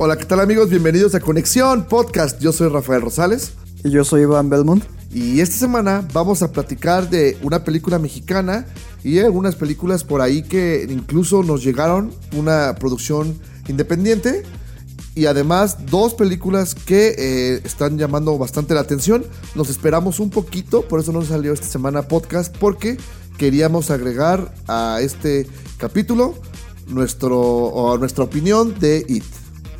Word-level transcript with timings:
Hola, 0.00 0.16
¿qué 0.16 0.26
tal 0.26 0.38
amigos? 0.38 0.70
Bienvenidos 0.70 1.16
a 1.16 1.20
Conexión 1.20 1.84
Podcast. 1.86 2.40
Yo 2.40 2.52
soy 2.52 2.68
Rafael 2.68 3.02
Rosales 3.02 3.54
Y 3.82 3.90
yo 3.90 4.04
soy 4.04 4.22
Iván 4.22 4.48
Belmont. 4.48 4.84
y 5.12 5.40
esta 5.40 5.56
semana 5.56 6.06
vamos 6.12 6.40
a 6.42 6.52
platicar 6.52 7.10
de 7.10 7.36
una 7.42 7.64
película 7.64 7.98
mexicana 7.98 8.64
y 9.02 9.18
algunas 9.18 9.56
películas 9.56 10.04
por 10.04 10.20
ahí 10.20 10.44
que 10.44 10.86
incluso 10.88 11.42
nos 11.42 11.64
llegaron, 11.64 12.12
una 12.36 12.76
producción 12.76 13.36
independiente 13.66 14.44
y 15.16 15.26
además 15.26 15.86
dos 15.86 16.14
películas 16.14 16.76
que 16.76 17.16
eh, 17.18 17.60
están 17.64 17.98
llamando 17.98 18.38
bastante 18.38 18.74
la 18.74 18.80
atención. 18.82 19.24
Nos 19.56 19.68
esperamos 19.68 20.20
un 20.20 20.30
poquito, 20.30 20.82
por 20.82 21.00
eso 21.00 21.10
no 21.10 21.24
salió 21.24 21.52
esta 21.52 21.66
semana 21.66 22.02
podcast 22.02 22.56
porque 22.56 22.98
queríamos 23.36 23.90
agregar 23.90 24.54
a 24.68 25.00
este 25.02 25.48
capítulo 25.76 26.36
nuestro, 26.86 27.40
o 27.40 27.98
nuestra 27.98 28.22
opinión 28.22 28.78
de 28.78 29.04
It. 29.08 29.24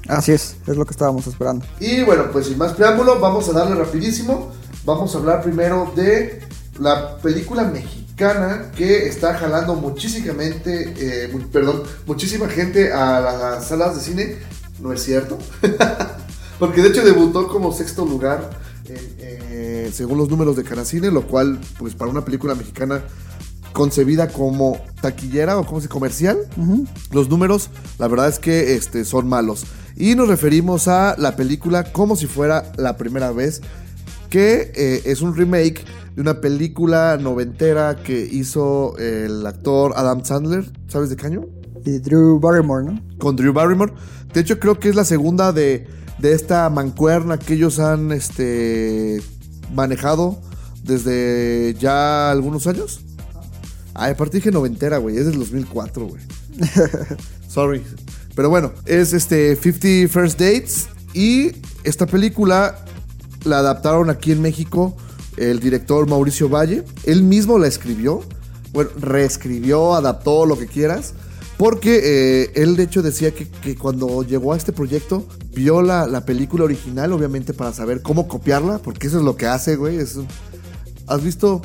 Así 0.09 0.33
es, 0.33 0.57
es 0.67 0.77
lo 0.77 0.85
que 0.85 0.93
estábamos 0.93 1.27
esperando. 1.27 1.65
Y 1.81 2.03
bueno, 2.03 2.25
pues 2.33 2.47
sin 2.47 2.59
más 2.59 2.73
preámbulo, 2.73 3.21
vamos 3.21 3.49
a 3.49 3.53
darle 3.53 3.77
rapidísimo. 3.77 4.53
Vamos 4.85 5.15
a 5.15 5.19
hablar 5.19 5.43
primero 5.43 5.93
de 5.95 6.41
la 6.81 7.19
película 7.19 7.65
mexicana 7.65 8.73
que 8.75 9.07
está 9.07 9.35
jalando 9.35 9.75
muchísimamente, 9.75 10.95
eh, 10.99 11.47
perdón, 11.53 11.83
muchísima 12.07 12.49
gente 12.49 12.93
a 12.93 13.21
las 13.21 13.69
salas 13.69 13.95
de 13.97 14.01
cine. 14.01 14.37
No 14.81 14.93
es 14.93 15.03
cierto. 15.03 15.39
Porque 16.59 16.83
de 16.83 16.89
hecho 16.89 17.05
debutó 17.05 17.47
como 17.47 17.73
sexto 17.73 18.05
lugar 18.05 18.51
eh, 18.91 19.91
según 19.93 20.19
los 20.19 20.29
números 20.29 20.57
de 20.57 20.65
Canacine, 20.65 21.11
lo 21.11 21.27
cual, 21.27 21.59
pues 21.79 21.95
para 21.95 22.11
una 22.11 22.25
película 22.25 22.55
mexicana 22.55 23.03
concebida 23.73 24.29
como 24.29 24.81
taquillera 25.01 25.59
o 25.59 25.67
como 25.67 25.81
se 25.81 25.89
comercial, 25.89 26.39
los 27.13 27.29
números, 27.29 27.71
la 27.99 28.09
verdad 28.09 28.29
es 28.29 28.39
que 28.39 28.75
este, 28.75 29.05
son 29.05 29.29
malos. 29.29 29.65
Y 30.01 30.15
nos 30.15 30.29
referimos 30.29 30.87
a 30.87 31.17
la 31.19 31.35
película 31.35 31.83
como 31.93 32.15
si 32.15 32.27
fuera 32.27 32.71
la 32.77 32.97
primera 32.97 33.33
vez, 33.33 33.61
que 34.31 34.71
eh, 34.77 35.03
es 35.07 35.23
un 35.23 35.35
remake 35.35 35.85
de 36.15 36.23
una 36.23 36.41
película 36.41 37.19
noventera 37.21 37.97
que 37.97 38.25
hizo 38.25 38.97
el 38.99 39.45
actor 39.45 39.95
Adam 39.97 40.25
Sandler, 40.25 40.71
¿sabes 40.87 41.11
de 41.11 41.17
caño? 41.17 41.47
Y 41.85 41.99
Drew 41.99 42.39
Barrymore, 42.39 42.85
¿no? 42.85 43.03
Con 43.19 43.35
Drew 43.35 43.53
Barrymore. 43.53 43.93
De 44.33 44.41
hecho, 44.41 44.61
creo 44.61 44.79
que 44.79 44.89
es 44.89 44.95
la 44.95 45.05
segunda 45.05 45.53
de, 45.53 45.89
de 46.21 46.33
esta 46.33 46.71
mancuerna 46.71 47.37
que 47.37 47.55
ellos 47.55 47.81
han 47.81 48.13
este, 48.13 49.21
manejado 49.75 50.39
desde 50.85 51.75
ya 51.75 52.31
algunos 52.31 52.69
años. 52.69 53.01
Ay, 53.95 54.13
aparte 54.13 54.37
dije 54.37 54.53
noventera, 54.53 54.99
güey. 54.99 55.17
Es 55.17 55.27
del 55.27 55.41
2004, 55.41 56.07
güey. 56.07 56.23
Sorry. 57.49 57.83
Pero 58.39 58.51
bueno, 58.51 58.71
es 58.87 59.15
este 59.15 59.57
50 59.57 60.13
First 60.13 60.39
Dates. 60.39 60.87
Y 61.13 61.57
esta 61.83 62.07
película 62.07 62.85
la 63.43 63.59
adaptaron 63.59 64.11
aquí 64.11 64.31
en 64.31 64.41
México 64.41 64.97
el 65.37 65.59
director 65.59 66.09
Mauricio 66.09 66.49
Valle. 66.49 66.85
Él 67.03 67.25
mismo 67.25 67.59
la 67.59 67.67
escribió. 67.67 68.21
Bueno, 68.73 68.91
reescribió, 69.01 69.97
adaptó, 69.97 70.47
lo 70.47 70.57
que 70.57 70.69
quieras. 70.69 71.15
Porque 71.57 72.01
eh, 72.45 72.53
él 72.55 72.77
de 72.77 72.85
hecho 72.85 73.03
decía 73.03 73.35
que, 73.35 73.49
que 73.49 73.75
cuando 73.75 74.23
llegó 74.23 74.53
a 74.53 74.57
este 74.57 74.73
proyecto 74.73 75.27
vio 75.53 75.83
la, 75.83 76.07
la 76.07 76.25
película 76.25 76.63
original, 76.63 77.13
obviamente 77.13 77.55
para 77.55 77.73
saber 77.73 78.03
cómo 78.03 78.29
copiarla, 78.29 78.79
porque 78.79 79.09
eso 79.09 79.19
es 79.19 79.25
lo 79.25 79.37
que 79.37 79.47
hace, 79.47 79.75
güey. 79.75 79.99
¿Has 81.09 81.25
visto 81.25 81.61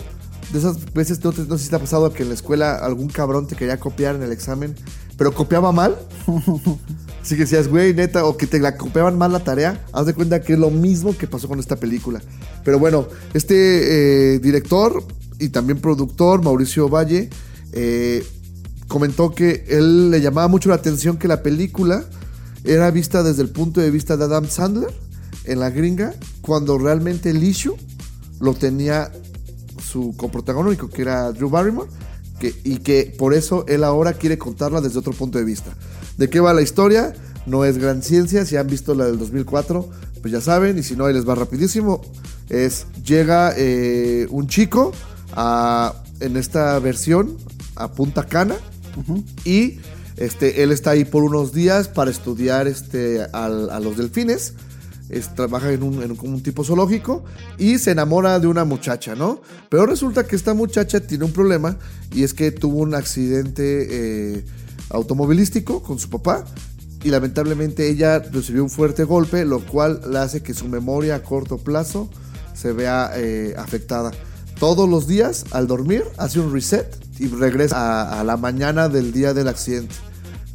de 0.51 0.59
esas 0.59 0.91
veces, 0.93 1.23
no 1.23 1.31
sé 1.31 1.63
si 1.63 1.69
te 1.69 1.75
ha 1.75 1.79
pasado 1.79 2.11
que 2.13 2.23
en 2.23 2.29
la 2.29 2.35
escuela 2.35 2.75
algún 2.77 3.09
cabrón 3.09 3.47
te 3.47 3.55
quería 3.55 3.79
copiar 3.79 4.15
en 4.15 4.23
el 4.23 4.31
examen, 4.31 4.75
pero 5.17 5.33
copiaba 5.33 5.71
mal? 5.71 5.97
Así 7.21 7.35
que 7.35 7.41
decías, 7.43 7.69
güey, 7.69 7.93
neta, 7.93 8.25
o 8.25 8.35
que 8.35 8.47
te 8.47 8.59
la 8.59 8.75
copiaban 8.75 9.17
mal 9.17 9.31
la 9.31 9.39
tarea, 9.39 9.85
haz 9.93 10.05
de 10.05 10.13
cuenta 10.13 10.41
que 10.41 10.53
es 10.53 10.59
lo 10.59 10.69
mismo 10.69 11.15
que 11.17 11.25
pasó 11.25 11.47
con 11.47 11.59
esta 11.59 11.77
película. 11.77 12.21
Pero 12.65 12.79
bueno, 12.79 13.07
este 13.33 14.35
eh, 14.35 14.39
director 14.39 15.03
y 15.39 15.49
también 15.49 15.79
productor, 15.79 16.43
Mauricio 16.43 16.89
Valle, 16.89 17.29
eh, 17.71 18.25
comentó 18.89 19.33
que 19.33 19.65
él 19.69 20.11
le 20.11 20.19
llamaba 20.19 20.49
mucho 20.49 20.69
la 20.69 20.75
atención 20.75 21.17
que 21.17 21.29
la 21.29 21.41
película 21.41 22.03
era 22.65 22.91
vista 22.91 23.23
desde 23.23 23.41
el 23.41 23.49
punto 23.49 23.81
de 23.81 23.89
vista 23.89 24.17
de 24.17 24.25
Adam 24.25 24.47
Sandler 24.47 24.93
en 25.45 25.59
la 25.59 25.69
gringa, 25.69 26.13
cuando 26.41 26.77
realmente 26.77 27.29
el 27.29 27.43
issue 27.43 27.75
lo 28.39 28.53
tenía 28.53 29.11
su 29.81 30.13
coprotagónico, 30.15 30.89
que 30.89 31.01
era 31.01 31.31
Drew 31.31 31.49
Barrymore, 31.49 31.89
que, 32.51 32.59
y 32.65 32.77
que 32.79 33.13
por 33.17 33.33
eso 33.33 33.63
él 33.69 33.83
ahora 33.85 34.13
quiere 34.13 34.37
contarla 34.37 34.81
desde 34.81 34.99
otro 34.99 35.13
punto 35.13 35.37
de 35.37 35.45
vista. 35.45 35.73
¿De 36.17 36.29
qué 36.29 36.41
va 36.41 36.53
la 36.53 36.61
historia? 36.61 37.13
No 37.45 37.63
es 37.63 37.77
gran 37.77 38.01
ciencia, 38.03 38.45
si 38.45 38.57
han 38.57 38.67
visto 38.67 38.93
la 38.95 39.05
del 39.05 39.17
2004, 39.17 39.89
pues 40.21 40.31
ya 40.33 40.41
saben, 40.41 40.77
y 40.77 40.83
si 40.83 40.95
no, 40.97 41.05
ahí 41.05 41.13
les 41.13 41.27
va 41.27 41.35
rapidísimo. 41.35 42.01
Es, 42.49 42.85
llega 43.05 43.53
eh, 43.57 44.27
un 44.29 44.47
chico 44.47 44.91
a, 45.33 45.93
en 46.19 46.35
esta 46.37 46.77
versión 46.79 47.37
a 47.75 47.91
Punta 47.93 48.25
Cana, 48.27 48.55
y 49.45 49.79
este, 50.17 50.63
él 50.63 50.71
está 50.71 50.91
ahí 50.91 51.05
por 51.05 51.23
unos 51.23 51.53
días 51.53 51.87
para 51.87 52.11
estudiar 52.11 52.67
este, 52.67 53.21
al- 53.33 53.69
a 53.69 53.79
los 53.79 53.97
delfines. 53.97 54.53
Trabaja 55.35 55.71
en 55.71 55.83
un, 55.83 56.01
en 56.03 56.11
un- 56.11 56.17
como 56.17 56.33
un 56.35 56.43
tipo 56.43 56.63
zoológico 56.63 57.23
y 57.57 57.77
se 57.79 57.91
enamora 57.91 58.39
de 58.39 58.47
una 58.47 58.65
muchacha, 58.65 59.15
¿no? 59.15 59.41
Pero 59.69 59.85
resulta 59.85 60.25
que 60.25 60.35
esta 60.35 60.53
muchacha 60.53 60.99
tiene 61.01 61.25
un 61.25 61.31
problema 61.31 61.77
y 62.13 62.23
es 62.23 62.33
que 62.33 62.51
tuvo 62.51 62.79
un 62.79 62.95
accidente 62.95 63.87
eh, 64.37 64.45
automovilístico 64.89 65.81
con 65.83 65.99
su 65.99 66.09
papá 66.09 66.45
y 67.03 67.09
lamentablemente 67.09 67.89
ella 67.89 68.19
recibió 68.19 68.63
un 68.63 68.69
fuerte 68.69 69.03
golpe, 69.03 69.43
lo 69.45 69.59
cual 69.65 70.01
le 70.09 70.19
hace 70.19 70.41
que 70.41 70.53
su 70.53 70.67
memoria 70.67 71.15
a 71.15 71.23
corto 71.23 71.57
plazo 71.57 72.09
se 72.53 72.71
vea 72.71 73.11
eh, 73.15 73.53
afectada. 73.57 74.11
Todos 74.59 74.87
los 74.87 75.07
días, 75.07 75.45
al 75.51 75.67
dormir, 75.67 76.03
hace 76.17 76.39
un 76.39 76.53
reset 76.53 76.87
y 77.19 77.27
regresa 77.27 77.75
a, 78.03 78.21
a 78.21 78.23
la 78.23 78.37
mañana 78.37 78.87
del 78.87 79.11
día 79.11 79.33
del 79.33 79.47
accidente. 79.49 79.93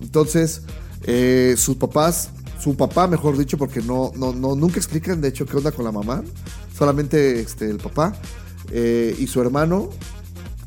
Entonces, 0.01 0.63
eh, 1.03 1.55
sus 1.59 1.77
papás, 1.77 2.31
su 2.59 2.77
papá, 2.77 3.07
mejor 3.07 3.37
dicho, 3.37 3.57
porque 3.57 3.81
no, 3.81 4.13
no, 4.17 4.33
no, 4.33 4.55
nunca 4.55 4.77
explican 4.79 5.21
de 5.21 5.29
hecho 5.29 5.47
qué 5.47 5.57
onda 5.57 5.73
con 5.73 5.85
la 5.85 5.93
mamá, 5.93 6.23
solamente 6.77 7.41
este, 7.41 7.71
el 7.71 7.79
papá 7.79 8.15
eh, 8.73 9.15
y 9.19 9.27
su 9.27 9.41
hermano, 9.41 9.91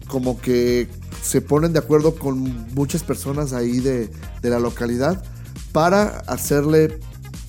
como 0.07 0.39
que 0.39 0.87
se 1.21 1.41
ponen 1.41 1.73
de 1.73 1.79
acuerdo 1.79 2.15
con 2.15 2.39
muchas 2.73 3.03
personas 3.03 3.53
ahí 3.53 3.79
de, 3.79 4.09
de 4.41 4.49
la 4.49 4.59
localidad 4.59 5.23
para 5.71 6.19
hacerle 6.27 6.99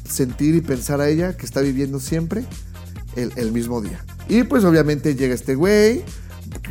sentir 0.08 0.54
y 0.54 0.60
pensar 0.60 1.00
a 1.00 1.08
ella 1.08 1.36
que 1.36 1.46
está 1.46 1.60
viviendo 1.60 1.98
siempre 2.00 2.44
el, 3.16 3.32
el 3.36 3.52
mismo 3.52 3.80
día. 3.80 4.04
Y 4.28 4.44
pues 4.44 4.64
obviamente 4.64 5.14
llega 5.14 5.34
este 5.34 5.54
güey, 5.54 6.04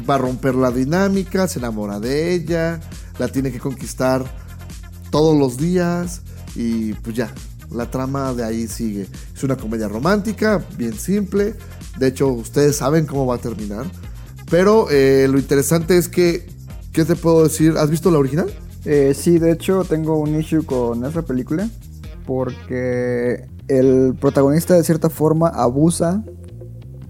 va 0.09 0.15
a 0.15 0.17
romper 0.19 0.55
la 0.55 0.71
dinámica, 0.71 1.47
se 1.47 1.59
enamora 1.59 1.99
de 1.99 2.33
ella, 2.33 2.79
la 3.17 3.27
tiene 3.27 3.51
que 3.51 3.59
conquistar 3.59 4.23
todos 5.09 5.37
los 5.37 5.57
días 5.57 6.21
y 6.55 6.93
pues 6.93 7.15
ya, 7.15 7.33
la 7.73 7.89
trama 7.89 8.33
de 8.33 8.43
ahí 8.43 8.67
sigue. 8.67 9.07
Es 9.35 9.43
una 9.43 9.57
comedia 9.57 9.87
romántica, 9.87 10.63
bien 10.77 10.93
simple, 10.93 11.55
de 11.97 12.07
hecho 12.07 12.27
ustedes 12.27 12.77
saben 12.77 13.05
cómo 13.05 13.25
va 13.25 13.35
a 13.35 13.39
terminar, 13.39 13.85
pero 14.49 14.89
eh, 14.89 15.27
lo 15.29 15.37
interesante 15.39 15.97
es 15.97 16.07
que, 16.07 16.47
¿qué 16.91 17.05
te 17.05 17.15
puedo 17.15 17.43
decir? 17.43 17.75
¿Has 17.77 17.89
visto 17.89 18.11
la 18.11 18.19
original? 18.19 18.51
Eh, 18.85 19.13
sí, 19.15 19.39
de 19.39 19.51
hecho 19.51 19.83
tengo 19.83 20.19
un 20.19 20.39
issue 20.39 20.65
con 20.65 21.05
esa 21.05 21.21
película 21.21 21.69
porque 22.25 23.45
el 23.67 24.15
protagonista 24.19 24.75
de 24.75 24.83
cierta 24.83 25.09
forma 25.09 25.47
abusa 25.47 26.23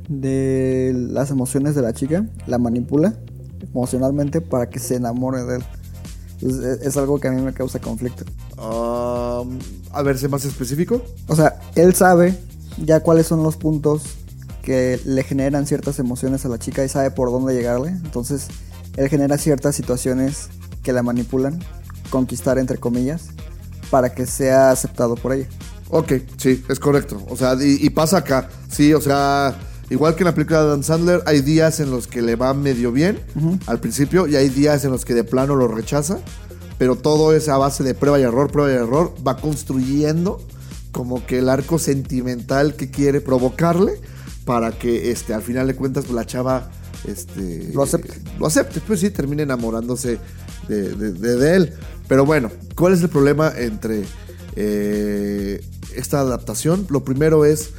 de 0.10 0.94
las 0.94 1.32
emociones 1.32 1.76
de 1.76 1.82
la 1.82 1.94
chica, 1.94 2.26
la 2.46 2.58
manipula 2.58 3.16
emocionalmente 3.64 4.42
para 4.42 4.70
que 4.70 4.80
se 4.80 4.96
enamore 4.96 5.44
de 5.44 5.58
él. 5.58 5.64
Es, 6.42 6.56
es 6.56 6.98
algo 6.98 7.20
que 7.20 7.28
a 7.28 7.32
mí 7.32 7.42
me 7.42 7.54
causa 7.54 7.80
conflicto. 7.80 8.26
Um, 8.62 9.58
a 9.92 10.04
ver, 10.04 10.18
sé 10.20 10.28
más 10.28 10.46
específico. 10.46 11.02
O 11.28 11.36
sea, 11.36 11.60
él 11.76 11.96
sabe 11.96 12.38
ya 12.78 13.00
cuáles 13.00 13.26
son 13.26 13.42
los 13.42 13.58
puntos 13.58 14.04
que 14.62 15.00
le 15.04 15.24
generan 15.24 15.66
ciertas 15.66 15.98
emociones 15.98 16.46
a 16.46 16.50
la 16.50 16.60
chica 16.60 16.86
y 16.86 16.90
sabe 16.90 17.10
por 17.10 17.32
dónde 17.32 17.56
llegarle. 17.56 17.90
Entonces, 17.90 18.48
él 18.98 19.10
genera 19.10 19.38
ciertas 19.40 19.76
situaciones 19.76 20.50
que 20.84 20.94
la 20.94 21.02
manipulan, 21.02 21.60
conquistar 22.12 22.60
entre 22.60 22.78
comillas, 22.78 23.30
para 23.90 24.14
que 24.14 24.28
sea 24.28 24.70
aceptado 24.70 25.16
por 25.16 25.34
ella. 25.34 25.48
Ok, 25.90 26.14
sí, 26.38 26.64
es 26.70 26.80
correcto. 26.80 27.22
O 27.30 27.36
sea, 27.36 27.56
y, 27.56 27.86
y 27.86 27.90
pasa 27.90 28.18
acá. 28.18 28.48
Sí, 28.70 28.94
o 28.94 29.02
sea, 29.02 29.56
igual 29.90 30.16
que 30.16 30.22
en 30.22 30.28
la 30.28 30.36
película 30.36 30.60
de 30.60 30.68
Adam 30.68 30.84
Sandler, 30.84 31.24
hay 31.26 31.42
días 31.42 31.80
en 31.80 31.90
los 31.90 32.06
que 32.06 32.22
le 32.22 32.36
va 32.36 32.54
medio 32.54 32.92
bien 32.92 33.20
al 33.66 33.80
principio 33.80 34.28
y 34.28 34.36
hay 34.36 34.50
días 34.50 34.86
en 34.86 34.92
los 34.92 35.04
que 35.04 35.16
de 35.16 35.24
plano 35.24 35.56
lo 35.56 35.68
rechaza. 35.68 36.20
Pero 36.82 36.96
todo 36.96 37.32
es 37.36 37.48
a 37.48 37.60
base 37.60 37.84
de 37.84 37.94
prueba 37.94 38.20
y 38.20 38.24
error, 38.24 38.52
prueba 38.52 38.72
y 38.72 38.74
error. 38.76 39.14
Va 39.26 39.38
construyendo 39.38 40.42
como 40.92 41.24
que 41.28 41.38
el 41.38 41.48
arco 41.48 41.78
sentimental 41.78 42.76
que 42.76 42.90
quiere 42.90 43.22
provocarle 43.22 44.02
para 44.46 44.72
que 44.72 45.12
este, 45.12 45.36
al 45.36 45.44
final 45.44 45.68
de 45.68 45.76
cuentas 45.76 46.06
pues, 46.06 46.16
la 46.16 46.26
chava 46.26 46.72
este, 47.08 47.70
Lo 47.76 47.84
acepte. 47.84 48.16
lo 48.40 48.48
acepte, 48.48 48.80
pues 48.80 49.00
sí, 49.00 49.12
termine 49.12 49.44
enamorándose 49.44 50.18
de, 50.68 50.96
de- 50.96 51.14
de- 51.14 51.36
de 51.36 51.56
él. 51.56 51.74
Pero 52.08 52.26
bueno, 52.26 52.50
¿cuál 52.76 52.94
es 52.94 53.02
el 53.04 53.10
problema 53.10 53.54
entre 53.56 54.02
eh, 54.56 55.64
esta 55.96 56.22
adaptación? 56.22 56.88
Lo 56.90 57.04
primero 57.04 57.46
es, 57.46 57.70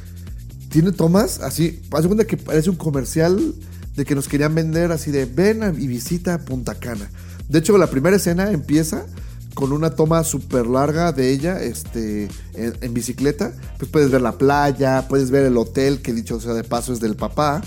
tiene 0.69 0.93
tomas 0.93 1.41
así, 1.41 1.81
haz 1.91 2.05
cuenta 2.07 2.23
que 2.25 2.37
parece 2.37 2.69
un 2.69 2.77
comercial 2.77 3.53
de 3.97 4.05
que 4.05 4.15
nos 4.15 4.29
querían 4.29 4.55
vender 4.55 4.93
así 4.93 5.11
de 5.11 5.25
ven 5.25 5.75
y 5.77 5.87
visita 5.87 6.37
Punta 6.39 6.75
Cana. 6.75 7.09
De 7.49 7.59
hecho, 7.59 7.77
la 7.77 7.87
primera 7.87 8.15
escena 8.15 8.51
empieza 8.51 9.05
con 9.53 9.71
una 9.71 9.91
toma 9.91 10.23
súper 10.23 10.65
larga 10.65 11.11
de 11.11 11.31
ella 11.31 11.61
este, 11.61 12.27
en, 12.53 12.93
bicicleta. 12.93 13.53
Pues 13.77 13.91
puedes 13.91 14.09
ver 14.09 14.21
la 14.21 14.37
playa, 14.37 15.07
puedes 15.07 15.31
ver 15.31 15.45
el 15.45 15.57
hotel, 15.57 16.01
que 16.01 16.13
dicho 16.13 16.39
sea 16.39 16.53
de 16.53 16.63
paso 16.63 16.93
es 16.93 16.99
del 16.99 17.15
papá. 17.15 17.61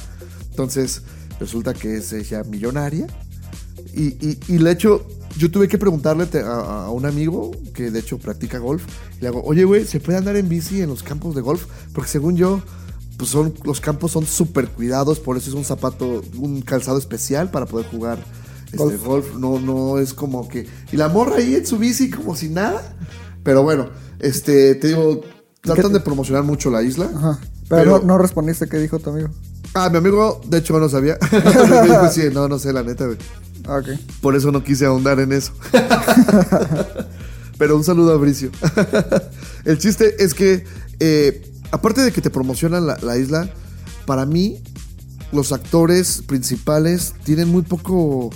Entonces, 0.50 1.02
resulta 1.38 1.74
que 1.74 1.98
es 1.98 2.12
ella 2.12 2.42
millonaria. 2.44 3.06
Y, 3.94 4.08
y, 4.26 4.38
y 4.48 4.58
de 4.58 4.70
hecho, 4.70 5.06
yo 5.38 5.50
tuve 5.50 5.68
que 5.68 5.78
preguntarle 5.78 6.28
a, 6.40 6.86
a 6.86 6.90
un 6.90 7.06
amigo 7.06 7.52
que 7.72 7.90
de 7.90 8.00
hecho 8.00 8.18
practica 8.18 8.58
golf. 8.58 8.84
Y 9.18 9.22
le 9.22 9.28
hago, 9.28 9.42
oye, 9.44 9.64
güey, 9.64 9.84
¿se 9.84 10.00
puede 10.00 10.18
andar 10.18 10.36
en 10.36 10.48
bici 10.48 10.80
en 10.80 10.88
los 10.88 11.02
campos 11.02 11.34
de 11.34 11.42
golf? 11.42 11.66
Porque 11.92 12.10
según 12.10 12.36
yo, 12.36 12.62
pues 13.16 13.30
son, 13.30 13.54
los 13.64 13.80
campos 13.80 14.12
son 14.12 14.26
súper 14.26 14.68
cuidados, 14.68 15.20
por 15.20 15.36
eso 15.36 15.50
es 15.50 15.54
un 15.54 15.64
zapato, 15.64 16.22
un 16.36 16.62
calzado 16.62 16.98
especial 16.98 17.50
para 17.50 17.66
poder 17.66 17.86
jugar 17.86 18.18
este, 18.66 18.76
golf. 18.76 19.04
Golf. 19.04 19.34
No, 19.36 19.58
no 19.60 19.98
es 19.98 20.14
como 20.14 20.48
que. 20.48 20.66
Y 20.92 20.96
la 20.96 21.08
morra 21.08 21.36
ahí 21.36 21.54
en 21.54 21.66
su 21.66 21.78
bici 21.78 22.10
como 22.10 22.36
si 22.36 22.48
nada. 22.48 22.96
Pero 23.42 23.62
bueno, 23.62 23.88
este, 24.18 24.74
te 24.74 24.88
digo, 24.88 25.20
tratan 25.60 25.92
de 25.92 26.00
promocionar 26.00 26.42
mucho 26.42 26.70
la 26.70 26.82
isla. 26.82 27.10
Ajá. 27.14 27.38
Pero, 27.68 27.82
Pero- 27.82 27.98
no, 28.00 28.04
no 28.04 28.18
respondiste 28.18 28.68
qué 28.68 28.78
dijo 28.78 28.98
tu 28.98 29.10
amigo. 29.10 29.28
Ah, 29.74 29.90
mi 29.90 29.98
amigo, 29.98 30.40
de 30.46 30.58
hecho, 30.58 30.78
no 30.78 30.88
sabía. 30.88 31.18
Dijo, 31.30 32.08
sí, 32.12 32.22
no, 32.32 32.48
no 32.48 32.58
sé, 32.58 32.72
la 32.72 32.82
neta, 32.82 33.06
güey. 33.06 33.18
Ah, 33.66 33.78
Ok. 33.78 33.88
Por 34.20 34.36
eso 34.36 34.50
no 34.52 34.62
quise 34.64 34.86
ahondar 34.86 35.18
en 35.20 35.32
eso. 35.32 35.52
Pero 37.58 37.76
un 37.76 37.84
saludo 37.84 38.12
a 38.12 38.16
Bricio. 38.16 38.50
El 39.64 39.78
chiste 39.78 40.22
es 40.22 40.34
que, 40.34 40.64
eh, 41.00 41.50
aparte 41.70 42.02
de 42.02 42.12
que 42.12 42.20
te 42.20 42.30
promocionan 42.30 42.86
la, 42.86 42.98
la 43.02 43.16
isla, 43.16 43.48
para 44.04 44.26
mí, 44.26 44.62
los 45.32 45.52
actores 45.52 46.22
principales 46.26 47.14
tienen 47.24 47.48
muy 47.48 47.62
poco 47.62 48.30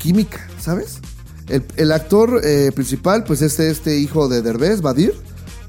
química, 0.00 0.48
¿sabes? 0.58 0.98
El, 1.48 1.64
el 1.76 1.92
actor 1.92 2.40
eh, 2.44 2.72
principal, 2.74 3.24
pues 3.24 3.42
este, 3.42 3.70
este 3.70 3.98
hijo 3.98 4.28
de 4.28 4.40
Derbez, 4.42 4.80
Badir, 4.80 5.14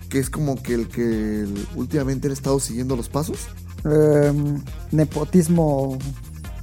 que 0.09 0.19
es 0.19 0.29
como 0.29 0.61
que 0.61 0.73
el 0.75 0.87
que 0.87 1.45
últimamente 1.75 2.27
han 2.27 2.33
estado 2.33 2.59
siguiendo 2.59 2.95
los 2.95 3.09
pasos. 3.09 3.37
Em, 3.83 4.61
nepotismo 4.91 5.97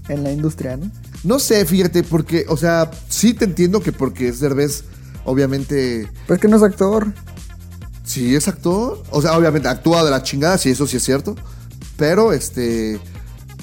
en 0.09 0.23
la 0.25 0.31
industria, 0.33 0.77
¿no? 0.77 0.91
No 1.25 1.39
sé, 1.41 1.65
fíjate, 1.67 2.05
porque, 2.05 2.47
o 2.49 2.57
sea, 2.57 2.91
sí 3.09 3.35
te 3.35 3.45
entiendo 3.45 3.81
que 3.81 3.91
porque 3.93 4.29
es 4.29 4.39
Derbez, 4.41 4.85
obviamente, 5.25 6.09
Pero 6.27 6.37
es 6.37 6.41
que 6.41 6.49
no 6.49 6.57
es 6.57 6.63
actor. 6.63 7.13
sí 8.05 8.35
es 8.37 8.47
actor. 8.49 9.03
O 9.11 9.21
sea, 9.21 9.37
obviamente 9.37 9.67
actúa 9.69 10.05
de 10.05 10.11
la 10.13 10.23
chingada, 10.23 10.57
sí, 10.59 10.71
eso 10.71 10.87
sí 10.87 10.97
es 10.99 11.03
cierto. 11.03 11.35
Pero, 11.97 12.33
este, 12.33 13.01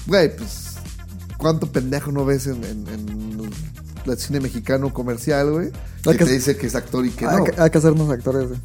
güey, 0.06 0.36
pues, 0.36 0.74
¿cuánto 1.38 1.72
pendejo 1.72 2.12
no 2.12 2.26
ves 2.26 2.48
en, 2.48 2.62
en- 2.66 2.88
en 2.90 3.50
el 4.14 4.18
cine 4.18 4.40
mexicano 4.40 4.94
comercial, 4.94 5.52
güey? 5.52 5.72
Que 6.04 6.18
que- 6.18 6.26
te 6.26 6.32
dice 6.34 6.58
que 6.58 6.68
es 6.68 6.76
actor 6.76 7.06
y 7.06 7.10
que 7.12 7.26
hay, 7.26 7.38
no. 7.38 7.44
que, 7.44 7.60
hay 7.60 7.70
que 7.70 7.78
hacernos 7.78 8.10
actores. 8.10 8.48
güey. 8.48 8.60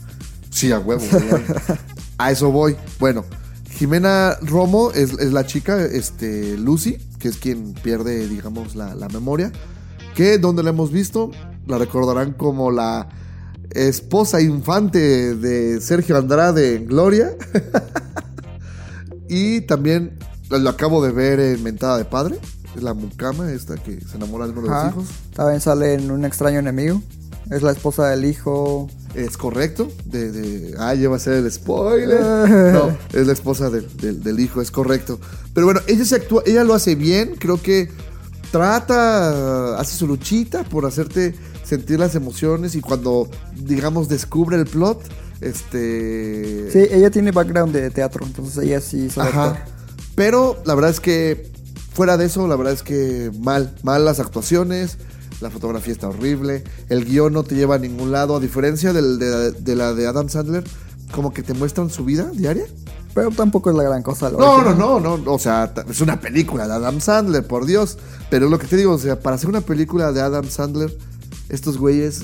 Sí, 0.50 0.72
a 0.72 0.78
huevo. 0.78 1.02
güey. 1.10 1.42
a 2.18 2.30
eso 2.30 2.50
voy. 2.50 2.76
Bueno, 2.98 3.24
Jimena 3.70 4.36
Romo 4.42 4.90
es, 4.92 5.12
es 5.12 5.32
la 5.32 5.46
chica, 5.46 5.82
este, 5.84 6.58
Lucy, 6.58 6.98
que 7.18 7.28
es 7.28 7.36
quien 7.36 7.72
pierde, 7.74 8.28
digamos, 8.28 8.74
la, 8.74 8.94
la 8.94 9.08
memoria. 9.08 9.52
Que 10.14 10.38
donde 10.38 10.62
la 10.62 10.70
hemos 10.70 10.92
visto, 10.92 11.30
la 11.66 11.78
recordarán 11.78 12.32
como 12.32 12.70
la 12.70 13.08
esposa 13.70 14.40
infante 14.40 15.34
de 15.36 15.80
Sergio 15.80 16.18
Andrade 16.18 16.76
en 16.76 16.86
Gloria. 16.86 17.34
y 19.28 19.62
también 19.62 20.18
lo 20.50 20.68
acabo 20.68 21.04
de 21.04 21.12
ver 21.12 21.40
en 21.40 21.62
Mentada 21.62 21.96
de 21.96 22.04
Padre. 22.04 22.38
Es 22.76 22.82
la 22.82 22.94
mucama 22.94 23.50
esta 23.52 23.74
que 23.76 24.00
se 24.00 24.16
enamora 24.16 24.46
de 24.46 24.52
uno 24.52 24.62
de 24.62 24.68
los 24.68 24.92
hijos. 24.92 25.04
También 25.34 25.60
sale 25.60 25.94
en 25.94 26.10
Un 26.10 26.24
extraño 26.24 26.58
enemigo. 26.60 27.02
Es 27.50 27.62
la 27.62 27.72
esposa 27.72 28.06
del 28.08 28.24
hijo. 28.24 28.88
Es 29.14 29.36
correcto. 29.36 29.90
De, 30.04 30.30
de- 30.30 30.74
ah, 30.78 30.94
ya 30.94 31.08
va 31.08 31.16
a 31.16 31.18
ser 31.18 31.34
el 31.34 31.50
spoiler. 31.50 32.20
No, 32.72 32.96
es 33.12 33.26
la 33.26 33.32
esposa 33.32 33.70
del, 33.70 33.88
del- 33.96 34.22
del 34.22 34.38
hijo, 34.38 34.60
es 34.62 34.70
correcto. 34.70 35.18
Pero 35.52 35.66
bueno, 35.66 35.80
ella 35.88 36.04
se 36.04 36.14
actúa, 36.14 36.42
ella 36.46 36.62
lo 36.62 36.74
hace 36.74 36.94
bien. 36.94 37.34
Creo 37.38 37.60
que 37.60 37.88
trata, 38.52 39.78
hace 39.80 39.96
su 39.96 40.06
luchita 40.06 40.62
por 40.64 40.86
hacerte 40.86 41.34
sentir 41.64 41.98
las 41.98 42.14
emociones 42.14 42.74
y 42.74 42.80
cuando, 42.80 43.28
digamos, 43.56 44.08
descubre 44.08 44.56
el 44.56 44.66
plot, 44.66 45.02
este. 45.40 46.70
Sí, 46.70 46.78
ella 46.92 47.10
tiene 47.10 47.32
background 47.32 47.72
de 47.74 47.90
teatro, 47.90 48.24
entonces 48.26 48.62
ella 48.64 48.80
sí 48.80 49.08
sabe 49.10 49.30
Ajá. 49.30 49.44
actuar. 49.50 49.64
Pero 50.14 50.62
la 50.66 50.74
verdad 50.74 50.90
es 50.90 51.00
que 51.00 51.49
fuera 51.92 52.16
de 52.16 52.26
eso, 52.26 52.46
la 52.48 52.56
verdad 52.56 52.72
es 52.74 52.82
que 52.82 53.30
mal, 53.40 53.74
mal 53.82 54.04
las 54.04 54.20
actuaciones, 54.20 54.98
la 55.40 55.50
fotografía 55.50 55.92
está 55.92 56.08
horrible, 56.08 56.64
el 56.88 57.04
guion 57.04 57.32
no 57.32 57.42
te 57.44 57.54
lleva 57.54 57.76
a 57.76 57.78
ningún 57.78 58.12
lado, 58.12 58.36
a 58.36 58.40
diferencia 58.40 58.92
del- 58.92 59.18
de, 59.18 59.52
de 59.52 59.76
la 59.76 59.94
de 59.94 60.06
Adam 60.06 60.28
Sandler, 60.28 60.64
como 61.12 61.32
que 61.32 61.42
te 61.42 61.54
muestran 61.54 61.90
su 61.90 62.04
vida 62.04 62.30
diaria. 62.34 62.64
Pero 63.12 63.30
tampoco 63.32 63.70
es 63.70 63.76
la 63.76 63.82
gran 63.82 64.04
cosa. 64.04 64.30
la 64.30 64.38
No, 64.38 64.38
no, 64.38 64.54
original. 64.54 64.78
no, 64.78 65.18
no, 65.18 65.32
o 65.32 65.38
sea, 65.40 65.72
es 65.88 66.00
una 66.00 66.20
película 66.20 66.68
de 66.68 66.74
Adam 66.74 67.00
Sandler, 67.00 67.44
por 67.44 67.66
Dios. 67.66 67.98
Pero 68.30 68.48
lo 68.48 68.56
que 68.60 68.68
te 68.68 68.76
digo, 68.76 68.92
o 68.92 68.98
sea, 68.98 69.18
para 69.18 69.34
hacer 69.34 69.48
una 69.48 69.62
película 69.62 70.12
de 70.12 70.20
Adam 70.20 70.48
Sandler, 70.48 70.96
estos 71.48 71.76
güeyes 71.76 72.22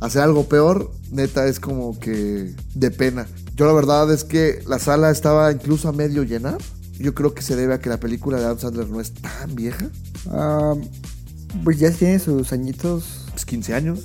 hacer 0.00 0.20
algo 0.20 0.44
peor, 0.46 0.90
neta, 1.10 1.46
es 1.46 1.58
como 1.58 1.98
que 1.98 2.54
de 2.74 2.90
pena. 2.90 3.26
Yo 3.54 3.64
la 3.66 3.72
verdad 3.72 4.12
es 4.12 4.24
que 4.24 4.62
la 4.66 4.78
sala 4.78 5.10
estaba 5.10 5.50
incluso 5.52 5.88
a 5.88 5.92
medio 5.92 6.22
llenar. 6.22 6.58
Yo 6.98 7.14
creo 7.14 7.34
que 7.34 7.42
se 7.42 7.56
debe 7.56 7.74
a 7.74 7.78
que 7.80 7.88
la 7.88 8.00
película 8.00 8.38
de 8.38 8.44
Adam 8.44 8.58
Sandler 8.58 8.88
no 8.88 9.00
es 9.00 9.12
tan 9.12 9.54
vieja, 9.54 9.88
Ah, 10.30 10.74
pues 11.64 11.78
ya 11.78 11.90
tiene 11.90 12.18
sus 12.18 12.52
añitos. 12.52 13.26
pues 13.30 13.44
15 13.44 13.74
años. 13.74 14.00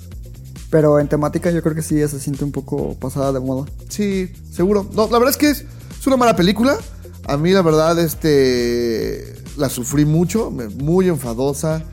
Pero 0.69 0.99
en 0.99 1.07
temática 1.09 1.51
yo 1.51 1.61
creo 1.61 1.75
que 1.75 1.81
sí 1.81 1.97
ya 1.99 2.07
se 2.07 2.19
siente 2.19 2.43
un 2.45 2.51
poco 2.51 2.95
pasada 2.95 3.33
de 3.33 3.39
moda. 3.39 3.69
Sí, 3.89 4.31
seguro. 4.51 4.89
No, 4.93 5.07
la 5.09 5.17
verdad 5.19 5.31
es 5.31 5.37
que 5.37 5.49
es, 5.49 5.65
es 5.99 6.07
una 6.07 6.15
mala 6.17 6.35
película. 6.35 6.77
A 7.25 7.37
mí, 7.37 7.51
la 7.51 7.61
verdad, 7.61 7.99
este. 7.99 9.35
La 9.57 9.67
sufrí 9.69 10.05
mucho, 10.05 10.49
muy 10.49 11.09
enfadosa. 11.09 11.83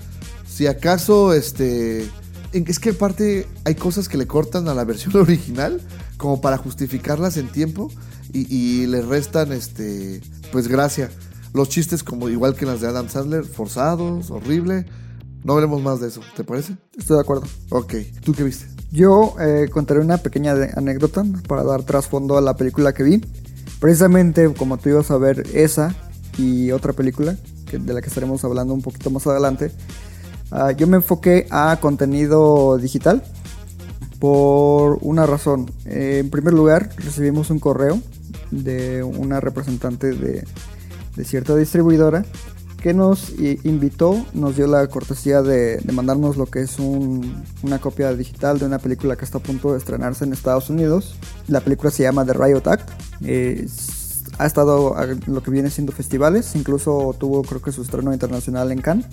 Si 0.49 0.67
acaso, 0.67 1.33
este. 1.33 2.09
Es 2.53 2.79
que 2.79 2.91
aparte 2.91 3.47
hay 3.65 3.75
cosas 3.75 4.09
que 4.09 4.17
le 4.17 4.27
cortan 4.27 4.69
a 4.69 4.75
la 4.75 4.85
versión 4.85 5.17
original, 5.23 5.81
como 6.17 6.41
para 6.41 6.57
justificarlas 6.57 7.37
en 7.37 7.49
tiempo, 7.51 7.91
y, 8.33 8.47
y 8.55 8.87
le 8.87 9.03
restan, 9.03 9.53
este. 9.53 10.21
Pues 10.53 10.69
gracia. 10.69 11.11
Los 11.55 11.69
chistes, 11.69 12.03
como 12.03 12.29
igual 12.29 12.55
que 12.55 12.67
las 12.67 12.81
de 12.81 12.89
Adam 12.89 13.09
Sandler, 13.09 13.45
forzados, 13.45 14.31
horrible. 14.31 14.87
No 15.45 15.55
veremos 15.55 15.83
más 15.83 16.01
de 16.01 16.09
eso, 16.09 16.21
¿te 16.37 16.45
parece? 16.45 16.77
Estoy 16.97 17.17
de 17.17 17.23
acuerdo. 17.23 17.45
Ok, 17.71 17.95
¿tú 18.25 18.33
qué 18.33 18.43
viste? 18.43 18.67
Yo 18.91 19.35
eh, 19.41 19.69
contaré 19.71 20.01
una 20.01 20.19
pequeña 20.19 20.55
anécdota 20.77 21.25
para 21.47 21.63
dar 21.63 21.83
trasfondo 21.85 22.37
a 22.37 22.41
la 22.41 22.57
película 22.57 22.93
que 22.93 23.03
vi. 23.03 23.25
Precisamente 23.81 24.53
como 24.55 24.79
tú 24.79 24.89
ibas 24.91 25.11
a 25.11 25.17
ver 25.19 25.47
esa 25.55 25.95
y 26.37 26.71
otra 26.73 26.93
película, 26.93 27.37
que- 27.71 27.79
de 27.79 27.93
la 27.95 28.01
que 28.01 28.09
estaremos 28.09 28.45
hablando 28.45 28.75
un 28.75 28.83
poquito 28.83 29.11
más 29.11 29.27
adelante, 29.27 29.71
ah, 30.51 30.73
yo 30.73 30.87
me 30.87 30.97
enfoqué 30.97 31.47
a 31.51 31.79
contenido 31.81 32.77
digital 32.79 33.23
por 34.19 34.99
una 35.03 35.27
razón. 35.27 35.71
Eh, 35.85 36.19
en 36.21 36.31
primer 36.31 36.55
lugar, 36.55 36.91
recibimos 36.97 37.51
un 37.51 37.59
correo 37.61 38.01
de 38.51 39.03
una 39.03 39.41
representante 39.41 40.13
de, 40.13 40.45
cierta 41.25 41.57
distribuidora 41.57 42.25
que 42.81 42.95
nos 42.95 43.31
invitó, 43.65 44.25
nos 44.35 44.55
dio 44.55 44.69
la 44.69 44.87
cortesía 44.87 45.43
de, 45.43 45.81
mandarnos 45.93 46.37
lo 46.37 46.47
que 46.47 46.61
es 46.61 46.79
un- 46.79 47.43
una 47.65 47.81
copia 47.81 48.15
digital 48.15 48.61
de 48.61 48.67
una 48.67 48.79
película 48.79 49.17
que 49.17 49.25
está 49.25 49.39
a 49.39 49.43
punto 49.43 49.73
de 49.73 49.79
estrenarse 49.79 50.25
en 50.25 50.33
Estados 50.33 50.71
Unidos. 50.71 51.17
La 51.49 51.61
película 51.61 51.91
se 51.91 52.05
llama 52.05 52.25
The 52.25 52.35
Riot 52.35 52.63
Act. 52.67 52.89
Ha 54.39 54.47
estado 54.47 54.97
a 54.97 55.07
lo 55.07 55.43
que 55.43 55.51
viene 55.51 55.71
siendo 55.71 55.91
festivales, 55.93 56.55
incluso 56.55 57.17
tuvo 57.19 57.43
creo 57.43 57.61
que 57.61 57.73
su 57.73 57.83
estreno 57.83 58.13
internacional 58.13 58.71
en 58.71 58.81
Cannes, 58.81 59.07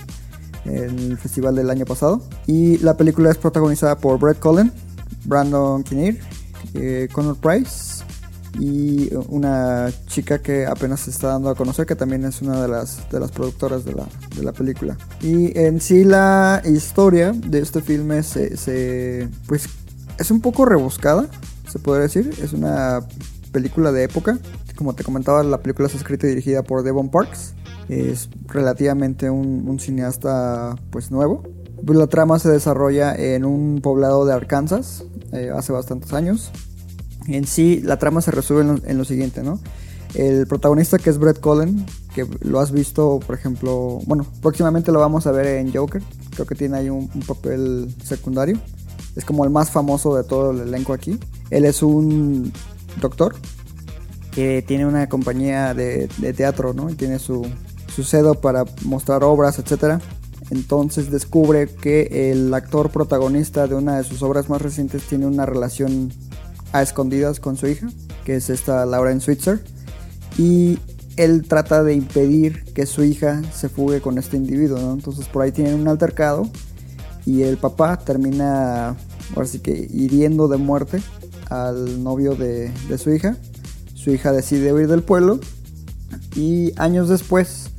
en 0.66 1.00
el 1.00 1.18
festival 1.18 1.56
del 1.56 1.72
año 1.72 1.86
pasado. 1.86 2.22
Y 2.46 2.78
la 2.78 2.96
película 2.96 3.32
es 3.32 3.38
protagonizada 3.38 3.98
por 3.98 4.20
Brett 4.20 4.40
Cullen, 4.40 4.72
Brandon 5.26 5.84
Kinnear, 5.84 6.16
eh, 6.76 7.08
Connor 7.12 7.38
Price 7.38 7.95
y 8.60 9.10
una 9.28 9.92
chica 10.08 10.40
que 10.40 10.66
apenas 10.66 11.02
se 11.02 11.12
está 11.12 11.30
dando 11.30 11.50
a 11.50 11.56
conocer, 11.56 11.86
que 11.86 11.96
también 11.96 12.26
es 12.26 12.42
una 12.42 12.62
de 12.62 12.68
las, 12.68 13.10
de 13.10 13.20
las 13.20 13.32
productoras 13.32 13.86
de 13.86 13.94
la, 13.94 14.08
de 14.36 14.44
la 14.44 14.54
película. 14.54 14.98
Y 15.22 15.58
en 15.58 15.82
sí 15.82 16.04
la 16.04 16.62
historia 16.66 17.32
de 17.32 17.60
este 17.60 17.82
filme 17.82 18.24
se, 18.24 18.58
se, 18.58 19.30
pues 19.48 19.68
es 20.18 20.32
un 20.32 20.42
poco 20.42 20.66
rebuscada, 20.66 21.28
se 21.70 21.80
podría 21.80 22.04
decir. 22.04 22.34
Es 22.42 22.54
una 22.54 23.02
película 23.52 23.92
de 23.92 24.04
época. 24.04 24.38
Como 24.76 24.94
te 24.94 25.04
comentaba, 25.04 25.44
la 25.44 25.60
película 25.60 25.88
es 25.88 25.96
escrita 25.96 26.28
y 26.28 26.30
dirigida 26.30 26.64
por 26.64 26.84
Devon 26.84 27.10
Parks. 27.10 27.54
Es 27.90 28.30
relativamente 28.48 29.30
un, 29.30 29.68
un 29.68 29.80
cineasta 29.80 30.76
pues 30.90 31.12
nuevo. 31.12 31.44
La 31.86 32.08
trama 32.08 32.40
se 32.40 32.50
desarrolla 32.50 33.14
en 33.16 33.46
un 33.46 33.80
poblado 33.82 34.26
de 34.26 34.34
Arkansas 34.34 35.04
eh, 35.34 35.52
hace 35.54 35.72
bastantes 35.72 36.14
años. 36.14 36.52
En 37.28 37.46
sí, 37.48 37.82
la 37.84 37.98
trama 37.98 38.22
se 38.22 38.32
resuelve 38.32 38.62
en 38.62 38.68
lo, 38.68 38.90
en 38.90 38.98
lo 38.98 39.06
siguiente, 39.06 39.44
¿no? 39.44 39.60
El 40.16 40.48
protagonista 40.48 40.98
que 40.98 41.10
es 41.10 41.18
Brett 41.18 41.42
Cullen, 41.42 41.86
que 42.14 42.26
lo 42.40 42.62
has 42.62 42.72
visto, 42.72 43.20
por 43.26 43.36
ejemplo, 43.36 44.00
bueno, 44.06 44.26
próximamente 44.42 44.94
lo 44.94 45.00
vamos 45.02 45.28
a 45.28 45.32
ver 45.32 45.46
en 45.46 45.74
Joker. 45.74 46.02
Creo 46.34 46.46
que 46.46 46.56
tiene 46.56 46.78
ahí 46.78 46.90
un, 46.90 47.10
papel 47.28 47.94
secundario. 48.02 48.58
Es 49.18 49.26
como 49.26 49.44
el 49.44 49.50
más 49.50 49.72
famoso 49.72 50.16
de 50.16 50.24
todo 50.24 50.52
el 50.52 50.62
elenco 50.62 50.94
aquí. 50.94 51.20
Él 51.50 51.66
es 51.66 51.84
un 51.84 52.54
doctor 53.02 53.36
que 54.32 54.64
tiene 54.66 54.86
una 54.86 55.10
compañía 55.10 55.74
de, 55.74 56.08
teatro, 56.36 56.74
¿no? 56.74 56.90
Y 56.90 56.96
tiene 56.96 57.20
su, 57.20 57.46
su 57.94 58.40
para 58.42 58.64
mostrar 58.84 59.22
obras, 59.26 59.60
etcétera. 59.60 60.00
Entonces 60.50 61.12
descubre 61.12 61.68
que 61.68 62.32
el 62.32 62.54
actor 62.54 62.90
protagonista 62.90 63.68
de 63.68 63.76
una 63.76 63.98
de 63.98 64.04
sus 64.06 64.22
obras 64.22 64.48
más 64.48 64.62
recientes 64.62 65.04
tiene 65.04 65.26
una 65.26 65.46
relación 65.46 66.12
a 66.72 66.82
escondidas 66.82 67.40
con 67.40 67.58
su 67.58 67.68
hija, 67.68 67.88
que 68.26 68.36
es 68.36 68.50
esta 68.50 68.86
Lauren 68.86 69.22
Switzer. 69.22 69.64
Y 70.38 70.80
él 71.16 71.46
trata 71.48 71.84
de 71.84 71.94
impedir 71.94 72.64
que 72.74 72.86
su 72.86 73.04
hija 73.04 73.42
se 73.54 73.70
fugue 73.70 74.02
con 74.02 74.18
este 74.18 74.36
individuo, 74.38 74.80
¿no? 74.80 74.94
Entonces 74.94 75.28
por 75.28 75.44
ahí 75.44 75.52
tienen 75.52 75.76
un 75.76 75.88
altercado 75.88 76.50
y 77.26 77.44
el 77.44 77.58
papá 77.58 77.98
termina, 78.00 78.96
que 79.64 79.88
hiriendo 79.92 80.48
de 80.48 80.58
muerte 80.58 81.02
al 81.50 82.04
novio 82.04 82.36
de, 82.36 82.72
de 82.90 82.98
su 82.98 83.12
hija. 83.14 83.38
Su 83.94 84.12
hija 84.12 84.32
decide 84.34 84.74
huir 84.74 84.88
del 84.88 85.04
pueblo 85.04 85.40
y 86.36 86.74
años 86.78 87.08
después 87.10 87.70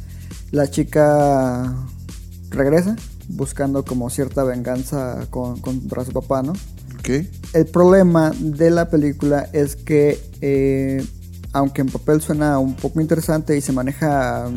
la 0.51 0.71
chica 0.71 1.75
regresa 2.51 2.97
buscando 3.29 3.85
como 3.85 4.09
cierta 4.09 4.45
venganza 4.45 5.27
con- 5.31 5.61
contra 5.61 6.05
su 6.05 6.13
papá, 6.13 6.43
¿no? 6.43 6.55
El 7.53 7.67
problema 7.67 8.33
de 8.39 8.71
la 8.71 8.89
película 8.89 9.49
es 9.53 9.77
que, 9.77 10.21
eh, 10.41 11.05
aunque 11.53 11.81
en 11.81 11.89
papel 11.89 12.21
suena 12.21 12.59
un 12.59 12.75
poco 12.75 13.01
interesante 13.01 13.57
y 13.57 13.61
se 13.61 13.73
maneja 13.73 14.51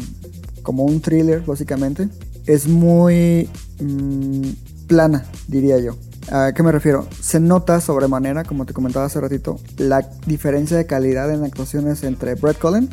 como 0.64 0.84
un 0.84 1.02
thriller, 1.02 1.42
básicamente, 1.46 2.10
es 2.46 2.68
muy 2.68 3.50
mm, 3.80 4.50
plana, 4.88 5.26
diría 5.48 5.80
yo. 5.80 5.96
¿A 6.32 6.54
qué 6.54 6.62
me 6.62 6.72
refiero? 6.72 7.08
Se 7.22 7.40
nota 7.40 7.82
sobremanera, 7.82 8.44
como 8.44 8.66
te 8.66 8.74
comentaba 8.74 9.06
hace 9.06 9.20
ratito, 9.20 9.60
la 9.78 10.08
diferencia 10.28 10.78
de 10.78 10.86
calidad 10.86 11.34
en 11.34 11.44
actuaciones 11.44 12.04
entre 12.04 12.36
Brett 12.36 12.60
Cullen 12.60 12.90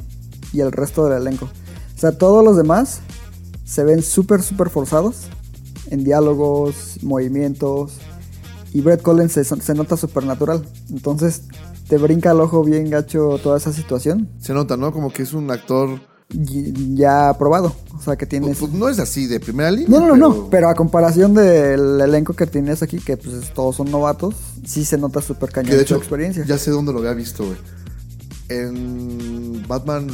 y 0.53 0.61
el 0.61 0.73
resto 0.73 1.07
del 1.07 1.21
elenco. 1.21 1.47
O 1.47 1.99
sea, 1.99 2.12
todos 2.12 2.45
los 2.45 2.57
demás 2.57 3.00
se 3.65 3.85
ven 3.85 4.03
súper, 4.03 4.43
súper 4.43 4.71
forzados 4.71 5.29
en 5.91 6.05
diálogos, 6.05 6.99
movimientos, 7.03 7.99
y 8.76 8.80
Brett 8.83 9.00
Collins 9.02 9.33
se, 9.33 9.45
se 9.45 9.75
nota 9.75 9.97
súper 9.97 10.25
natural. 10.25 10.66
Entonces 10.90 11.42
te 11.88 11.97
brinca 11.99 12.33
al 12.33 12.40
ojo 12.40 12.62
bien 12.64 12.90
gacho 12.90 13.38
toda 13.42 13.56
esa 13.59 13.73
situación. 13.73 14.28
Se 14.40 14.52
nota, 14.52 14.76
¿no? 14.76 14.92
Como 14.92 15.12
que 15.12 15.23
es 15.23 15.33
un 15.33 15.50
actor. 15.50 16.00
Ya 16.28 17.33
probado. 17.38 17.73
O 17.97 18.02
sea 18.02 18.16
que 18.16 18.26
Pues, 18.26 18.28
tienes... 18.28 18.59
pues, 18.59 18.73
no 18.73 18.88
es 18.88 18.99
así 18.99 19.26
de 19.28 19.38
primera 19.38 19.71
línea. 19.71 19.88
No, 19.88 20.00
no, 20.00 20.16
no, 20.16 20.28
pero- 20.30 20.42
no. 20.42 20.50
Pero 20.50 20.68
a 20.68 20.75
comparación 20.75 21.35
del 21.35 22.00
elenco 22.00 22.35
que 22.35 22.47
tienes 22.47 22.83
aquí, 22.83 22.99
que 22.99 23.16
pues 23.16 23.54
todos 23.54 23.76
son 23.76 23.90
novatos, 23.92 24.35
sí 24.66 24.85
se 24.85 24.99
nota 24.99 25.23
súper 25.23 25.50
cañón 25.52 25.71
Que 25.71 25.76
de 25.76 25.87
su 25.87 25.95
hecho, 25.95 25.97
experiencia. 25.99 26.45
ya 26.45 26.59
sé 26.59 26.73
dónde 26.73 26.92
lo 26.92 26.99
había 26.99 27.12
visto, 27.14 27.45
güey. 27.45 27.56
En 28.49 29.64
Batman 29.66 30.09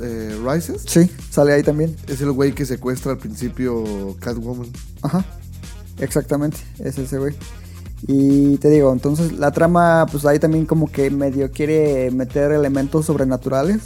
eh, 0.00 0.36
Rises. 0.44 0.82
Sí, 0.86 1.10
sale 1.30 1.52
ahí 1.52 1.62
también. 1.62 1.96
Es 2.08 2.20
el 2.20 2.32
güey 2.32 2.52
que 2.52 2.64
secuestra 2.66 3.12
al 3.12 3.18
principio 3.18 3.84
Catwoman. 4.20 4.68
Ajá, 5.02 5.24
exactamente, 5.98 6.58
es 6.78 6.98
ese 6.98 7.18
güey. 7.18 7.34
Y 8.06 8.58
te 8.58 8.70
digo, 8.70 8.92
entonces 8.92 9.32
la 9.32 9.50
trama, 9.50 10.06
pues 10.10 10.24
ahí 10.24 10.38
también 10.38 10.66
como 10.66 10.90
que 10.90 11.10
medio 11.10 11.50
quiere 11.50 12.10
meter 12.10 12.52
elementos 12.52 13.06
sobrenaturales, 13.06 13.80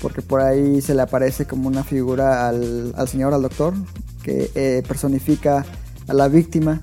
porque 0.00 0.22
por 0.22 0.40
ahí 0.40 0.80
se 0.80 0.94
le 0.94 1.02
aparece 1.02 1.46
como 1.46 1.68
una 1.68 1.82
figura 1.82 2.48
al, 2.48 2.94
al 2.96 3.08
señor, 3.08 3.34
al 3.34 3.42
doctor, 3.42 3.74
que 4.22 4.50
eh, 4.54 4.82
personifica 4.86 5.64
a 6.06 6.14
la 6.14 6.28
víctima, 6.28 6.82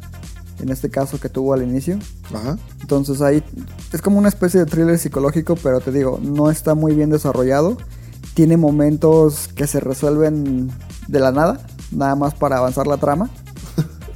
en 0.59 0.69
este 0.69 0.89
caso 0.89 1.19
que 1.19 1.29
tuvo 1.29 1.53
al 1.53 1.63
inicio. 1.63 1.97
Ajá. 2.33 2.57
Entonces 2.81 3.21
ahí 3.21 3.43
es 3.93 4.01
como 4.01 4.19
una 4.19 4.29
especie 4.29 4.59
de 4.59 4.65
thriller 4.65 4.97
psicológico, 4.97 5.55
pero 5.55 5.79
te 5.79 5.91
digo, 5.91 6.19
no 6.21 6.49
está 6.49 6.75
muy 6.75 6.93
bien 6.93 7.09
desarrollado. 7.09 7.77
Tiene 8.33 8.57
momentos 8.57 9.47
que 9.49 9.67
se 9.67 9.79
resuelven 9.79 10.71
de 11.07 11.19
la 11.19 11.31
nada, 11.31 11.65
nada 11.91 12.15
más 12.15 12.33
para 12.35 12.57
avanzar 12.57 12.87
la 12.87 12.97
trama. 12.97 13.29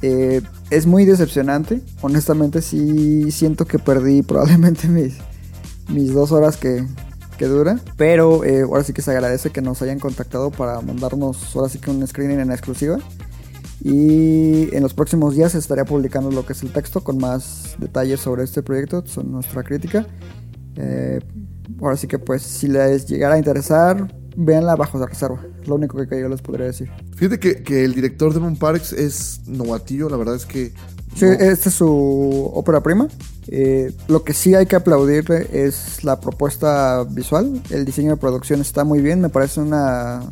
Eh, 0.06 0.42
es 0.68 0.84
muy 0.84 1.06
decepcionante. 1.06 1.80
Honestamente 2.02 2.60
sí 2.60 3.30
siento 3.30 3.64
que 3.64 3.78
perdí 3.78 4.22
probablemente 4.30 4.86
mis, 4.86 5.14
mis 5.88 6.12
dos 6.12 6.30
horas 6.30 6.58
que, 6.58 6.84
que 7.38 7.46
dura. 7.46 7.80
Pero 7.96 8.44
eh, 8.44 8.62
ahora 8.62 8.84
sí 8.84 8.92
que 8.92 9.00
se 9.00 9.12
agradece 9.12 9.48
que 9.48 9.62
nos 9.62 9.80
hayan 9.80 9.98
contactado 9.98 10.50
para 10.50 10.82
mandarnos 10.82 11.56
ahora 11.56 11.70
sí 11.70 11.78
que 11.78 11.90
un 11.90 12.06
screening 12.06 12.40
en 12.40 12.52
exclusiva. 12.52 12.98
Y 13.82 14.74
en 14.74 14.82
los 14.82 14.92
próximos 14.92 15.36
días 15.36 15.54
estaré 15.54 15.86
publicando 15.86 16.30
lo 16.30 16.44
que 16.44 16.52
es 16.52 16.62
el 16.62 16.70
texto 16.70 17.02
con 17.02 17.16
más 17.16 17.74
detalles 17.78 18.20
sobre 18.20 18.44
este 18.44 18.62
proyecto, 18.62 19.06
sobre 19.06 19.28
nuestra 19.28 19.62
crítica. 19.62 20.06
Eh, 20.76 21.20
ahora 21.80 21.96
sí 21.96 22.06
que 22.06 22.18
pues 22.18 22.42
si 22.42 22.68
les 22.68 23.06
llegara 23.06 23.36
a 23.36 23.38
interesar, 23.38 24.06
véanla 24.36 24.76
bajo 24.76 24.98
de 24.98 25.06
reserva. 25.06 25.40
Lo 25.66 25.74
único 25.76 25.96
que 26.06 26.20
yo 26.20 26.28
les 26.28 26.42
podría 26.42 26.66
decir. 26.66 26.90
Fíjate 27.16 27.38
que, 27.38 27.62
que 27.62 27.84
el 27.84 27.94
director 27.94 28.32
de 28.34 28.40
Moon 28.40 28.56
Parks 28.56 28.92
es 28.92 29.40
novatillo, 29.46 30.08
la 30.08 30.16
verdad 30.16 30.34
es 30.36 30.46
que. 30.46 30.72
Sí, 31.16 31.26
no- 31.26 31.32
esta 31.32 31.68
es 31.68 31.74
su 31.74 32.50
ópera 32.54 32.82
prima. 32.82 33.08
Eh, 33.46 33.92
lo 34.08 34.24
que 34.24 34.32
sí 34.32 34.54
hay 34.54 34.66
que 34.66 34.76
aplaudirle 34.76 35.48
es 35.52 36.02
la 36.02 36.18
propuesta 36.20 37.04
visual. 37.04 37.62
El 37.70 37.84
diseño 37.84 38.10
de 38.10 38.16
producción 38.16 38.60
está 38.60 38.84
muy 38.84 39.00
bien. 39.00 39.20
Me 39.20 39.28
parece 39.28 39.60
una 39.60 40.22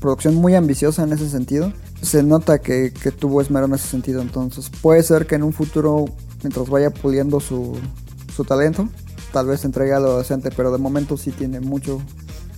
producción 0.00 0.34
muy 0.36 0.54
ambiciosa 0.54 1.02
en 1.02 1.12
ese 1.12 1.28
sentido. 1.28 1.72
Se 2.02 2.22
nota 2.22 2.60
que, 2.60 2.92
que 2.92 3.10
tuvo 3.10 3.40
esmero 3.40 3.66
en 3.66 3.74
ese 3.74 3.88
sentido. 3.88 4.22
Entonces 4.22 4.70
puede 4.80 5.02
ser 5.02 5.26
que 5.26 5.34
en 5.36 5.42
un 5.42 5.52
futuro, 5.52 6.04
mientras 6.42 6.68
vaya 6.68 6.90
puliendo 6.90 7.40
su, 7.40 7.76
su 8.34 8.44
talento, 8.44 8.88
tal 9.32 9.46
vez 9.46 9.64
entregue 9.64 9.92
algo 9.92 10.18
decente. 10.18 10.50
Pero 10.56 10.70
de 10.72 10.78
momento 10.78 11.16
sí 11.16 11.32
tiene 11.32 11.58
mucho. 11.60 12.00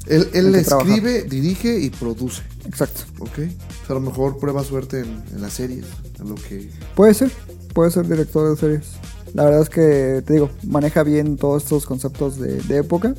Él, 0.06 0.28
él 0.34 0.54
escribe, 0.54 1.22
dirige 1.22 1.78
y 1.80 1.90
produce. 1.90 2.42
Exacto. 2.66 3.02
¿Ok? 3.20 3.38
O 3.38 3.86
sea, 3.86 3.90
a 3.90 3.94
lo 3.94 4.00
mejor 4.00 4.38
prueba 4.38 4.62
suerte 4.62 5.00
en, 5.00 5.22
en 5.32 5.40
las 5.40 5.54
series. 5.54 5.86
En 6.20 6.28
lo 6.28 6.34
que. 6.34 6.70
Puede 6.94 7.14
ser, 7.14 7.30
puede 7.72 7.90
ser 7.90 8.06
director 8.06 8.50
de 8.50 8.60
series. 8.60 8.92
La 9.32 9.44
verdad 9.44 9.62
es 9.62 9.70
que, 9.70 10.22
te 10.24 10.34
digo, 10.34 10.50
maneja 10.62 11.02
bien 11.02 11.36
todos 11.36 11.64
estos 11.64 11.86
conceptos 11.86 12.38
de, 12.38 12.60
de 12.62 12.78
época, 12.78 13.14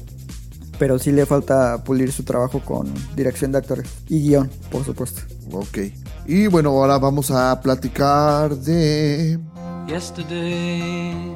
pero 0.80 0.98
sí 0.98 1.12
le 1.12 1.25
falta 1.25 1.84
pulir 1.84 2.12
su 2.12 2.24
trabajo 2.24 2.62
con 2.63 2.94
dirección 3.15 3.51
de 3.51 3.58
actores 3.58 3.89
y 4.08 4.22
guion, 4.22 4.50
por 4.72 4.86
supuesto. 4.86 5.22
Ok. 5.51 5.80
Y 6.27 6.48
bueno, 6.48 6.70
ahora 6.70 6.98
vamos 6.98 7.32
a 7.32 7.60
platicar 7.62 8.56
de. 8.56 9.38
Yesterday, 9.88 11.36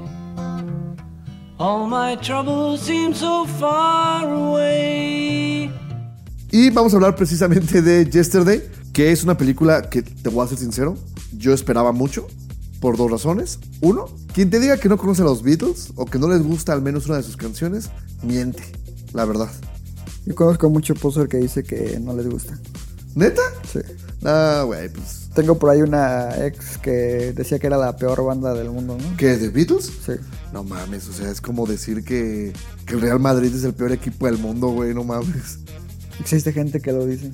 all 1.60 1.86
my 1.86 2.16
troubles 2.16 2.82
seem 2.82 3.14
so 3.14 3.46
far 3.46 4.26
away. 4.26 5.72
Y 6.52 6.70
vamos 6.72 6.94
a 6.94 6.96
hablar 6.96 7.16
precisamente 7.16 7.82
de 7.82 8.10
Yesterday, 8.10 8.64
que 8.94 9.12
es 9.12 9.24
una 9.24 9.38
película 9.38 9.90
que, 9.90 10.02
te 10.02 10.30
voy 10.30 10.46
a 10.46 10.48
ser 10.48 10.58
sincero, 10.58 10.98
yo 11.38 11.54
esperaba 11.54 11.92
mucho, 11.92 12.28
por 12.80 12.98
dos 12.98 13.12
razones. 13.12 13.60
Uno, 13.82 14.06
quien 14.34 14.50
te 14.50 14.60
diga 14.60 14.78
que 14.78 14.90
no 14.90 14.98
conoce 14.98 15.22
a 15.22 15.26
los 15.26 15.44
Beatles 15.44 15.92
o 15.96 16.06
que 16.06 16.18
no 16.18 16.30
les 16.30 16.42
gusta 16.42 16.74
al 16.74 16.82
menos 16.82 17.06
una 17.08 17.18
de 17.18 17.24
sus 17.24 17.38
canciones, 17.38 17.90
miente, 18.24 18.64
la 19.14 19.26
verdad. 19.26 19.52
Yo 20.26 20.34
conozco 20.34 20.70
mucho 20.70 20.96
poser 20.96 21.28
que 21.28 21.38
dice 21.38 21.64
que 21.64 22.00
no 22.00 22.16
les 22.16 22.30
gusta. 22.30 22.58
¿Neta? 23.16 23.42
Sí. 23.72 23.80
Ah, 24.24 24.64
güey, 24.66 24.90
pues. 24.90 25.19
Tengo 25.34 25.60
por 25.60 25.70
ahí 25.70 25.82
una 25.82 26.46
ex 26.46 26.78
que 26.78 27.34
decía 27.36 27.60
que 27.60 27.68
era 27.68 27.78
la 27.78 27.96
peor 27.96 28.24
banda 28.26 28.54
del 28.54 28.72
mundo, 28.72 28.98
¿no? 29.00 29.18
¿Qué? 29.18 29.38
¿De 29.38 29.50
Beatles? 29.50 29.92
Sí. 30.06 30.14
No 30.52 30.64
mames, 30.64 31.08
o 31.08 31.14
sea, 31.14 31.30
es 31.30 31.40
como 31.40 31.68
decir 31.68 32.04
que, 32.04 32.52
que 32.86 32.96
el 32.96 33.02
Real 33.02 33.20
Madrid 33.20 33.54
es 33.54 33.64
el 33.64 33.74
peor 33.74 33.92
equipo 33.92 34.26
del 34.26 34.38
mundo, 34.40 34.70
güey, 34.70 34.94
no 34.94 35.04
mames. 35.04 35.60
Existe 36.20 36.52
gente 36.52 36.82
que 36.82 36.92
lo 36.92 37.06
dice. 37.06 37.32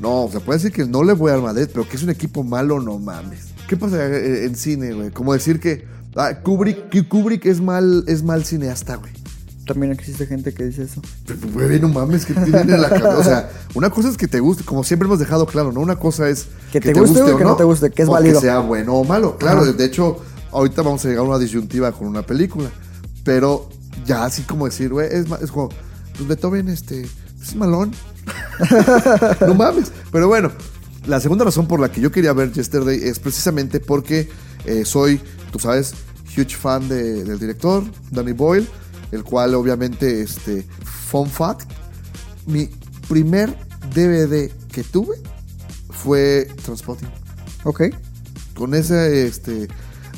No, 0.00 0.24
o 0.24 0.30
sea, 0.30 0.40
puede 0.40 0.58
decir 0.58 0.72
que 0.72 0.86
no 0.86 1.04
le 1.04 1.12
voy 1.12 1.32
al 1.32 1.42
Madrid, 1.42 1.68
pero 1.72 1.88
que 1.88 1.96
es 1.96 2.02
un 2.02 2.10
equipo 2.10 2.42
malo, 2.42 2.80
no 2.80 2.98
mames. 2.98 3.48
¿Qué 3.68 3.76
pasa 3.76 4.06
en 4.06 4.56
cine, 4.56 4.92
güey? 4.92 5.10
Como 5.10 5.32
decir 5.32 5.60
que 5.60 5.84
ah, 6.16 6.40
Kubrick, 6.42 6.88
que 6.88 7.06
Kubrick 7.06 7.46
es 7.46 7.60
mal, 7.60 8.04
es 8.06 8.22
mal 8.22 8.44
cineasta, 8.44 8.96
güey. 8.96 9.12
También 9.66 9.92
existe 9.92 10.26
gente 10.26 10.52
que 10.52 10.64
dice 10.64 10.82
eso. 10.82 11.00
Pero, 11.26 11.38
Güey, 11.52 11.80
no 11.80 11.88
mames, 11.88 12.26
que 12.26 12.34
tienen 12.34 12.68
en 12.70 12.82
la 12.82 12.88
cabeza. 12.90 13.18
O 13.18 13.24
sea, 13.24 13.50
una 13.74 13.88
cosa 13.90 14.08
es 14.10 14.16
que 14.16 14.28
te 14.28 14.40
guste, 14.40 14.62
como 14.64 14.84
siempre 14.84 15.06
hemos 15.06 15.18
dejado 15.18 15.46
claro, 15.46 15.72
¿no? 15.72 15.80
Una 15.80 15.96
cosa 15.96 16.28
es 16.28 16.46
Que 16.72 16.80
te 16.80 16.92
guste 16.92 17.22
o 17.22 17.36
que 17.38 17.44
no 17.44 17.56
te 17.56 17.64
guste, 17.64 17.90
que 17.90 18.02
es 18.02 18.08
o 18.08 18.12
válido. 18.12 18.40
Que 18.40 18.46
sea 18.46 18.58
bueno 18.58 18.94
o 18.94 19.04
malo. 19.04 19.38
Claro, 19.38 19.62
Ajá. 19.62 19.72
de 19.72 19.84
hecho, 19.84 20.18
ahorita 20.52 20.82
vamos 20.82 21.04
a 21.04 21.08
llegar 21.08 21.24
a 21.24 21.28
una 21.28 21.38
disyuntiva 21.38 21.92
con 21.92 22.06
una 22.08 22.22
película. 22.22 22.70
Pero 23.24 23.68
ya 24.04 24.24
así 24.24 24.42
como 24.42 24.66
decir, 24.66 24.90
güey, 24.90 25.08
es, 25.10 25.26
es 25.40 25.50
como, 25.50 25.70
pues 26.16 26.28
Beethoven, 26.28 26.68
este, 26.68 27.02
es 27.42 27.54
malón. 27.56 27.92
no 29.46 29.54
mames. 29.54 29.90
Pero 30.12 30.28
bueno, 30.28 30.50
la 31.06 31.20
segunda 31.20 31.44
razón 31.44 31.66
por 31.66 31.80
la 31.80 31.90
que 31.90 32.00
yo 32.00 32.10
quería 32.12 32.32
ver 32.32 32.52
Yesterday 32.52 33.00
es 33.02 33.18
precisamente 33.18 33.80
porque 33.80 34.28
eh, 34.66 34.84
soy, 34.84 35.20
tú 35.52 35.58
sabes, 35.58 35.94
huge 36.36 36.56
fan 36.56 36.88
de- 36.88 37.24
del 37.24 37.38
director, 37.38 37.82
Danny 38.10 38.32
Boyle, 38.32 38.68
el 39.14 39.24
cual 39.24 39.54
obviamente, 39.54 40.22
este, 40.22 40.66
fun 40.84 41.28
fact, 41.28 41.70
mi 42.46 42.68
primer 43.08 43.56
DVD 43.94 44.50
que 44.72 44.82
tuve 44.82 45.16
fue 45.90 46.48
Transpotting. 46.64 47.08
Ok. 47.64 47.82
Con 48.54 48.74
ese 48.74 49.26
este, 49.26 49.68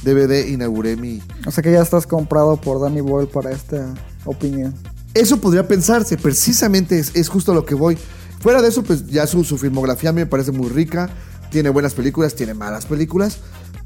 DVD 0.03 0.49
inauguré 0.49 0.97
mi... 0.97 1.23
O 1.47 1.51
sea 1.51 1.63
que 1.63 1.73
ya 1.73 1.83
estás 1.83 2.07
comprado 2.07 2.61
por 2.61 2.81
Danny 2.81 3.01
Boyle 3.01 3.29
para 3.29 3.51
esta 3.53 3.95
opinión. 4.25 4.75
Eso 5.15 5.41
podría 5.41 5.67
pensarse, 5.67 6.17
precisamente 6.17 6.99
es, 6.99 7.15
es 7.15 7.29
justo 7.29 7.53
a 7.53 7.55
lo 7.55 7.65
que 7.65 7.75
voy. 7.75 7.97
Fuera 8.41 8.61
de 8.61 8.69
eso, 8.69 8.83
pues 8.83 9.07
ya 9.07 9.27
su, 9.27 9.45
su 9.45 9.57
filmografía 9.57 10.13
me 10.13 10.27
parece 10.27 10.53
muy 10.53 10.69
rica, 10.69 11.09
tiene 11.51 11.71
buenas 11.71 11.95
películas, 11.95 12.35
tiene 12.35 12.53
malas 12.53 12.87
películas, 12.87 13.39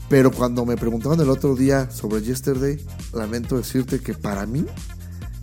pero 0.09 0.33
cuando 0.33 0.67
me 0.67 0.77
preguntaban 0.77 1.21
el 1.21 1.31
otro 1.31 1.55
día 1.55 1.91
sobre 1.91 2.23
Yesterday, 2.23 2.85
lamento 3.13 3.57
decirte 3.57 4.01
que 4.01 4.15
para 4.15 4.45
mí 4.45 4.67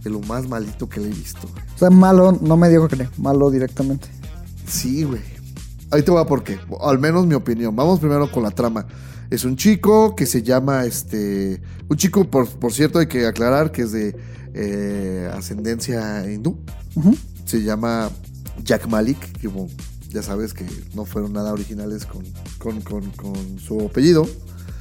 lo 0.09 0.19
más 0.21 0.47
malito 0.47 0.87
que 0.89 0.99
le 0.99 1.07
he 1.07 1.13
visto. 1.13 1.47
O 1.75 1.77
sea, 1.77 1.89
malo, 1.89 2.31
no 2.41 2.57
me 2.57 2.69
digo 2.69 2.87
que 2.87 3.07
malo 3.17 3.49
directamente. 3.51 4.07
Sí, 4.67 5.03
güey. 5.03 5.21
Ahí 5.91 6.03
te 6.03 6.11
voy 6.11 6.21
a 6.21 6.25
por 6.25 6.43
qué. 6.43 6.59
Al 6.81 6.99
menos 6.99 7.25
mi 7.25 7.33
opinión. 7.33 7.75
Vamos 7.75 7.99
primero 7.99 8.29
con 8.31 8.43
la 8.43 8.51
trama. 8.51 8.85
Es 9.29 9.43
un 9.45 9.55
chico 9.55 10.15
que 10.15 10.25
se 10.25 10.41
llama 10.43 10.85
este. 10.85 11.61
Un 11.89 11.97
chico, 11.97 12.25
por, 12.29 12.47
por 12.49 12.73
cierto, 12.73 12.99
hay 12.99 13.07
que 13.07 13.25
aclarar 13.25 13.71
que 13.71 13.83
es 13.83 13.91
de 13.91 14.15
eh, 14.53 15.31
ascendencia 15.33 16.29
hindú. 16.31 16.57
Se 17.45 17.61
llama 17.63 18.09
Jack 18.63 18.87
Malik, 18.87 19.19
que 19.39 19.47
como 19.47 19.69
ya 20.09 20.21
sabes 20.23 20.53
que 20.53 20.65
no 20.95 21.05
fueron 21.05 21.33
nada 21.33 21.53
originales 21.53 22.05
con, 22.05 22.23
con, 22.57 22.81
con- 22.81 23.11
con 23.11 23.59
su 23.59 23.81
apellido. 23.81 24.27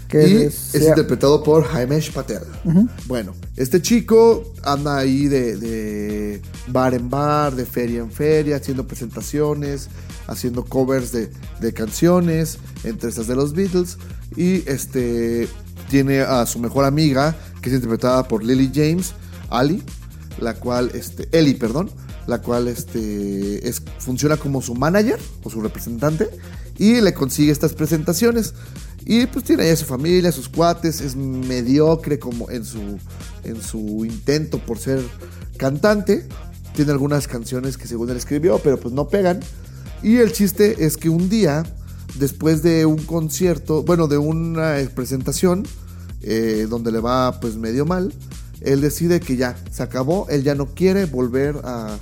Que 0.08 0.28
y 0.28 0.36
es- 0.44 0.74
interpretado 0.74 1.42
por 1.42 1.64
Jaimesh 1.64 2.12
Patel. 2.12 2.42
Bueno, 3.06 3.34
este 3.56 3.82
chico 3.82 4.52
anda 4.62 4.98
ahí 4.98 5.26
de, 5.26 5.56
de 5.56 6.42
bar 6.68 6.94
en 6.94 7.10
bar, 7.10 7.54
de 7.54 7.66
feria 7.66 8.00
en 8.00 8.10
feria, 8.10 8.56
haciendo 8.56 8.86
presentaciones, 8.86 9.88
haciendo 10.26 10.64
covers 10.64 11.12
de, 11.12 11.30
de 11.60 11.72
canciones, 11.72 12.58
entre 12.84 13.10
esas 13.10 13.26
de 13.26 13.34
los 13.36 13.52
Beatles. 13.52 13.98
Y 14.36 14.68
este 14.68 15.48
tiene 15.90 16.20
a 16.20 16.46
su 16.46 16.58
mejor 16.58 16.84
amiga, 16.84 17.36
que 17.60 17.68
es 17.70 17.74
interpretada 17.74 18.26
por 18.28 18.44
Lily 18.44 18.70
James, 18.74 19.12
Ali, 19.50 19.82
la 20.40 20.54
cual, 20.54 20.90
este, 20.94 21.28
Ellie, 21.36 21.54
perdón, 21.54 21.90
la 22.26 22.42
cual 22.42 22.66
este, 22.68 23.68
es, 23.68 23.82
funciona 23.98 24.36
como 24.36 24.60
su 24.60 24.74
manager 24.74 25.18
o 25.44 25.50
su 25.50 25.60
representante 25.60 26.28
y 26.76 27.00
le 27.00 27.14
consigue 27.14 27.52
estas 27.52 27.72
presentaciones. 27.74 28.52
Y 29.08 29.26
pues 29.26 29.44
tiene 29.44 29.62
ahí 29.62 29.76
su 29.76 29.84
familia, 29.84 30.32
sus 30.32 30.48
cuates, 30.48 31.00
es 31.00 31.14
mediocre 31.14 32.18
como 32.18 32.50
en 32.50 32.64
su, 32.64 32.98
en 33.44 33.62
su 33.62 34.04
intento 34.04 34.58
por 34.58 34.78
ser 34.78 35.00
cantante. 35.56 36.26
Tiene 36.74 36.90
algunas 36.90 37.28
canciones 37.28 37.78
que 37.78 37.86
según 37.86 38.10
él 38.10 38.16
escribió, 38.16 38.58
pero 38.58 38.80
pues 38.80 38.92
no 38.92 39.08
pegan. 39.08 39.38
Y 40.02 40.16
el 40.16 40.32
chiste 40.32 40.84
es 40.84 40.96
que 40.96 41.08
un 41.08 41.28
día, 41.28 41.62
después 42.18 42.64
de 42.64 42.84
un 42.84 42.98
concierto, 42.98 43.84
bueno, 43.84 44.08
de 44.08 44.18
una 44.18 44.76
presentación, 44.92 45.62
eh, 46.22 46.66
donde 46.68 46.90
le 46.90 46.98
va 46.98 47.38
pues 47.38 47.54
medio 47.54 47.86
mal, 47.86 48.12
él 48.60 48.80
decide 48.80 49.20
que 49.20 49.36
ya, 49.36 49.56
se 49.70 49.84
acabó, 49.84 50.26
él 50.30 50.42
ya 50.42 50.56
no 50.56 50.66
quiere 50.74 51.04
volver 51.04 51.60
a 51.62 51.96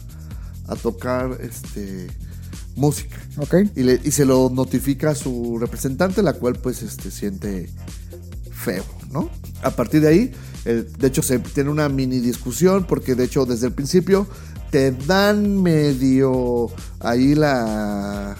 tocar 0.82 1.36
este, 1.42 2.08
música. 2.76 3.16
Ok. 3.38 3.54
Y, 3.76 3.82
le- 3.82 4.00
y 4.02 4.10
se 4.10 4.24
lo 4.24 4.50
notifica 4.50 5.10
a 5.10 5.14
su 5.14 5.58
representante, 5.58 6.22
la 6.22 6.32
cual 6.34 6.54
pues 6.54 6.82
este, 6.82 7.10
siente 7.10 7.68
feo, 8.52 8.84
¿no? 9.10 9.30
A 9.62 9.70
partir 9.70 10.00
de 10.00 10.08
ahí, 10.08 10.32
de 10.64 11.06
hecho 11.06 11.22
se 11.22 11.38
tiene 11.38 11.70
una 11.70 11.88
mini 11.88 12.20
discusión 12.20 12.84
porque 12.86 13.14
de 13.14 13.24
hecho 13.24 13.44
desde 13.46 13.66
el 13.66 13.72
principio 13.72 14.26
te 14.70 14.92
dan 14.92 15.62
medio 15.62 16.66
ahí 17.00 17.34
la, 17.34 18.36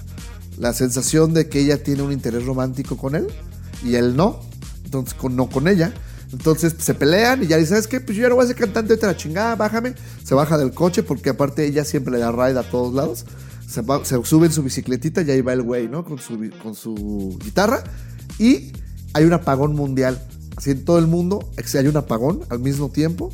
la 0.59 0.73
sensación 0.73 1.35
de 1.35 1.49
que 1.49 1.61
ella 1.61 1.83
tiene 1.83 2.03
un 2.03 2.13
interés 2.13 2.45
romántico 2.47 2.97
con 2.97 3.15
él 3.15 3.27
y 3.85 3.95
él 3.97 4.17
no, 4.17 4.41
entonces 4.85 5.15
con, 5.15 5.37
no 5.37 5.49
con 5.49 5.69
ella. 5.69 5.93
Entonces 6.33 6.75
se 6.79 6.95
pelean 6.95 7.45
y 7.45 7.47
ya 7.47 7.57
dice, 7.59 7.71
¿sabes 7.71 7.87
qué? 7.87 8.01
Pues 8.01 8.17
yo 8.17 8.23
ya 8.23 8.29
no 8.31 8.35
voy 8.35 8.45
a 8.45 8.49
ser 8.49 8.57
cantante, 8.57 8.97
te 8.97 9.07
la 9.07 9.17
chingada, 9.17 9.55
bájame. 9.55 9.95
Se 10.25 10.35
baja 10.35 10.59
del 10.59 10.73
coche 10.73 11.05
porque 11.05 11.31
aparte 11.31 11.65
ella 11.65 11.85
siempre 11.85 12.13
le 12.15 12.19
da 12.19 12.33
ride 12.33 12.59
a 12.59 12.69
todos 12.69 12.93
lados. 12.93 13.25
Se, 13.75 13.83
va- 13.83 14.05
se 14.05 14.23
sube 14.25 14.47
en 14.47 14.53
su 14.53 14.63
bicicletita 14.63 15.23
y 15.23 15.31
ahí 15.31 15.41
va 15.41 15.53
el 15.53 15.63
güey, 15.63 15.89
¿no? 15.89 16.05
Con 16.05 16.19
su, 16.19 16.39
con 16.63 16.75
su 16.75 17.37
guitarra. 17.43 17.83
Y 18.39 18.73
hay 19.13 19.25
un 19.25 19.33
apagón 19.33 19.75
mundial. 19.75 20.23
Así 20.57 20.71
en 20.71 20.85
todo 20.85 20.99
el 20.99 21.09
mundo 21.09 21.51
hay 21.75 21.87
un 21.89 21.97
apagón 21.97 22.43
al 22.51 22.61
mismo 22.61 22.89
tiempo. 22.91 23.33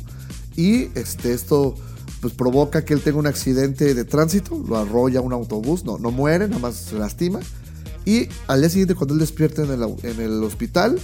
Y 0.55 0.89
este, 0.97 1.33
esto 1.33 1.75
pues 2.21 2.33
provoca 2.33 2.83
que 2.85 2.93
él 2.93 3.01
tenga 3.01 3.19
un 3.19 3.27
accidente 3.27 3.93
de 3.93 4.03
tránsito. 4.03 4.63
Lo 4.67 4.77
arrolla 4.77 5.21
un 5.21 5.31
autobús. 5.33 5.85
No, 5.85 5.97
no 5.99 6.09
muere, 6.11 6.47
nada 6.47 6.59
más 6.59 6.75
se 6.75 6.95
lastima. 6.97 7.39
Y 8.05 8.27
al 8.47 8.61
día 8.61 8.69
siguiente 8.69 8.95
cuando 8.95 9.13
él 9.13 9.19
despierta 9.19 9.61
en 9.63 9.71
el, 9.71 9.83
en 10.03 10.19
el 10.19 10.43
hospital, 10.43 10.99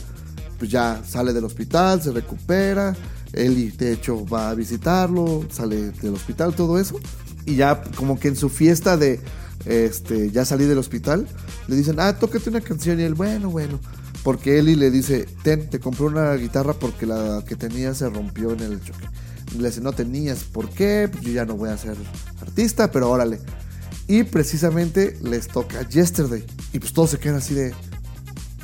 pues 0.58 0.72
ya 0.72 1.04
sale 1.08 1.32
del 1.34 1.44
hospital, 1.46 2.02
se 2.02 2.12
recupera. 2.12 2.96
Eli, 3.34 3.70
de 3.72 3.94
hecho, 3.94 4.26
va 4.26 4.50
a 4.50 4.56
visitarlo, 4.56 5.46
sale 5.52 5.92
del 5.92 6.14
hospital, 6.16 6.56
todo 6.56 6.80
eso. 6.80 6.96
Y 7.48 7.56
ya 7.56 7.82
como 7.96 8.20
que 8.20 8.28
en 8.28 8.36
su 8.36 8.50
fiesta 8.50 8.98
de 8.98 9.20
este, 9.66 10.30
ya 10.32 10.46
salí 10.46 10.66
del 10.66 10.78
hospital, 10.78 11.28
le 11.68 11.76
dicen, 11.76 12.00
ah, 12.00 12.14
tócate 12.20 12.50
una 12.50 12.62
canción. 12.62 13.00
Y 13.00 13.04
él, 13.04 13.16
bueno, 13.16 13.50
bueno. 13.50 13.80
Porque 14.24 14.60
Eli 14.60 14.76
le 14.76 14.92
dice, 14.92 15.26
ten, 15.42 15.70
te 15.70 15.80
compré 15.80 16.06
una 16.06 16.34
guitarra 16.34 16.74
porque 16.74 17.06
la 17.06 17.44
que 17.48 17.56
tenía 17.56 17.94
se 17.94 18.10
rompió 18.10 18.52
en 18.52 18.60
el 18.60 18.84
choque. 18.84 19.08
Le 19.58 19.70
dice, 19.70 19.80
no 19.80 19.94
tenías, 19.94 20.44
¿por 20.44 20.70
qué? 20.70 21.10
Pues 21.10 21.24
yo 21.24 21.32
ya 21.32 21.46
no 21.46 21.56
voy 21.56 21.70
a 21.70 21.78
ser 21.78 21.96
artista, 22.42 22.92
pero 22.92 23.10
órale. 23.10 23.40
Y 24.08 24.24
precisamente 24.24 25.18
les 25.22 25.48
toca 25.48 25.88
Yesterday. 25.88 26.46
Y 26.74 26.80
pues 26.80 26.92
todos 26.92 27.12
se 27.12 27.20
quedan 27.20 27.38
así 27.38 27.54
de, 27.54 27.74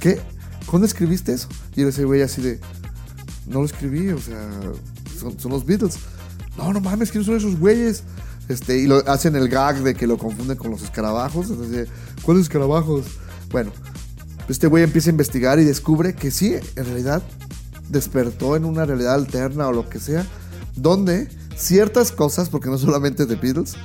¿qué? 0.01 0.19
¿Cuándo 0.65 0.85
escribiste 0.85 1.31
eso? 1.31 1.47
Y 1.75 1.83
ese 1.83 2.03
güey 2.03 2.21
así 2.21 2.41
de, 2.41 2.59
no 3.47 3.59
lo 3.59 3.65
escribí, 3.65 4.09
o 4.09 4.19
sea, 4.19 4.49
son, 5.17 5.39
son 5.39 5.51
los 5.51 5.65
Beatles. 5.65 5.95
No, 6.57 6.73
no 6.73 6.81
mames, 6.81 7.11
¿quiénes 7.11 7.25
son 7.25 7.37
esos 7.37 7.57
güeyes? 7.57 8.03
Este, 8.49 8.77
y 8.79 8.87
lo 8.87 8.97
hacen 9.09 9.35
el 9.35 9.47
gag 9.47 9.83
de 9.83 9.95
que 9.95 10.05
lo 10.05 10.17
confunden 10.17 10.57
con 10.57 10.71
los 10.71 10.83
escarabajos. 10.83 11.49
Entonces, 11.49 11.87
¿cuáles 12.23 12.43
escarabajos? 12.43 13.05
Bueno, 13.51 13.71
este 14.49 14.67
güey 14.67 14.83
empieza 14.83 15.09
a 15.09 15.11
investigar 15.11 15.59
y 15.59 15.63
descubre 15.63 16.13
que 16.13 16.31
sí, 16.31 16.55
en 16.75 16.85
realidad 16.85 17.23
despertó 17.89 18.55
en 18.55 18.65
una 18.65 18.85
realidad 18.85 19.13
alterna 19.13 19.67
o 19.67 19.71
lo 19.71 19.89
que 19.89 19.99
sea, 19.99 20.25
donde 20.75 21.29
ciertas 21.55 22.11
cosas, 22.11 22.49
porque 22.49 22.69
no 22.69 22.77
solamente 22.79 23.25
The 23.25 23.35
Beatles, 23.35 23.75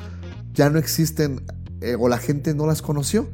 ya 0.55 0.71
no 0.71 0.79
existen 0.79 1.42
eh, 1.81 1.97
o 1.99 2.09
la 2.09 2.18
gente 2.18 2.55
no 2.55 2.66
las 2.66 2.83
conoció. 2.83 3.29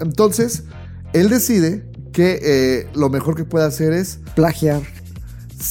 Entonces, 0.00 0.64
él 1.12 1.28
decide 1.28 1.90
que 2.12 2.40
eh, 2.42 2.90
lo 2.94 3.08
mejor 3.08 3.36
que 3.36 3.44
puede 3.44 3.64
hacer 3.64 3.92
es 3.94 4.18
Plagiar. 4.34 4.82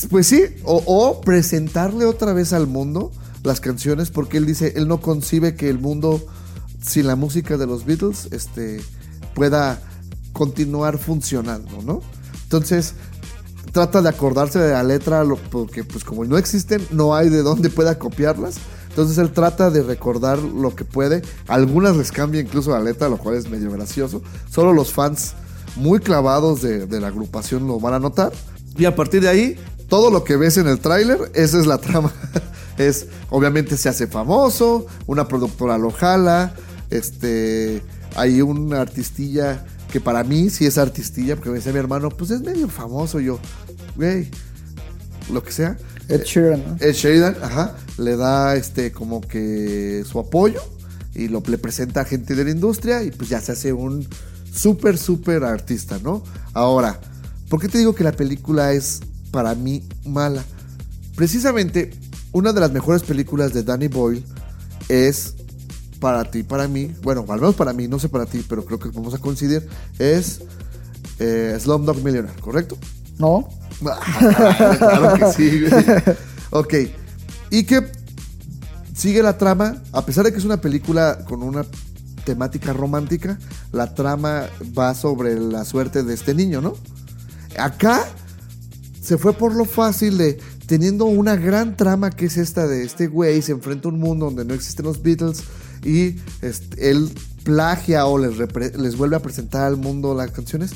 pues 0.10 0.28
sí, 0.28 0.44
o, 0.64 0.82
o 0.86 1.22
presentarle 1.22 2.06
otra 2.06 2.34
vez 2.34 2.54
al 2.54 2.66
mundo 2.66 3.12
las 3.44 3.60
canciones, 3.60 4.12
porque 4.12 4.38
él 4.38 4.46
dice, 4.46 4.74
él 4.76 4.88
no 4.88 5.02
concibe 5.02 5.56
que 5.56 5.70
el 5.70 5.80
mundo 5.80 6.24
sin 6.82 7.08
la 7.08 7.16
música 7.16 7.58
de 7.58 7.68
los 7.68 7.86
Beatles 7.86 8.28
este, 8.32 8.82
pueda 9.34 9.82
continuar 10.34 10.98
funcionando, 10.98 11.82
¿no? 11.84 12.02
Entonces, 12.44 12.96
trata 13.72 14.02
de 14.02 14.10
acordarse 14.10 14.60
de 14.60 14.74
la 14.74 14.84
letra, 14.84 15.24
porque 15.50 15.84
pues 15.84 16.04
como 16.04 16.26
no 16.26 16.38
existen, 16.38 16.86
no 16.92 17.16
hay 17.16 17.30
de 17.30 17.44
dónde 17.44 17.70
pueda 17.70 17.98
copiarlas. 17.98 18.56
Entonces 18.90 19.18
él 19.18 19.32
trata 19.32 19.70
de 19.70 19.84
recordar 19.84 20.40
lo 20.40 20.76
que 20.76 20.84
puede. 20.84 21.22
Algunas 21.48 21.96
les 21.96 22.12
cambia 22.12 22.42
incluso 22.42 22.72
la 22.72 22.82
letra, 22.82 23.08
lo 23.08 23.18
cual 23.18 23.36
es 23.36 23.50
medio 23.50 23.72
gracioso. 23.72 24.22
Solo 24.50 24.74
los 24.74 24.92
fans 24.92 25.34
muy 25.78 26.00
clavados 26.00 26.62
de, 26.62 26.88
de 26.88 27.00
la 27.00 27.08
agrupación 27.08 27.68
lo 27.68 27.80
van 27.80 27.94
a 27.94 28.00
notar. 28.00 28.34
Y 28.78 28.84
a 28.84 28.96
partir 28.96 29.22
de 29.22 29.30
ahí, 29.30 29.56
todo 29.88 30.12
lo 30.12 30.26
que 30.26 30.36
ves 30.36 30.58
en 30.58 30.68
el 30.68 30.80
tráiler, 30.80 31.32
esa 31.34 31.60
es 31.60 31.68
la 31.68 31.78
trama. 31.78 32.12
es, 32.78 33.08
obviamente 33.30 33.78
se 33.78 33.90
hace 33.90 34.08
famoso, 34.08 34.86
una 35.08 35.28
productora 35.28 35.78
lo 35.78 35.92
jala, 35.92 36.54
este, 36.90 37.82
hay 38.16 38.42
una 38.42 38.82
artistilla 38.82 39.66
que 39.92 40.00
para 40.00 40.24
mí 40.24 40.50
sí 40.50 40.66
es 40.66 40.78
artistilla, 40.78 41.36
porque 41.36 41.50
me 41.50 41.58
decía 41.58 41.74
mi 41.74 41.80
hermano, 41.80 42.10
pues 42.10 42.32
es 42.32 42.42
medio 42.42 42.70
famoso. 42.70 43.20
Yo, 43.20 43.40
güey, 43.96 44.30
lo 45.32 45.44
que 45.44 45.52
sea. 45.52 45.78
Ed 46.08 46.24
Sheeran, 46.24 46.64
¿no? 46.66 46.78
Ed 46.80 46.94
Sheridan, 46.94 47.38
ajá, 47.42 47.76
le 47.98 48.16
da 48.16 48.56
este 48.56 48.92
como 48.92 49.22
que 49.22 50.04
su 50.10 50.20
apoyo 50.20 50.62
y 51.14 51.28
lo 51.28 51.44
le 51.46 51.58
presenta 51.58 52.02
a 52.02 52.06
gente 52.06 52.36
de 52.36 52.44
la 52.44 52.52
industria 52.52 53.04
y 53.04 53.12
pues 53.12 53.30
ya 53.30 53.40
se 53.40 53.52
hace 53.52 53.74
un 53.74 54.08
súper, 54.54 54.98
súper 54.98 55.44
artista, 55.44 56.00
¿no? 56.04 56.24
Ahora, 56.54 57.00
¿por 57.50 57.62
qué 57.62 57.68
te 57.68 57.78
digo 57.78 57.96
que 57.96 58.04
la 58.04 58.12
película 58.12 58.74
es 58.74 59.02
para 59.32 59.56
mí 59.56 59.84
mala? 60.06 60.44
Precisamente, 61.16 61.92
una 62.32 62.54
de 62.54 62.60
las 62.60 62.72
mejores 62.72 63.04
películas 63.04 63.54
de 63.54 63.64
Danny 63.64 63.88
Boyle 63.88 64.24
es 64.90 65.36
para 66.00 66.26
ti, 66.26 66.44
para 66.44 66.68
mí, 66.68 66.94
bueno, 67.04 67.26
al 67.30 67.40
menos 67.40 67.56
para 67.56 67.74
mí, 67.74 67.88
no 67.88 68.00
sé 68.00 68.10
para 68.10 68.26
ti, 68.26 68.44
pero 68.48 68.66
creo 68.66 68.80
que 68.80 68.90
vamos 68.90 69.14
a 69.14 69.20
coincidir, 69.20 69.68
es 70.00 70.42
eh, 71.20 71.56
Slumdog 71.60 71.98
Millionaire, 72.04 72.40
¿correcto? 72.42 72.78
No. 73.20 73.48
claro 73.80 75.14
que 75.16 75.34
sí. 75.34 75.64
Ok. 76.52 76.74
Y 77.50 77.64
que 77.64 77.92
sigue 78.96 79.24
la 79.24 79.38
trama, 79.38 79.82
a 79.92 80.06
pesar 80.06 80.26
de 80.26 80.32
que 80.32 80.38
es 80.38 80.46
una 80.46 80.60
película 80.60 81.20
con 81.26 81.44
una 81.44 81.66
temática 82.26 82.74
romántica, 82.74 83.40
la 83.72 83.94
trama 83.94 84.48
va 84.78 84.94
sobre 84.94 85.40
la 85.40 85.66
suerte 85.66 86.04
de 86.04 86.14
este 86.14 86.34
niño, 86.34 86.62
¿no? 86.62 86.76
Acá 87.58 88.06
se 89.02 89.18
fue 89.18 89.34
por 89.34 89.56
lo 89.56 89.66
fácil 89.66 90.18
de 90.18 90.40
teniendo 90.72 91.04
una 91.04 91.36
gran 91.36 91.76
trama 91.76 92.12
que 92.12 92.28
es 92.28 92.38
esta 92.38 92.66
de 92.66 92.86
este 92.86 93.08
güey 93.08 93.42
se 93.42 93.52
enfrenta 93.52 93.90
a 93.90 93.92
un 93.92 94.00
mundo 94.00 94.28
donde 94.28 94.46
no 94.46 94.54
existen 94.54 94.86
los 94.86 95.04
Beatles 95.04 95.44
y 95.84 96.16
este, 96.42 96.92
él 96.92 97.12
plagia 97.44 98.06
o 98.06 98.18
les, 98.18 98.38
les 98.78 98.96
vuelve 98.96 99.18
a 99.18 99.20
presentar 99.20 99.64
al 99.64 99.76
mundo 99.76 100.16
las 100.16 100.32
canciones, 100.32 100.72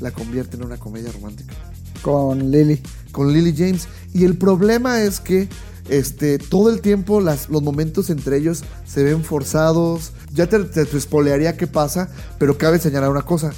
la 0.00 0.12
convierte 0.12 0.56
en 0.56 0.64
una 0.64 0.78
comedia 0.78 1.12
romántica 1.12 1.52
Con 2.00 2.50
Lily. 2.50 2.80
con 3.12 3.30
Lily 3.30 3.54
James. 3.54 3.86
Y 4.14 4.24
el 4.24 4.38
problema 4.38 5.02
es 5.02 5.20
que 5.20 5.46
este, 5.90 6.38
todo 6.38 6.70
el 6.70 6.80
tiempo 6.80 7.20
las, 7.20 7.50
los 7.50 7.62
momentos 7.62 8.08
entre 8.08 8.38
ellos 8.38 8.64
se 8.86 9.04
ven 9.04 9.22
forzados. 9.24 10.12
Ya 10.32 10.46
te, 10.46 10.58
te, 10.60 10.86
te 10.86 11.00
spoilearía 11.02 11.58
qué 11.58 11.66
pasa, 11.66 12.08
pero 12.38 12.56
cabe 12.56 12.78
señalar 12.78 13.10
una 13.10 13.26
cosa. 13.26 13.52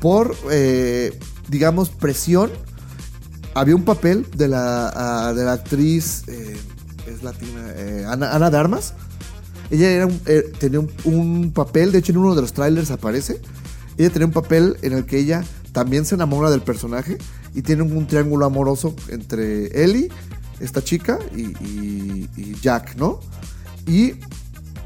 Por, 0.00 0.34
eh, 0.50 1.12
digamos, 1.50 1.90
presión, 1.90 2.50
había 3.54 3.74
un 3.76 3.84
papel 3.84 4.26
de 4.36 4.48
la, 4.48 5.32
de 5.34 5.44
la 5.44 5.52
actriz, 5.54 6.24
eh, 6.28 6.56
es 7.06 7.22
latina, 7.22 7.72
eh, 7.76 8.04
Ana, 8.08 8.32
Ana 8.34 8.50
de 8.50 8.56
Armas. 8.56 8.94
Ella 9.70 9.90
era 9.90 10.06
un- 10.06 10.20
eh, 10.26 10.52
tenía 10.58 10.80
un, 10.80 10.90
un 11.04 11.52
papel, 11.52 11.92
de 11.92 11.98
hecho 11.98 12.12
en 12.12 12.18
uno 12.18 12.34
de 12.34 12.42
los 12.42 12.52
trailers 12.52 12.90
aparece. 12.90 13.40
Ella 13.98 14.10
tenía 14.10 14.26
un 14.26 14.32
papel 14.32 14.76
en 14.82 14.92
el 14.94 15.04
que 15.06 15.18
ella 15.18 15.44
también 15.72 16.04
se 16.04 16.14
enamora 16.16 16.50
del 16.50 16.62
personaje 16.62 17.18
y 17.54 17.62
tiene 17.62 17.82
un, 17.82 17.96
un 17.96 18.06
triángulo 18.06 18.46
amoroso 18.46 18.94
entre 19.08 19.84
Ellie, 19.84 20.08
esta 20.60 20.82
chica, 20.82 21.18
y, 21.34 21.42
y- 21.64 22.28
y 22.36 22.56
Jack, 22.60 22.96
¿no? 22.96 23.20
Y 23.86 24.14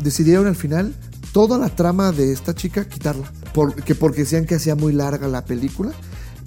decidieron 0.01 0.47
al 0.47 0.57
final 0.57 0.95
toda 1.33 1.59
la 1.59 1.69
trama 1.69 2.13
de 2.13 2.33
esta 2.33 2.55
chica 2.55 2.87
quitarla. 2.89 3.31
Porque, 3.53 3.95
porque 3.95 4.21
decían 4.23 4.47
que 4.47 4.55
hacía 4.57 4.75
muy 4.75 4.93
larga 4.93 5.29
la 5.29 5.45
película 5.45 5.93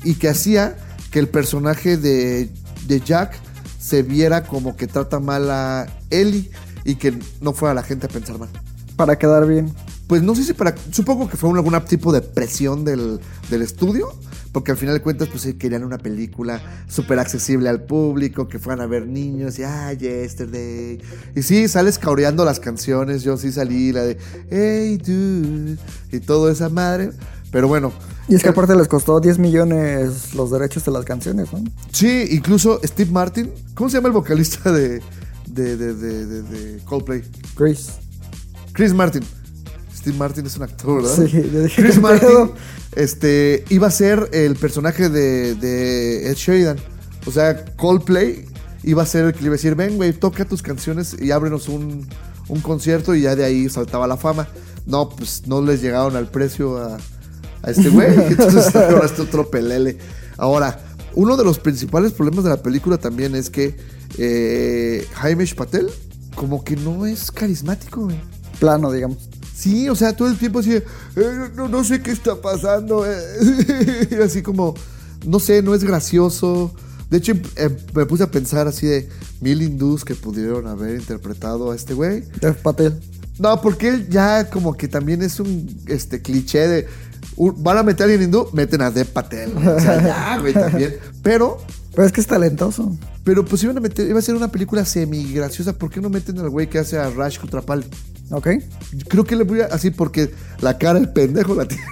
y 0.03 0.15
que 0.15 0.29
hacía 0.29 0.77
que 1.11 1.19
el 1.19 1.27
personaje 1.29 1.97
de, 1.97 2.49
de 2.87 2.99
Jack 3.01 3.33
se 3.79 4.03
viera 4.03 4.43
como 4.43 4.75
que 4.75 4.87
trata 4.87 5.19
mal 5.19 5.49
a 5.51 5.87
Ellie 6.09 6.49
y 6.83 6.95
que 6.95 7.17
no 7.41 7.53
fuera 7.53 7.73
la 7.73 7.83
gente 7.83 8.05
a 8.07 8.09
pensar 8.09 8.37
mal. 8.37 8.49
Para 8.95 9.17
quedar 9.17 9.45
bien. 9.47 9.71
Pues 10.07 10.23
no 10.23 10.35
sé 10.35 10.43
si 10.43 10.53
para. 10.53 10.73
Supongo 10.91 11.29
que 11.29 11.35
fue 11.37 11.49
un- 11.49 11.57
algún 11.57 11.77
tipo 11.85 12.11
de 12.13 12.21
presión 12.21 12.85
del, 12.85 13.19
del 13.49 13.61
estudio. 13.61 14.13
Porque 14.53 14.71
al 14.71 14.77
final 14.77 14.95
de 14.95 15.01
cuentas, 15.01 15.27
pues 15.27 15.43
sí, 15.43 15.53
querían 15.53 15.83
una 15.83 15.97
película 15.99 16.83
súper 16.87 17.19
accesible 17.19 17.69
al 17.69 17.83
público, 17.83 18.47
que 18.47 18.57
fueran 18.57 18.81
a 18.81 18.87
ver 18.87 19.05
niños 19.05 19.59
y 19.59 19.63
ah, 19.63 19.93
yesterday. 19.93 20.99
Y 21.35 21.43
sí, 21.43 21.67
sales 21.67 21.99
caureando 21.99 22.43
las 22.45 22.59
canciones. 22.59 23.21
Yo 23.23 23.37
sí 23.37 23.51
salí, 23.51 23.91
la 23.91 24.03
de 24.03 24.17
Hey 24.49 24.97
dude. 24.97 25.77
Y 26.11 26.19
todo 26.21 26.49
esa 26.49 26.69
madre. 26.69 27.11
Pero 27.51 27.67
bueno. 27.67 27.91
Y 28.27 28.35
es 28.35 28.43
que 28.43 28.49
aparte 28.49 28.75
les 28.75 28.87
costó 28.87 29.19
10 29.19 29.39
millones 29.39 30.33
los 30.33 30.51
derechos 30.51 30.83
de 30.83 30.91
las 30.91 31.05
canciones, 31.05 31.51
¿no? 31.53 31.63
Sí, 31.91 32.25
incluso 32.31 32.79
Steve 32.83 33.09
Martin. 33.11 33.49
¿Cómo 33.73 33.89
se 33.89 33.97
llama 33.97 34.09
el 34.09 34.13
vocalista 34.13 34.71
de, 34.71 35.01
de, 35.47 35.77
de, 35.77 35.93
de, 35.93 36.41
de- 36.43 36.83
Coldplay? 36.83 37.23
Chris. 37.55 37.87
Chris 38.73 38.93
Martin. 38.93 39.23
Steve 39.95 40.17
Martin 40.17 40.45
es 40.45 40.57
un 40.57 40.63
actor, 40.63 41.01
¿verdad? 41.01 41.15
Sí, 41.15 41.37
dije, 41.41 41.81
Chris 41.81 41.95
¿qué 41.95 42.01
Martin 42.01 42.51
este, 42.95 43.63
iba 43.69 43.87
a 43.87 43.91
ser 43.91 44.29
el 44.33 44.55
personaje 44.55 45.09
de, 45.09 45.55
de 45.55 46.29
Ed 46.29 46.35
Sheridan. 46.35 46.77
O 47.25 47.31
sea, 47.31 47.63
Coldplay 47.75 48.45
iba 48.83 49.03
a 49.03 49.05
ser 49.05 49.25
el 49.25 49.33
que 49.33 49.39
le 49.39 49.45
iba 49.45 49.53
a 49.53 49.57
decir, 49.57 49.75
ven, 49.75 49.95
güey, 49.95 50.13
toca 50.13 50.45
tus 50.45 50.61
canciones 50.61 51.15
y 51.19 51.31
ábrenos 51.31 51.67
un, 51.69 52.07
un 52.47 52.61
concierto 52.61 53.15
y 53.15 53.21
ya 53.21 53.35
de 53.35 53.45
ahí 53.45 53.69
saltaba 53.69 54.05
la 54.07 54.17
fama. 54.17 54.47
No, 54.85 55.09
pues 55.09 55.43
no 55.47 55.61
les 55.61 55.81
llegaron 55.81 56.15
al 56.15 56.29
precio 56.29 56.77
a, 56.77 56.97
a 57.67 57.71
este 57.71 57.89
güey. 57.89 58.07
Entonces 58.29 58.75
ahora 58.75 59.05
este 59.05 59.21
otro 59.21 59.49
pelele. 59.49 59.97
Ahora, 60.37 60.79
uno 61.13 61.35
de 61.35 61.43
los 61.43 61.59
principales 61.59 62.13
problemas 62.13 62.43
de 62.43 62.51
la 62.51 62.61
película 62.63 62.97
también 62.97 63.35
es 63.35 63.49
que 63.49 63.75
eh, 64.17 65.05
Jaime 65.13 65.45
Patel 65.55 65.89
como 66.35 66.63
que 66.63 66.75
no 66.75 67.05
es 67.05 67.31
carismático, 67.31 68.05
güey. 68.05 68.19
Plano, 68.59 68.91
digamos. 68.91 69.17
Sí, 69.55 69.89
o 69.89 69.95
sea, 69.95 70.15
todo 70.15 70.27
el 70.29 70.37
tiempo 70.37 70.59
así, 70.59 70.73
"Eh, 70.73 70.83
no, 71.55 71.67
no 71.67 71.83
sé 71.83 72.01
qué 72.01 72.11
está 72.11 72.39
pasando. 72.39 73.05
eh". 73.05 74.19
así 74.23 74.41
como, 74.41 74.75
no 75.25 75.39
sé, 75.39 75.61
no 75.61 75.73
es 75.73 75.83
gracioso. 75.83 76.73
De 77.09 77.17
hecho, 77.17 77.31
em- 77.55 77.77
me 77.95 78.05
puse 78.05 78.23
a 78.23 78.31
pensar 78.31 78.67
así 78.67 78.85
de 78.85 79.09
mil 79.41 79.61
hindús 79.61 80.05
que 80.05 80.13
pudieron 80.13 80.67
haber 80.67 80.99
interpretado 80.99 81.71
a 81.71 81.75
este 81.75 81.93
güey. 81.93 82.23
Jeff 82.39 82.57
Patel. 82.61 82.99
No, 83.39 83.59
porque 83.61 83.89
él 83.89 84.07
ya 84.09 84.49
como 84.49 84.75
que 84.75 84.87
también 84.87 85.21
es 85.21 85.39
un 85.39 85.67
este 85.87 86.21
cliché 86.21 86.67
de 86.67 86.87
van 87.57 87.77
a 87.77 87.83
meter 87.83 88.03
a 88.03 88.05
alguien 88.05 88.23
hindú, 88.23 88.49
meten 88.53 88.81
a 88.81 88.91
Dev 88.91 89.07
Patel. 89.07 89.53
güey. 89.53 89.67
O 89.67 89.79
sea, 89.79 90.01
ya, 90.35 90.37
güey, 90.39 90.53
también. 90.53 90.95
Pero, 91.23 91.57
Pero 91.95 92.05
es 92.07 92.11
que 92.11 92.21
es 92.21 92.27
talentoso. 92.27 92.95
pero 93.23 93.43
pues 93.45 93.63
iban 93.63 93.77
a 93.77 93.79
meter, 93.81 94.07
iba 94.07 94.19
a 94.19 94.21
ser 94.21 94.35
una 94.35 94.51
película 94.51 94.85
semi 94.85 95.31
graciosa. 95.33 95.73
¿Por 95.73 95.89
qué 95.89 96.01
no 96.01 96.09
meten 96.09 96.37
al 96.39 96.49
güey 96.49 96.67
que 96.69 96.79
hace 96.79 96.97
a 96.97 97.09
Rash 97.09 97.39
Kutrapali? 97.39 97.85
¿Ok? 98.31 98.47
Creo 99.07 99.23
que 99.23 99.35
le 99.35 99.43
voy 99.43 99.61
a 99.61 99.65
así 99.65 99.89
porque 99.91 100.31
la 100.61 100.77
cara 100.77 100.95
del 100.99 101.09
pendejo 101.13 101.55
la 101.55 101.65
tiene. 101.67 101.83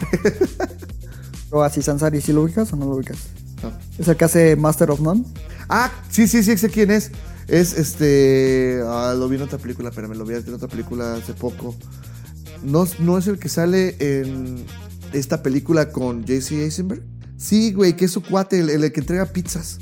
O 1.51 1.61
así 1.63 1.81
Sansari, 1.81 2.19
¿sí 2.21 2.33
lo 2.33 2.41
ubicas 2.43 2.73
o 2.73 2.75
no 2.75 2.85
lo 2.85 2.95
ubicas? 2.95 3.17
No. 3.63 3.71
Es 3.97 4.07
el 4.07 4.17
que 4.17 4.25
hace 4.25 4.55
Master 4.57 4.91
of 4.91 4.99
None. 4.99 5.23
Ah, 5.69 5.91
sí, 6.09 6.27
sí, 6.27 6.43
sí, 6.43 6.57
sé 6.57 6.69
quién 6.69 6.91
es. 6.91 7.11
Es 7.47 7.73
este. 7.77 8.81
ah, 8.85 9.13
lo 9.17 9.29
vi 9.29 9.37
en 9.37 9.43
otra 9.43 9.57
película, 9.59 9.91
pero 9.91 10.09
me 10.09 10.15
lo 10.15 10.25
vi 10.25 10.33
en 10.35 10.53
otra 10.53 10.67
película 10.67 11.13
hace 11.15 11.33
poco. 11.33 11.75
No, 12.63 12.85
no 12.99 13.17
es 13.17 13.27
el 13.27 13.37
que 13.39 13.47
sale 13.47 13.95
en 13.99 14.65
esta 15.13 15.43
película 15.43 15.91
con 15.91 16.25
JC 16.25 16.51
Eisenberg. 16.63 17.03
Sí, 17.37 17.73
güey, 17.73 17.95
que 17.95 18.05
es 18.05 18.11
su 18.11 18.23
cuate, 18.23 18.59
el, 18.59 18.91
que 18.91 18.99
entrega 18.99 19.25
pizzas. 19.25 19.79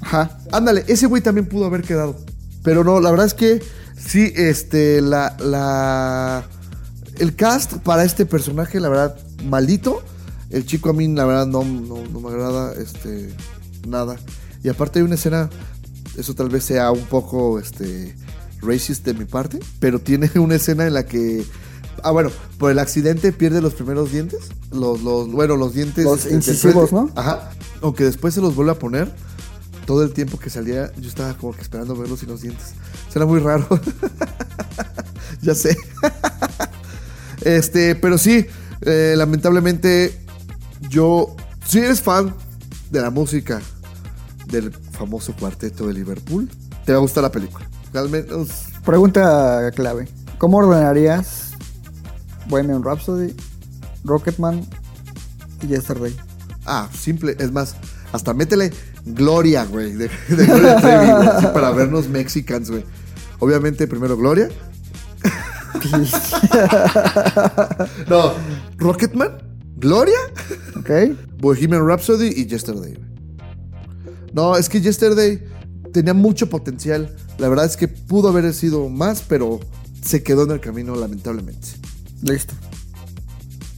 Ajá. 0.00 0.38
Ándale, 0.52 0.84
ese 0.88 1.06
güey 1.06 1.22
también 1.22 1.46
pudo 1.46 1.66
haber 1.66 1.82
quedado. 1.82 2.16
Pero 2.62 2.84
no, 2.84 3.00
la 3.00 3.10
verdad 3.10 3.26
es 3.26 3.34
que 3.34 3.62
sí, 3.96 4.32
este, 4.34 5.00
la, 5.00 5.36
la, 5.38 6.44
el 7.18 7.36
cast 7.36 7.74
para 7.78 8.04
este 8.04 8.26
personaje, 8.26 8.80
la 8.80 8.88
verdad, 8.88 9.16
maldito. 9.44 10.02
El 10.50 10.64
chico 10.64 10.90
a 10.90 10.92
mí, 10.92 11.08
la 11.08 11.24
verdad, 11.24 11.46
no, 11.46 11.64
no, 11.64 12.02
no 12.12 12.20
me 12.20 12.28
agrada, 12.28 12.72
este, 12.74 13.34
nada. 13.86 14.16
Y 14.62 14.68
aparte 14.68 14.98
hay 14.98 15.04
una 15.04 15.14
escena, 15.16 15.50
eso 16.16 16.34
tal 16.34 16.48
vez 16.48 16.64
sea 16.64 16.90
un 16.90 17.04
poco, 17.04 17.58
este, 17.58 18.14
racist 18.60 19.04
de 19.04 19.14
mi 19.14 19.24
parte, 19.24 19.60
pero 19.80 19.98
tiene 19.98 20.30
una 20.38 20.56
escena 20.56 20.86
en 20.86 20.94
la 20.94 21.06
que, 21.06 21.44
ah, 22.02 22.10
bueno, 22.10 22.30
por 22.58 22.70
el 22.70 22.78
accidente 22.78 23.32
pierde 23.32 23.60
los 23.60 23.74
primeros 23.74 24.12
dientes, 24.12 24.48
los, 24.70 25.02
los, 25.02 25.30
bueno, 25.30 25.56
los 25.56 25.74
dientes 25.74 26.04
Los 26.04 26.20
este, 26.20 26.34
incisivos. 26.34 26.92
¿no? 26.92 27.10
Ajá. 27.14 27.50
Aunque 27.82 28.04
después 28.04 28.34
se 28.34 28.40
los 28.40 28.54
vuelve 28.54 28.72
a 28.72 28.78
poner, 28.78 29.12
todo 29.84 30.02
el 30.02 30.12
tiempo 30.12 30.38
que 30.38 30.50
salía, 30.50 30.92
yo 30.96 31.08
estaba 31.08 31.34
como 31.34 31.52
que 31.52 31.62
esperando 31.62 31.96
verlos 31.96 32.20
sin 32.20 32.28
los 32.28 32.42
dientes. 32.42 32.74
Será 33.12 33.26
muy 33.26 33.40
raro. 33.40 33.66
ya 35.42 35.54
sé. 35.54 35.76
este, 37.42 37.94
pero 37.94 38.18
sí, 38.18 38.46
eh, 38.82 39.14
lamentablemente, 39.16 40.18
yo, 40.90 41.34
si 41.66 41.78
eres 41.78 42.02
fan 42.02 42.34
de 42.90 43.00
la 43.00 43.10
música 43.10 43.60
del 44.48 44.72
famoso 44.72 45.34
cuarteto 45.38 45.86
de 45.86 45.94
Liverpool, 45.94 46.50
te 46.84 46.92
va 46.92 46.98
a 46.98 47.00
gustar 47.00 47.22
la 47.22 47.30
película. 47.30 47.68
Al 47.94 48.10
menos, 48.10 48.66
Pregunta 48.86 49.72
clave. 49.74 50.06
¿Cómo 50.38 50.58
ordenarías 50.58 51.45
Bohemian 52.48 52.82
Rhapsody, 52.82 53.34
Rocketman 54.04 54.66
y 55.62 55.68
Yesterday? 55.68 56.14
ah, 56.66 56.88
simple, 56.92 57.36
es 57.38 57.52
más, 57.52 57.76
hasta 58.12 58.34
métele 58.34 58.72
Gloria, 59.04 59.64
güey, 59.64 59.92
de, 59.92 60.08
de 60.28 60.46
Gloria 60.46 60.76
Trevi, 60.80 61.10
güey, 61.12 61.28
así 61.28 61.46
para 61.46 61.70
vernos 61.70 62.08
mexicans, 62.08 62.70
güey. 62.70 62.84
Obviamente, 63.38 63.86
primero 63.86 64.16
Gloria. 64.16 64.48
no, 68.08 68.32
Rocketman, 68.78 69.30
Gloria, 69.76 70.18
¿Ok? 70.76 70.90
Bohemian 71.38 71.86
Rhapsody 71.86 72.28
y 72.28 72.46
Yesterday. 72.46 72.94
güey. 72.94 73.06
No, 74.32 74.56
es 74.56 74.68
que 74.68 74.80
Yesterday 74.80 75.42
tenía 75.92 76.14
mucho 76.14 76.48
potencial. 76.48 77.14
La 77.38 77.48
verdad 77.48 77.66
es 77.66 77.76
que 77.76 77.88
pudo 77.88 78.28
haber 78.30 78.52
sido 78.54 78.88
más, 78.88 79.22
pero 79.26 79.60
se 80.02 80.22
quedó 80.22 80.44
en 80.44 80.52
el 80.52 80.60
camino, 80.60 80.94
lamentablemente. 80.96 81.68
Listo. 82.22 82.54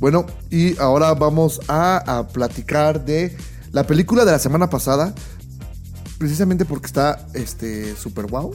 Bueno, 0.01 0.27
y 0.48 0.79
ahora 0.79 1.12
vamos 1.14 1.61
a, 1.68 2.29
platicar 2.33 3.05
de 3.05 3.37
la 3.72 3.85
película 3.85 4.24
de 4.24 4.33
la 4.33 4.38
semana 4.38 4.70
pasada. 4.70 5.14
Precisamente 6.18 6.64
porque 6.64 6.87
está 6.87 7.27
este 7.35 7.94
super 7.96 8.27
wow. 8.27 8.55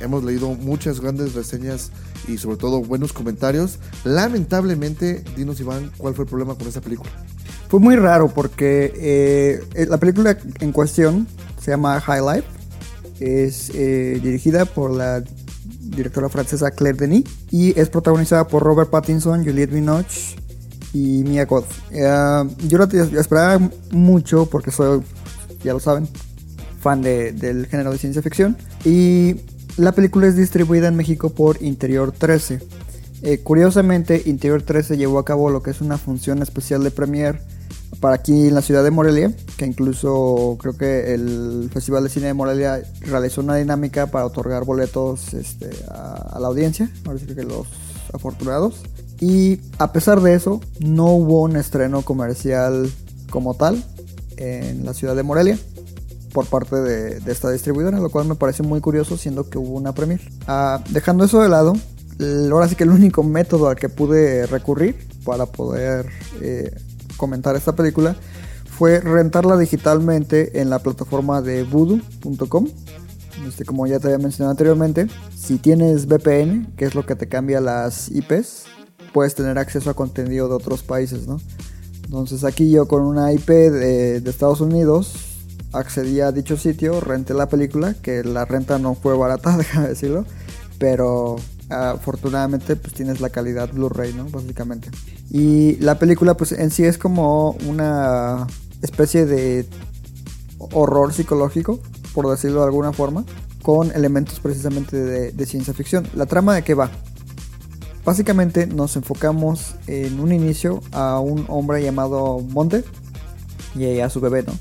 Hemos 0.00 0.24
leído 0.24 0.48
muchas 0.50 1.00
grandes 1.00 1.34
reseñas 1.34 1.90
y 2.28 2.38
sobre 2.38 2.56
todo 2.56 2.82
buenos 2.82 3.12
comentarios. 3.12 3.78
Lamentablemente, 4.04 5.22
dinos 5.36 5.60
Iván, 5.60 5.92
¿cuál 5.96 6.14
fue 6.14 6.24
el 6.24 6.28
problema 6.28 6.56
con 6.56 6.66
esa 6.66 6.80
película? 6.80 7.10
Fue 7.68 7.80
muy 7.80 7.96
raro 7.96 8.28
porque 8.28 8.92
eh, 8.96 9.64
eh, 9.74 9.86
la 9.88 9.98
película 9.98 10.36
en 10.60 10.72
cuestión 10.72 11.26
se 11.60 11.70
llama 11.70 12.00
High 12.00 12.20
Life. 12.20 12.48
Es 13.20 13.70
eh, 13.74 14.20
dirigida 14.22 14.64
por 14.64 14.90
la 14.90 15.22
directora 15.94 16.28
francesa 16.28 16.70
Claire 16.70 16.98
Denis 16.98 17.24
y 17.50 17.78
es 17.78 17.88
protagonizada 17.88 18.46
por 18.48 18.62
Robert 18.62 18.90
Pattinson, 18.90 19.44
Juliette 19.44 19.72
Binoche 19.72 20.36
y 20.92 21.24
Mia 21.24 21.44
Goth. 21.46 21.66
Eh, 21.90 22.44
yo 22.68 22.78
la 22.78 23.20
esperaba 23.20 23.70
mucho 23.90 24.46
porque 24.46 24.70
soy, 24.70 25.02
ya 25.64 25.72
lo 25.72 25.80
saben, 25.80 26.08
fan 26.80 27.02
de- 27.02 27.32
del 27.32 27.66
género 27.66 27.90
de 27.92 27.98
ciencia 27.98 28.22
ficción. 28.22 28.56
Y 28.84 29.36
la 29.76 29.92
película 29.92 30.26
es 30.26 30.36
distribuida 30.36 30.88
en 30.88 30.96
México 30.96 31.30
por 31.30 31.62
Interior 31.62 32.12
13. 32.12 32.60
Eh, 33.22 33.38
curiosamente, 33.42 34.22
Interior 34.26 34.62
13 34.62 34.96
llevó 34.96 35.18
a 35.18 35.24
cabo 35.24 35.50
lo 35.50 35.62
que 35.62 35.70
es 35.70 35.80
una 35.80 35.96
función 35.98 36.42
especial 36.42 36.84
de 36.84 36.90
premiere 36.90 37.40
para 38.04 38.16
aquí 38.16 38.48
en 38.48 38.54
la 38.54 38.60
ciudad 38.60 38.84
de 38.84 38.90
Morelia, 38.90 39.32
que 39.56 39.64
incluso 39.64 40.58
creo 40.60 40.76
que 40.76 41.14
el 41.14 41.70
Festival 41.72 42.04
de 42.04 42.10
Cine 42.10 42.26
de 42.26 42.34
Morelia 42.34 42.82
realizó 43.00 43.40
una 43.40 43.56
dinámica 43.56 44.08
para 44.08 44.26
otorgar 44.26 44.66
boletos 44.66 45.32
este, 45.32 45.70
a, 45.88 46.36
la 46.38 46.48
audiencia, 46.48 46.90
sí 47.18 47.34
que 47.34 47.44
los 47.44 47.66
afortunados. 48.12 48.82
Y 49.20 49.58
a 49.78 49.90
pesar 49.94 50.20
de 50.20 50.34
eso, 50.34 50.60
no 50.80 51.14
hubo 51.14 51.40
un 51.40 51.56
estreno 51.56 52.02
comercial 52.02 52.92
como 53.30 53.54
tal 53.54 53.82
en 54.36 54.84
la 54.84 54.92
ciudad 54.92 55.16
de 55.16 55.22
Morelia 55.22 55.58
por 56.34 56.44
parte 56.44 56.76
de, 56.76 57.32
esta 57.32 57.50
distribuidora, 57.50 58.00
lo 58.00 58.10
cual 58.10 58.28
me 58.28 58.34
parece 58.34 58.62
muy 58.62 58.82
curioso 58.82 59.16
siendo 59.16 59.48
que 59.48 59.56
hubo 59.56 59.78
una 59.78 59.94
premier. 59.94 60.20
Ah, 60.46 60.84
dejando 60.90 61.24
eso 61.24 61.40
de 61.40 61.48
lado, 61.48 61.72
ahora 62.52 62.68
sí 62.68 62.76
que 62.76 62.84
el 62.84 62.90
único 62.90 63.22
método 63.22 63.70
al 63.70 63.76
que 63.76 63.88
pude 63.88 64.44
recurrir 64.44 65.08
para 65.24 65.46
poder 65.46 66.10
eh, 66.42 66.70
comentar 67.24 67.56
esta 67.56 67.74
película 67.74 68.14
fue 68.68 69.00
rentarla 69.00 69.56
digitalmente 69.56 70.60
en 70.60 70.68
la 70.68 70.78
plataforma 70.78 71.40
de 71.40 71.62
voodoo.com. 71.62 72.68
Este, 73.48 73.64
como 73.64 73.86
ya 73.86 73.98
te 73.98 74.08
había 74.08 74.18
mencionado 74.18 74.50
anteriormente, 74.50 75.06
si 75.34 75.56
tienes 75.56 76.06
VPN, 76.06 76.74
que 76.76 76.84
es 76.84 76.94
lo 76.94 77.06
que 77.06 77.16
te 77.16 77.26
cambia 77.26 77.62
las 77.62 78.10
IPs, 78.10 78.64
puedes 79.14 79.34
tener 79.34 79.58
acceso 79.58 79.88
a 79.88 79.94
contenido 79.94 80.48
de 80.48 80.54
otros 80.54 80.82
países, 80.82 81.26
¿no? 81.26 81.40
Entonces 82.04 82.44
aquí 82.44 82.70
yo 82.70 82.86
con 82.86 83.02
una 83.02 83.32
IP 83.32 83.48
de, 83.48 84.20
de 84.20 84.30
Estados 84.30 84.60
Unidos 84.60 85.14
accedí 85.72 86.20
a 86.20 86.30
dicho 86.30 86.58
sitio, 86.58 87.00
renté 87.00 87.32
la 87.32 87.48
película, 87.48 87.94
que 87.94 88.22
la 88.22 88.44
renta 88.44 88.78
no 88.78 88.94
fue 88.94 89.16
barata, 89.16 89.56
déjame 89.56 89.88
decirlo, 89.88 90.26
pero 90.78 91.36
afortunadamente 91.70 92.76
pues 92.76 92.92
tienes 92.92 93.22
la 93.22 93.30
calidad 93.30 93.72
Blu-ray, 93.72 94.12
¿no? 94.12 94.26
Básicamente. 94.28 94.90
Y 95.34 95.74
la 95.80 95.98
película 95.98 96.36
pues 96.36 96.52
en 96.52 96.70
sí 96.70 96.84
es 96.84 96.96
como 96.96 97.56
una 97.66 98.46
especie 98.82 99.26
de 99.26 99.66
horror 100.58 101.12
psicológico, 101.12 101.80
por 102.14 102.30
decirlo 102.30 102.60
de 102.60 102.66
alguna 102.66 102.92
forma, 102.92 103.24
con 103.60 103.90
elementos 103.90 104.38
precisamente 104.38 104.96
de, 104.96 105.46
ciencia 105.46 105.74
ficción. 105.74 106.06
La 106.14 106.26
trama 106.26 106.54
de 106.54 106.62
qué 106.62 106.74
va? 106.74 106.88
Básicamente 108.04 108.68
nos 108.68 108.94
enfocamos 108.94 109.74
en 109.88 110.20
un 110.20 110.30
inicio 110.30 110.80
a 110.92 111.18
un 111.18 111.46
hombre 111.48 111.82
llamado 111.82 112.38
Monte 112.38 112.84
y 113.74 113.98
a 113.98 114.10
su 114.10 114.20
bebé, 114.20 114.44
¿no? 114.44 114.52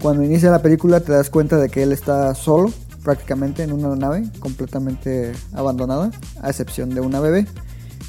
Cuando 0.00 0.22
inicia 0.22 0.52
la 0.52 0.62
película 0.62 1.00
te 1.00 1.10
das 1.10 1.28
cuenta 1.28 1.56
de 1.56 1.70
que 1.70 1.82
él 1.82 1.90
está 1.90 2.36
solo, 2.36 2.70
prácticamente 3.02 3.64
en 3.64 3.72
una 3.72 3.96
nave 3.96 4.30
completamente 4.38 5.32
abandonada, 5.54 6.12
a 6.40 6.50
excepción 6.50 6.90
de 6.90 7.00
una 7.00 7.18
bebé. 7.18 7.48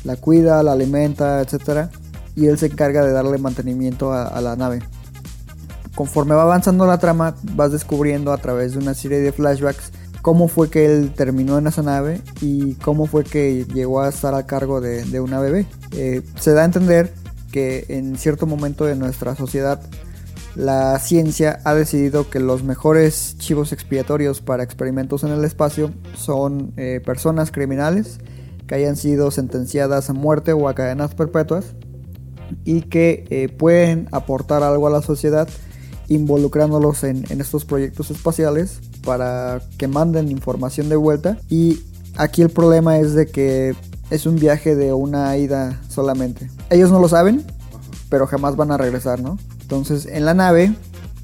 La 0.03 0.15
cuida, 0.15 0.63
la 0.63 0.73
alimenta, 0.73 1.41
etc. 1.41 1.89
Y 2.35 2.47
él 2.47 2.57
se 2.57 2.67
encarga 2.67 3.05
de 3.05 3.11
darle 3.11 3.37
mantenimiento 3.37 4.13
a, 4.13 4.39
la 4.41 4.55
nave. 4.55 4.79
Conforme 5.95 6.35
va 6.35 6.43
avanzando 6.43 6.85
la 6.85 6.97
trama, 6.97 7.35
vas 7.55 7.71
descubriendo 7.71 8.31
a 8.31 8.37
través 8.37 8.73
de 8.73 8.79
una 8.79 8.93
serie 8.93 9.19
de 9.19 9.31
flashbacks 9.31 9.91
cómo 10.21 10.47
fue 10.47 10.69
que 10.69 10.85
él 10.85 11.13
terminó 11.15 11.57
en 11.57 11.67
esa 11.67 11.81
nave 11.81 12.21
y 12.41 12.75
cómo 12.75 13.05
fue 13.05 13.23
que 13.23 13.65
llegó 13.73 14.01
a 14.01 14.09
estar 14.09 14.33
a 14.35 14.45
cargo 14.45 14.81
de, 14.81 15.03
de 15.05 15.19
una 15.19 15.39
bebé. 15.39 15.65
Eh, 15.91 16.21
se 16.39 16.53
da 16.53 16.61
a 16.61 16.65
entender 16.65 17.13
que 17.51 17.85
en 17.89 18.17
cierto 18.17 18.45
momento 18.45 18.85
de 18.85 18.95
nuestra 18.95 19.35
sociedad 19.35 19.81
la 20.55 20.97
ciencia 20.99 21.59
ha 21.63 21.73
decidido 21.73 22.29
que 22.29 22.39
los 22.39 22.63
mejores 22.63 23.37
chivos 23.37 23.71
expiatorios 23.71 24.41
para 24.41 24.63
experimentos 24.63 25.23
en 25.23 25.31
el 25.31 25.43
espacio 25.45 25.91
son 26.15 26.73
eh, 26.75 27.01
personas 27.05 27.51
criminales 27.51 28.19
que 28.69 28.75
hayan 28.75 28.95
sido 28.95 29.31
sentenciadas 29.31 30.09
a 30.09 30.13
muerte 30.13 30.53
o 30.53 30.69
a 30.69 30.75
cadenas 30.75 31.13
perpetuas 31.13 31.65
y 32.63 32.83
que 32.83 33.25
eh, 33.29 33.49
pueden 33.49 34.07
aportar 34.13 34.63
algo 34.63 34.87
a 34.87 34.89
la 34.89 35.01
sociedad 35.01 35.49
involucrándolos 36.07 37.03
en, 37.03 37.25
en 37.29 37.41
estos 37.41 37.65
proyectos 37.65 38.11
espaciales 38.11 38.79
para 39.03 39.61
que 39.77 39.89
manden 39.89 40.31
información 40.31 40.87
de 40.87 40.95
vuelta. 40.95 41.37
Y 41.49 41.81
aquí 42.15 42.41
el 42.41 42.49
problema 42.49 42.97
es 42.99 43.13
de 43.13 43.27
que 43.27 43.75
es 44.09 44.25
un 44.25 44.37
viaje 44.37 44.75
de 44.75 44.93
una 44.93 45.35
ida 45.35 45.81
solamente. 45.89 46.49
Ellos 46.69 46.91
no 46.91 46.99
lo 46.99 47.09
saben 47.09 47.43
pero 48.09 48.27
jamás 48.27 48.55
van 48.55 48.71
a 48.71 48.77
regresar 48.77 49.21
no 49.21 49.37
entonces 49.61 50.05
en 50.07 50.25
la 50.25 50.33
nave 50.33 50.73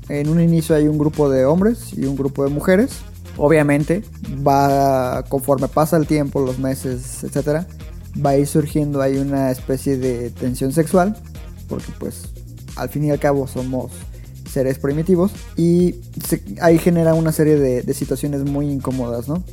en 0.07 0.29
un 0.29 0.39
inicio 0.39 0.75
hay 0.75 0.87
un 0.87 0.97
grupo 0.97 1.29
de 1.29 1.45
hombres 1.45 1.93
y 1.93 2.05
un 2.05 2.15
grupo 2.15 2.43
de 2.43 2.51
mujeres 2.51 2.99
obviamente 3.37 4.03
va 4.45 5.23
conforme 5.27 5.67
pasa 5.67 5.97
el 5.97 6.07
tiempo 6.07 6.39
los 6.41 6.59
meses 6.59 7.23
etcétera 7.23 7.67
va 8.25 8.31
a 8.31 8.37
ir 8.37 8.47
surgiendo 8.47 9.01
ahí 9.01 9.17
una 9.17 9.51
especie 9.51 9.97
de 9.97 10.29
tensión 10.29 10.71
sexual 10.71 11.17
porque 11.67 11.91
pues 11.99 12.29
al 12.75 12.89
fin 12.89 13.03
y 13.05 13.11
al 13.11 13.19
cabo 13.19 13.47
somos 13.47 13.91
seres 14.49 14.79
primitivos 14.79 15.31
y 15.57 15.95
se- 16.25 16.41
ahí 16.61 16.77
genera 16.77 17.13
una 17.13 17.31
serie 17.33 17.57
de, 17.57 17.81
situaciones 17.93 18.45
muy 18.45 18.69
incómodas, 18.71 19.27
¿no? 19.27 19.43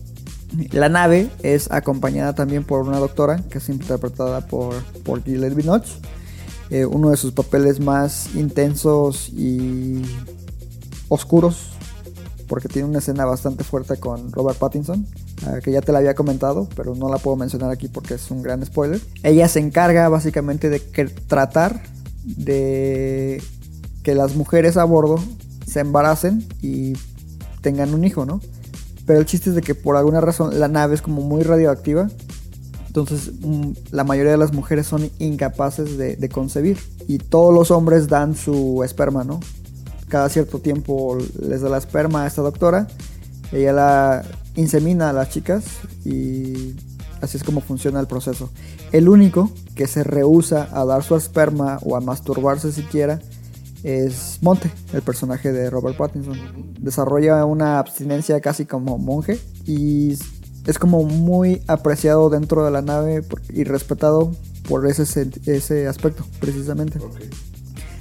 La 0.70 0.88
nave 0.88 1.28
es 1.42 1.70
acompañada 1.72 2.34
también 2.34 2.62
por 2.62 2.86
una 2.86 2.98
doctora 2.98 3.42
que 3.50 3.58
es 3.58 3.68
interpretada 3.68 4.46
por, 4.46 4.74
por 5.02 5.22
Binoche, 5.54 5.94
eh, 6.70 6.84
uno 6.84 7.10
de 7.10 7.16
sus 7.16 7.32
papeles 7.32 7.80
más 7.80 8.34
intensos 8.36 9.30
y 9.30 10.02
oscuros 11.08 11.71
porque 12.52 12.68
tiene 12.68 12.86
una 12.86 12.98
escena 12.98 13.24
bastante 13.24 13.64
fuerte 13.64 13.96
con 13.96 14.30
Robert 14.30 14.58
Pattinson, 14.58 15.06
eh, 15.46 15.60
que 15.64 15.72
ya 15.72 15.80
te 15.80 15.90
la 15.90 16.00
había 16.00 16.14
comentado, 16.14 16.68
pero 16.76 16.94
no 16.94 17.08
la 17.08 17.16
puedo 17.16 17.34
mencionar 17.34 17.70
aquí 17.70 17.88
porque 17.88 18.12
es 18.12 18.30
un 18.30 18.42
gran 18.42 18.62
spoiler. 18.62 19.00
Ella 19.22 19.48
se 19.48 19.58
encarga 19.58 20.06
básicamente 20.10 20.68
de 20.68 20.80
que- 20.80 21.06
tratar 21.06 21.82
de 22.26 23.42
que 24.02 24.14
las 24.14 24.36
mujeres 24.36 24.76
a 24.76 24.84
bordo 24.84 25.16
se 25.66 25.80
embaracen 25.80 26.46
y 26.60 26.92
tengan 27.62 27.94
un 27.94 28.04
hijo, 28.04 28.26
¿no? 28.26 28.42
Pero 29.06 29.20
el 29.20 29.24
chiste 29.24 29.48
es 29.48 29.56
de 29.56 29.62
que 29.62 29.74
por 29.74 29.96
alguna 29.96 30.20
razón 30.20 30.60
la 30.60 30.68
nave 30.68 30.94
es 30.94 31.00
como 31.00 31.22
muy 31.22 31.44
radioactiva. 31.44 32.10
Entonces 32.86 33.30
mm, 33.40 33.70
la 33.92 34.04
mayoría 34.04 34.32
de 34.32 34.36
las 34.36 34.52
mujeres 34.52 34.86
son 34.86 35.08
incapaces 35.18 35.96
de, 35.96 36.16
de 36.16 36.28
concebir. 36.28 36.76
Y 37.08 37.16
todos 37.16 37.54
los 37.54 37.70
hombres 37.70 38.08
dan 38.08 38.36
su 38.36 38.82
esperma, 38.84 39.24
¿no? 39.24 39.40
Cada 40.12 40.28
cierto 40.28 40.58
tiempo 40.58 41.16
les 41.40 41.62
da 41.62 41.70
la 41.70 41.78
esperma 41.78 42.24
a 42.24 42.26
esta 42.26 42.42
doctora. 42.42 42.86
Ella 43.50 43.72
la 43.72 44.22
insemina 44.56 45.08
a 45.08 45.14
las 45.14 45.30
chicas 45.30 45.64
y 46.04 46.76
así 47.22 47.38
es 47.38 47.42
como 47.42 47.62
funciona 47.62 47.98
el 47.98 48.06
proceso. 48.06 48.50
El 48.92 49.08
único 49.08 49.50
que 49.74 49.86
se 49.86 50.04
rehúsa 50.04 50.68
a 50.70 50.84
dar 50.84 51.02
su 51.02 51.16
esperma 51.16 51.78
o 51.80 51.96
a 51.96 52.02
masturbarse 52.02 52.72
siquiera 52.72 53.20
es 53.84 54.36
Monte, 54.42 54.70
el 54.92 55.00
personaje 55.00 55.50
de 55.50 55.70
Robert 55.70 55.96
Pattinson. 55.96 56.38
Desarrolla 56.78 57.46
una 57.46 57.78
abstinencia 57.78 58.38
casi 58.42 58.66
como 58.66 58.98
monje 58.98 59.40
y 59.64 60.12
es 60.66 60.78
como 60.78 61.04
muy 61.04 61.62
apreciado 61.68 62.28
dentro 62.28 62.66
de 62.66 62.70
la 62.70 62.82
nave 62.82 63.24
y 63.48 63.64
respetado 63.64 64.32
por 64.68 64.86
ese, 64.86 65.30
ese 65.46 65.88
aspecto, 65.88 66.26
precisamente. 66.38 67.00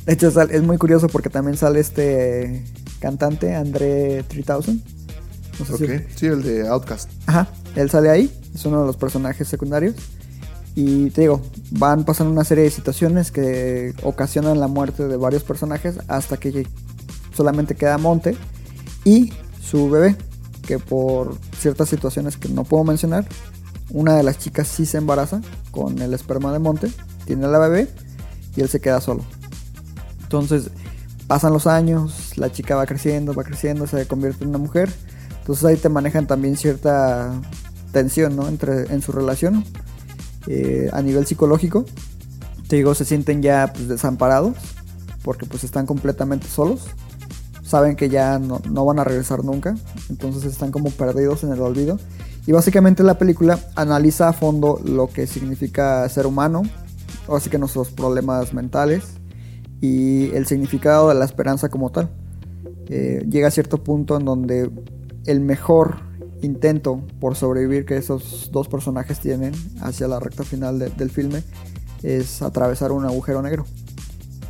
De 0.06 0.14
hecho, 0.14 0.28
es 0.30 0.64
muy 0.64 0.78
curioso 0.78 1.08
porque 1.08 1.30
también 1.30 1.58
sale 1.58 1.80
este 1.80 2.64
cantante, 3.00 3.54
André 3.56 4.24
3000. 4.24 4.82
No 5.60 5.66
sé 5.66 5.78
si- 5.78 5.84
Ok, 5.84 5.92
sí, 6.16 6.26
el 6.28 6.42
de 6.44 6.68
Outcast. 6.68 7.10
Ajá, 7.28 7.48
él 7.76 7.90
sale 7.90 8.10
ahí, 8.10 8.32
es 8.54 8.66
uno 8.66 8.82
de 8.82 8.88
los 8.88 8.98
personajes 8.98 9.48
secundarios. 9.48 9.96
Y 10.74 11.10
te 11.12 11.22
digo, 11.22 11.42
van 11.72 12.06
pasando 12.06 12.32
una 12.32 12.46
serie 12.46 12.64
de 12.64 12.70
situaciones 12.72 13.32
que 13.32 13.94
ocasionan 14.04 14.60
la 14.60 14.68
muerte 14.68 15.08
de 15.08 15.18
varios 15.18 15.44
personajes 15.44 15.96
hasta 16.08 16.38
que 16.38 16.66
solamente 17.36 17.76
queda 17.76 17.98
Monte 17.98 18.38
y 19.04 19.34
su 19.62 19.90
bebé, 19.90 20.16
que 20.66 20.80
por 20.80 21.38
ciertas 21.60 21.90
situaciones 21.90 22.38
que 22.38 22.48
no 22.50 22.64
puedo 22.64 22.84
mencionar, 22.86 23.26
una 23.90 24.16
de 24.16 24.24
las 24.24 24.40
chicas 24.40 24.68
sí 24.70 24.86
se 24.86 24.98
embaraza 24.98 25.42
con 25.72 26.00
el 26.02 26.14
esperma 26.14 26.54
de 26.54 26.60
monte, 26.60 26.90
tiene 27.26 27.48
la 27.48 27.60
bebé 27.60 27.90
y 28.56 28.62
él 28.62 28.70
se 28.70 28.80
queda 28.80 29.02
solo. 29.02 29.26
Entonces 30.32 30.72
pasan 31.28 31.54
los 31.54 31.68
años, 31.68 32.38
la 32.38 32.52
chica 32.52 32.76
va 32.76 32.86
creciendo, 32.86 33.34
va 33.34 33.44
creciendo, 33.44 33.86
se 33.88 34.08
convierte 34.08 34.44
en 34.44 34.50
una 34.50 34.58
mujer. 34.58 34.90
Entonces 35.40 35.66
ahí 35.66 35.76
te 35.76 35.90
manejan 35.90 36.28
también 36.28 36.56
cierta 36.56 37.34
tensión 37.92 38.36
¿no? 38.36 38.48
Entre, 38.48 38.94
en 38.94 39.02
su 39.02 39.12
relación 39.12 39.66
eh, 40.48 40.90
a 40.94 41.02
nivel 41.02 41.26
psicológico. 41.26 41.86
Te 42.68 42.78
digo, 42.78 42.96
se 42.96 43.06
sienten 43.06 43.42
ya 43.42 43.72
pues, 43.74 43.88
desamparados 43.88 44.56
porque 45.24 45.46
pues 45.46 45.64
están 45.64 45.86
completamente 45.86 46.48
solos. 46.48 46.88
Saben 47.64 47.96
que 47.96 48.10
ya 48.10 48.40
no, 48.40 48.62
no 48.70 48.86
van 48.86 49.00
a 49.00 49.04
regresar 49.04 49.44
nunca. 49.44 49.76
Entonces 50.10 50.46
están 50.46 50.72
como 50.72 50.92
perdidos 50.92 51.44
en 51.44 51.52
el 51.52 51.60
olvido. 51.60 52.00
Y 52.48 52.54
básicamente 52.54 53.04
la 53.04 53.18
película 53.18 53.60
analiza 53.76 54.30
a 54.30 54.34
fondo 54.34 54.82
lo 54.84 55.08
que 55.08 55.28
significa 55.28 56.08
ser 56.10 56.26
humano, 56.26 56.64
o 57.28 57.36
así 57.36 57.50
que 57.50 57.60
nuestros 57.60 57.92
problemas 57.92 58.54
mentales 58.54 59.21
y 59.82 60.30
el 60.36 60.46
significado 60.46 61.10
de 61.10 61.16
la 61.16 61.26
esperanza 61.26 61.70
como 61.70 61.90
tal. 61.92 62.10
Eh, 62.88 63.26
llega 63.30 63.48
a 63.48 63.52
cierto 63.52 63.84
punto 63.84 64.18
en 64.18 64.26
donde 64.26 64.70
el 65.26 65.40
mejor 65.42 65.98
intento 66.42 67.02
por 67.20 67.36
sobrevivir 67.36 67.86
que 67.86 67.98
esos 67.98 68.50
dos 68.52 68.68
personajes 68.68 69.20
tienen 69.20 69.54
hacia 69.82 70.08
la 70.08 70.20
recta 70.20 70.44
final 70.44 70.80
de- 70.80 70.90
del 70.90 71.10
filme 71.10 71.44
es 72.04 72.42
atravesar 72.42 72.92
un 72.92 73.06
agujero 73.06 73.42
negro. 73.42 73.66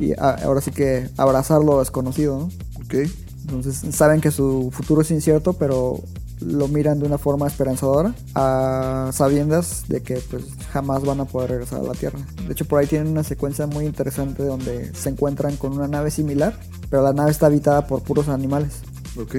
Y 0.00 0.12
a- 0.12 0.36
ahora 0.44 0.60
sí 0.60 0.70
que 0.70 1.08
abrazar 1.16 1.62
lo 1.62 1.78
desconocido, 1.80 2.38
¿no? 2.38 2.44
Ok. 2.84 2.94
Entonces 3.42 3.94
saben 3.94 4.20
que 4.20 4.30
su 4.30 4.70
futuro 4.72 5.02
es 5.02 5.10
incierto, 5.10 5.52
pero 5.52 6.00
lo 6.46 6.68
miran 6.68 6.98
de 6.98 7.06
una 7.06 7.18
forma 7.18 7.46
esperanzadora, 7.46 8.14
a 8.34 9.10
sabiendas 9.12 9.84
de 9.88 10.02
que 10.02 10.16
pues 10.30 10.44
jamás 10.72 11.04
van 11.04 11.20
a 11.20 11.24
poder 11.24 11.50
regresar 11.50 11.80
a 11.80 11.84
la 11.84 11.92
Tierra. 11.92 12.18
De 12.46 12.52
hecho, 12.52 12.64
por 12.64 12.80
ahí 12.80 12.86
tienen 12.86 13.08
una 13.08 13.24
secuencia 13.24 13.66
muy 13.66 13.86
interesante 13.86 14.42
donde 14.42 14.94
se 14.94 15.08
encuentran 15.10 15.56
con 15.56 15.72
una 15.72 15.88
nave 15.88 16.10
similar, 16.10 16.58
pero 16.90 17.02
la 17.02 17.12
nave 17.12 17.30
está 17.30 17.46
habitada 17.46 17.86
por 17.86 18.02
puros 18.02 18.28
animales. 18.28 18.80
Ok. 19.16 19.36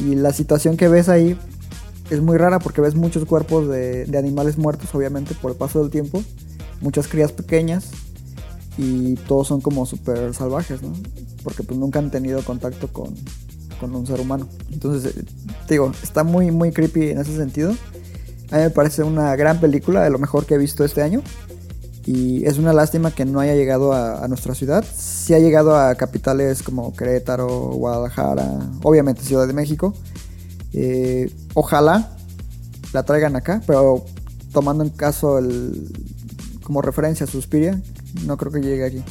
Y 0.00 0.14
la 0.14 0.32
situación 0.32 0.76
que 0.76 0.88
ves 0.88 1.08
ahí 1.08 1.38
es 2.10 2.20
muy 2.20 2.36
rara 2.36 2.58
porque 2.58 2.80
ves 2.80 2.94
muchos 2.94 3.24
cuerpos 3.24 3.68
de, 3.68 4.06
de 4.06 4.18
animales 4.18 4.58
muertos, 4.58 4.94
obviamente, 4.94 5.34
por 5.34 5.50
el 5.50 5.56
paso 5.56 5.80
del 5.80 5.90
tiempo. 5.90 6.22
Muchas 6.80 7.08
crías 7.08 7.32
pequeñas 7.32 7.90
y 8.78 9.14
todos 9.14 9.48
son 9.48 9.60
como 9.60 9.86
súper 9.86 10.34
salvajes, 10.34 10.82
¿no? 10.82 10.92
Porque 11.44 11.62
pues 11.62 11.78
nunca 11.78 11.98
han 11.98 12.10
tenido 12.10 12.42
contacto 12.42 12.88
con, 12.88 13.14
con 13.82 13.94
un 13.96 14.06
ser 14.06 14.20
humano. 14.20 14.46
Entonces, 14.70 15.16
eh, 15.16 15.24
digo, 15.68 15.92
está 16.02 16.22
muy, 16.22 16.50
muy 16.52 16.70
creepy 16.70 17.10
en 17.10 17.18
ese 17.18 17.36
sentido. 17.36 17.72
A 18.50 18.56
mí 18.56 18.62
me 18.62 18.70
parece 18.70 19.02
una 19.02 19.34
gran 19.34 19.60
película, 19.60 20.02
de 20.02 20.10
lo 20.10 20.18
mejor 20.18 20.46
que 20.46 20.54
he 20.54 20.58
visto 20.58 20.84
este 20.84 21.02
año. 21.02 21.20
Y 22.06 22.44
es 22.46 22.58
una 22.58 22.72
lástima 22.72 23.10
que 23.10 23.24
no 23.24 23.40
haya 23.40 23.54
llegado 23.54 23.92
a, 23.92 24.24
a 24.24 24.28
nuestra 24.28 24.54
ciudad. 24.54 24.84
Sí 24.84 25.34
ha 25.34 25.38
llegado 25.38 25.76
a 25.76 25.94
capitales 25.96 26.62
como 26.62 26.94
Querétaro, 26.94 27.48
Guadalajara, 27.48 28.58
obviamente 28.82 29.22
Ciudad 29.22 29.46
de 29.46 29.52
México. 29.52 29.94
Eh, 30.72 31.32
ojalá 31.54 32.10
la 32.92 33.02
traigan 33.02 33.36
acá, 33.36 33.62
pero 33.66 34.04
tomando 34.52 34.84
en 34.84 34.90
caso 34.90 35.38
el, 35.38 35.92
como 36.62 36.82
referencia 36.82 37.26
Suspiria, 37.26 37.80
no 38.26 38.36
creo 38.36 38.52
que 38.52 38.60
llegue 38.60 38.84
aquí. 38.84 39.04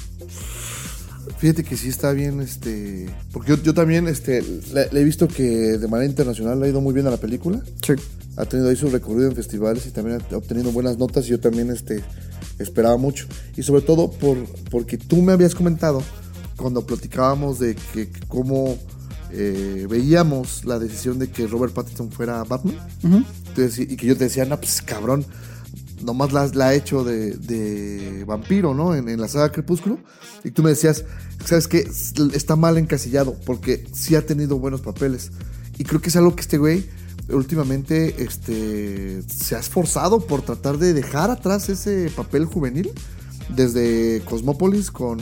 Fíjate 1.42 1.64
que 1.64 1.76
sí 1.76 1.90
está 1.90 2.12
bien, 2.12 2.40
este... 2.40 3.10
Porque 3.34 3.50
yo, 3.50 3.64
yo 3.64 3.74
también, 3.74 4.08
este, 4.08 4.44
le, 4.74 4.90
le 4.92 5.02
he 5.02 5.04
visto 5.04 5.28
que 5.28 5.44
de 5.44 5.88
manera 5.88 6.08
internacional 6.08 6.60
le 6.60 6.68
ha 6.68 6.70
ido 6.70 6.82
muy 6.82 6.94
bien 6.94 7.08
a 7.08 7.10
la 7.10 7.18
película. 7.18 7.64
Sí. 7.84 7.94
Ha 8.38 8.46
tenido 8.46 8.70
ahí 8.70 8.76
su 8.76 8.90
recorrido 8.90 9.28
en 9.28 9.36
festivales 9.36 9.88
y 9.88 9.90
también 9.90 10.22
ha 10.22 10.38
obtenido 10.38 10.72
buenas 10.72 11.00
notas 11.00 11.26
y 11.26 11.30
yo 11.30 11.40
también, 11.40 11.72
este, 11.72 12.04
esperaba 12.60 12.96
mucho. 12.98 13.26
Y 13.58 13.64
sobre 13.64 13.82
todo 13.82 14.12
por, 14.12 14.38
porque 14.70 15.00
tú 15.00 15.24
me 15.24 15.34
habías 15.34 15.56
comentado 15.56 16.04
cuando 16.58 16.86
platicábamos 16.86 17.58
de 17.58 17.76
que, 17.76 18.08
que 18.10 18.20
cómo 18.28 18.78
eh, 19.32 19.88
veíamos 19.90 20.64
la 20.66 20.78
decisión 20.78 21.18
de 21.18 21.30
que 21.30 21.48
Robert 21.48 21.74
Pattinson 21.74 22.12
fuera 22.12 22.44
Batman. 22.44 22.78
Entonces, 23.04 23.80
y 23.80 23.98
que 23.98 24.06
yo 24.06 24.16
te 24.16 24.26
decía, 24.26 24.46
no, 24.46 24.60
pues 24.60 24.82
cabrón, 24.82 25.26
nomás 26.04 26.32
la, 26.34 26.48
la 26.48 26.68
ha 26.70 26.74
hecho 26.74 27.04
de, 27.04 27.32
de 27.36 28.24
vampiro, 28.26 28.74
¿no? 28.74 28.96
En, 28.96 29.10
en 29.10 29.20
la 29.22 29.28
saga 29.28 29.52
Crepúsculo. 29.52 30.00
Y 30.44 30.52
tú 30.52 30.64
me 30.64 30.70
decías, 30.72 31.06
¿sabes 31.46 31.68
qué? 31.68 31.88
Está 32.34 32.56
mal 32.56 32.78
encasillado 32.78 33.36
porque 33.46 33.86
sí 33.94 34.16
ha 34.16 34.26
tenido 34.26 34.58
buenos 34.60 34.82
papeles. 34.82 35.32
Y 35.78 35.84
creo 35.84 36.02
que 36.02 36.10
es 36.10 36.16
algo 36.16 36.36
que 36.36 36.42
este 36.42 36.58
güey 36.58 36.86
últimamente 37.30 38.24
este, 38.24 39.22
se 39.24 39.56
ha 39.56 39.60
esforzado 39.60 40.20
por 40.26 40.42
tratar 40.42 40.78
de 40.78 40.94
dejar 40.94 41.32
atrás 41.32 41.70
ese 41.70 42.12
papel 42.16 42.46
juvenil. 42.46 42.92
Desde 43.56 44.22
Cosmópolis 44.26 44.92
con... 44.92 45.20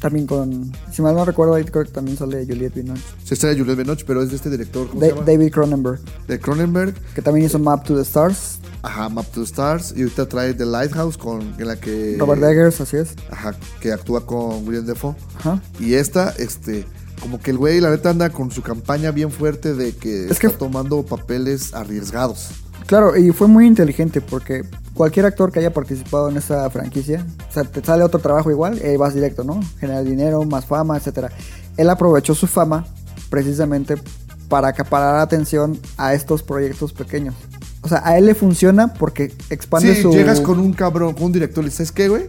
También 0.00 0.28
con, 0.28 0.70
si 0.92 1.02
mal 1.02 1.16
no 1.16 1.24
recuerdo, 1.24 1.54
ahí 1.54 1.64
creo 1.64 1.84
que 1.84 1.90
también 1.90 2.16
sale 2.16 2.46
Juliette 2.46 2.76
Binoche. 2.76 3.02
Se 3.24 3.34
estrella 3.34 3.58
Juliette 3.58 3.78
Binoche, 3.78 4.04
pero 4.06 4.22
es 4.22 4.30
de 4.30 4.36
este 4.36 4.48
director, 4.48 4.86
¿cómo 4.88 5.00
Da- 5.00 5.08
se 5.08 5.12
llama? 5.12 5.26
David 5.26 5.50
Cronenberg, 5.50 6.00
De 6.28 6.38
Cronenberg. 6.38 6.94
que 7.14 7.20
también 7.20 7.46
hizo 7.46 7.58
Map 7.58 7.84
to 7.84 7.96
the 7.96 8.02
Stars. 8.02 8.58
Ajá, 8.82 9.08
Map 9.08 9.26
to 9.32 9.40
the 9.40 9.46
Stars. 9.46 9.92
Y 9.96 10.02
ahorita 10.02 10.28
trae 10.28 10.54
The 10.54 10.66
Lighthouse, 10.66 11.16
con, 11.18 11.54
en 11.58 11.66
la 11.66 11.76
que... 11.76 12.16
Robert 12.18 12.42
Eggers, 12.42 12.80
así 12.80 12.96
es. 12.96 13.14
Ajá, 13.30 13.54
que 13.80 13.92
actúa 13.92 14.24
con 14.24 14.66
William 14.66 14.86
Defoe. 14.86 15.14
Ajá. 15.38 15.60
Y 15.80 15.94
esta, 15.94 16.30
este, 16.38 16.86
como 17.20 17.40
que 17.40 17.50
el 17.50 17.58
güey, 17.58 17.80
la 17.80 17.90
neta, 17.90 18.10
anda 18.10 18.30
con 18.30 18.50
su 18.50 18.62
campaña 18.62 19.10
bien 19.10 19.30
fuerte 19.32 19.74
de 19.74 19.96
que 19.96 20.26
Es 20.26 20.30
está 20.32 20.48
que- 20.48 20.54
tomando 20.54 21.04
papeles 21.04 21.74
arriesgados. 21.74 22.50
Claro, 22.86 23.16
y 23.16 23.32
fue 23.32 23.48
muy 23.48 23.66
inteligente 23.66 24.20
porque 24.22 24.64
cualquier 24.94 25.26
actor 25.26 25.52
que 25.52 25.58
haya 25.58 25.72
participado 25.74 26.30
en 26.30 26.38
esa 26.38 26.70
franquicia, 26.70 27.26
o 27.50 27.52
sea, 27.52 27.64
te 27.64 27.84
sale 27.84 28.02
otro 28.02 28.18
trabajo 28.20 28.50
igual, 28.50 28.78
y 28.82 28.86
ahí 28.86 28.96
vas 28.96 29.12
directo, 29.12 29.44
¿no? 29.44 29.60
Generar 29.78 30.04
dinero, 30.04 30.42
más 30.44 30.64
fama, 30.64 30.96
etcétera. 30.96 31.30
Él 31.76 31.90
aprovechó 31.90 32.34
su 32.34 32.46
fama 32.46 32.86
precisamente 33.28 33.96
para 34.48 34.68
acaparar 34.68 35.16
atención 35.20 35.78
a 35.98 36.14
estos 36.14 36.42
proyectos 36.42 36.94
pequeños. 36.94 37.34
O 37.82 37.88
sea, 37.88 38.02
a 38.04 38.18
él 38.18 38.26
le 38.26 38.34
funciona 38.34 38.92
porque 38.94 39.32
expande 39.50 39.94
Sí, 39.94 40.02
su 40.02 40.10
llegas 40.12 40.40
con 40.40 40.58
un 40.58 40.72
cabrón, 40.72 41.14
con 41.14 41.24
un 41.24 41.32
director, 41.32 41.62
y 41.62 41.66
dices, 41.68 41.88
¿sabes 41.88 41.92
qué, 41.92 42.08
güey? 42.08 42.24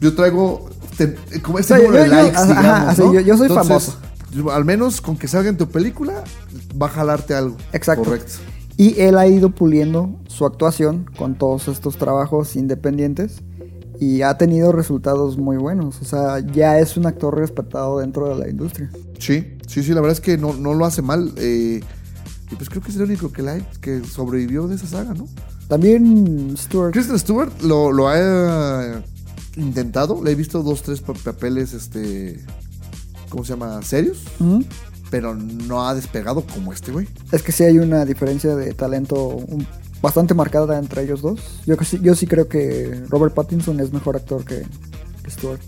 Yo 0.00 0.14
traigo, 0.14 0.68
te- 0.96 1.14
como 1.42 1.58
este 1.58 1.74
O 1.74 1.76
sea, 1.78 1.86
número 1.86 2.04
yo- 2.06 2.10
yo- 2.12 2.22
likes, 2.22 2.36
ajá, 2.38 2.60
digamos, 2.60 2.88
así, 2.88 3.00
¿no? 3.02 3.12
yo- 3.14 3.20
yo 3.20 3.36
soy 3.36 3.48
famoso. 3.48 3.98
al 4.52 4.64
menos 4.64 5.00
con 5.00 5.16
que 5.16 5.28
salga 5.28 5.48
en 5.48 5.56
tu 5.56 5.68
película, 5.68 6.22
va 6.80 6.86
a 6.86 6.90
jalarte 6.90 7.34
algo. 7.34 7.56
Exacto. 7.72 8.04
Correcto. 8.04 8.32
Y 8.76 9.00
él 9.00 9.16
ha 9.16 9.26
ido 9.26 9.50
puliendo 9.50 10.20
su 10.28 10.44
actuación 10.44 11.06
con 11.16 11.34
todos 11.36 11.68
estos 11.68 11.96
trabajos 11.96 12.54
independientes 12.56 13.40
y 13.98 14.20
ha 14.20 14.36
tenido 14.36 14.72
resultados 14.72 15.38
muy 15.38 15.56
buenos. 15.56 16.02
O 16.02 16.04
sea, 16.04 16.40
ya 16.40 16.78
es 16.78 16.98
un 16.98 17.06
actor 17.06 17.34
respetado 17.38 18.00
dentro 18.00 18.28
de 18.28 18.34
la 18.44 18.50
industria. 18.50 18.90
Sí, 19.18 19.56
sí, 19.66 19.82
sí, 19.82 19.88
la 19.94 20.02
verdad 20.02 20.12
es 20.12 20.20
que 20.20 20.36
no, 20.36 20.52
no 20.52 20.74
lo 20.74 20.84
hace 20.84 21.00
mal. 21.00 21.32
eh, 21.38 21.80
y 22.50 22.54
pues 22.56 22.68
creo 22.68 22.82
que 22.82 22.90
es 22.90 22.96
el 22.96 23.02
único 23.02 23.32
que, 23.32 23.42
la, 23.42 23.58
que 23.80 24.02
sobrevivió 24.04 24.66
de 24.68 24.76
esa 24.76 24.86
saga, 24.86 25.14
¿no? 25.14 25.26
También 25.68 26.54
Stuart. 26.56 26.92
Kristen 26.92 27.18
Stewart 27.18 27.50
lo, 27.62 27.90
lo 27.92 28.08
ha 28.08 29.02
intentado. 29.56 30.22
Le 30.22 30.32
he 30.32 30.34
visto 30.34 30.62
dos, 30.62 30.82
tres 30.82 31.00
pa- 31.00 31.14
papeles, 31.14 31.72
este. 31.74 32.40
¿Cómo 33.28 33.44
se 33.44 33.50
llama? 33.54 33.82
¿Serios? 33.82 34.18
Pero 35.10 35.34
no 35.34 35.86
ha 35.88 35.94
despegado 35.94 36.42
como 36.46 36.72
este, 36.72 36.92
güey. 36.92 37.08
Es 37.32 37.42
que 37.42 37.52
sí 37.52 37.64
hay 37.64 37.78
una 37.78 38.04
diferencia 38.04 38.54
de 38.54 38.72
talento 38.74 39.24
un- 39.26 39.66
bastante 40.00 40.34
marcada 40.34 40.78
entre 40.78 41.02
ellos 41.02 41.22
dos. 41.22 41.40
Yo, 41.66 41.74
yo 42.02 42.14
sí 42.14 42.26
creo 42.26 42.48
que 42.48 43.02
Robert 43.08 43.34
Pattinson 43.34 43.80
es 43.80 43.92
mejor 43.92 44.14
actor 44.16 44.44
que, 44.44 44.62
que 45.24 45.30
Stuart. 45.30 45.60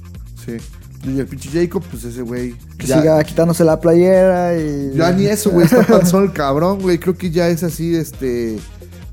Sí. 0.45 0.57
Y 1.05 1.21
el 1.21 1.27
pinche 1.27 1.49
Jacob, 1.51 1.83
pues 1.91 2.05
ese 2.05 2.23
güey. 2.23 2.55
Que 2.77 2.87
ya- 2.87 3.01
siga 3.01 3.23
quitándose 3.25 3.65
la 3.65 3.81
playera 3.81 4.59
y... 4.59 4.93
Ya 4.97 5.13
ni 5.13 5.27
eso, 5.27 5.51
güey. 5.51 5.67
Está 5.67 5.83
panzón 5.87 6.25
el 6.27 6.33
cabrón, 6.33 6.81
güey. 6.81 6.99
Creo 6.99 7.15
que 7.17 7.31
ya 7.31 7.49
es 7.49 7.63
así, 7.63 7.95
este. 7.95 8.59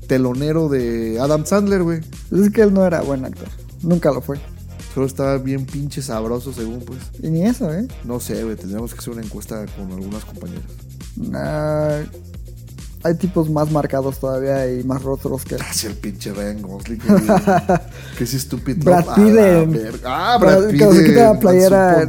Telonero 0.08 0.68
de 0.68 1.18
Adam 1.20 1.44
Sandler, 1.46 1.82
güey. 1.82 2.00
Es 2.32 2.50
que 2.50 2.62
él 2.62 2.72
no 2.74 2.86
era 2.86 3.00
buen 3.02 3.24
actor. 3.24 3.48
Nunca 3.82 4.10
lo 4.12 4.20
fue. 4.20 4.38
Solo 4.94 5.06
estaba 5.06 5.36
bien 5.38 5.66
pinche 5.66 6.00
sabroso, 6.00 6.52
según, 6.52 6.80
pues. 6.80 6.98
Y 7.22 7.28
ni 7.28 7.44
eso, 7.44 7.72
¿eh? 7.74 7.86
No 8.04 8.18
sé, 8.20 8.42
güey. 8.44 8.56
Tendríamos 8.56 8.92
que 8.94 8.98
hacer 9.00 9.12
una 9.12 9.22
encuesta 9.22 9.64
con 9.76 9.90
algunas 9.92 10.24
compañeras. 10.24 10.64
Ah, 11.34 12.00
hay 13.06 13.14
tipos 13.14 13.48
más 13.50 13.70
marcados 13.70 14.18
todavía 14.18 14.70
y 14.70 14.84
más 14.84 15.02
rostros 15.02 15.44
que 15.44 15.54
él. 15.56 15.62
Hacia 15.62 15.90
el 15.90 15.96
pinche 15.96 16.32
Ryan 16.32 16.62
Gosling. 16.62 17.00
Que, 18.18 18.24
es 18.24 18.34
estúpido. 18.34 18.84
Brad 18.84 19.04
Pitt 19.14 19.36
en-. 19.36 19.80
Ah, 20.04 20.38
Brad- 20.40 20.70
Pitt. 20.70 20.78
cuando 20.80 20.96
se 20.96 21.04
quita 21.06 21.32
la 21.32 21.38
playera. 21.38 22.08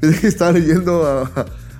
No, 0.00 0.08
estaba 0.28 0.52
leyendo 0.52 1.06
a, 1.06 1.30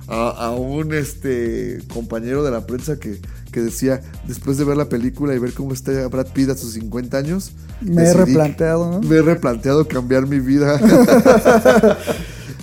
a- 0.07 0.45
a 0.47 0.51
un 0.51 0.93
este 0.93 1.79
compañero 1.93 2.43
de 2.43 2.51
la 2.51 2.65
prensa 2.65 2.97
que, 2.99 3.19
que 3.51 3.61
decía, 3.61 4.01
después 4.27 4.57
de 4.57 4.63
ver 4.65 4.77
la 4.77 4.89
película 4.89 5.33
y 5.33 5.39
ver 5.39 5.53
cómo 5.53 5.73
está 5.73 6.07
Brad 6.07 6.27
Pitt 6.33 6.49
a 6.49 6.55
sus 6.57 6.73
50 6.73 7.17
años, 7.17 7.51
Me 7.81 8.03
he 8.03 8.13
replanteado, 8.13 8.89
¿no? 8.91 9.01
Me 9.07 9.17
he 9.17 9.21
replanteado 9.21 9.87
cambiar 9.87 10.25
mi 10.27 10.39
vida. 10.39 10.79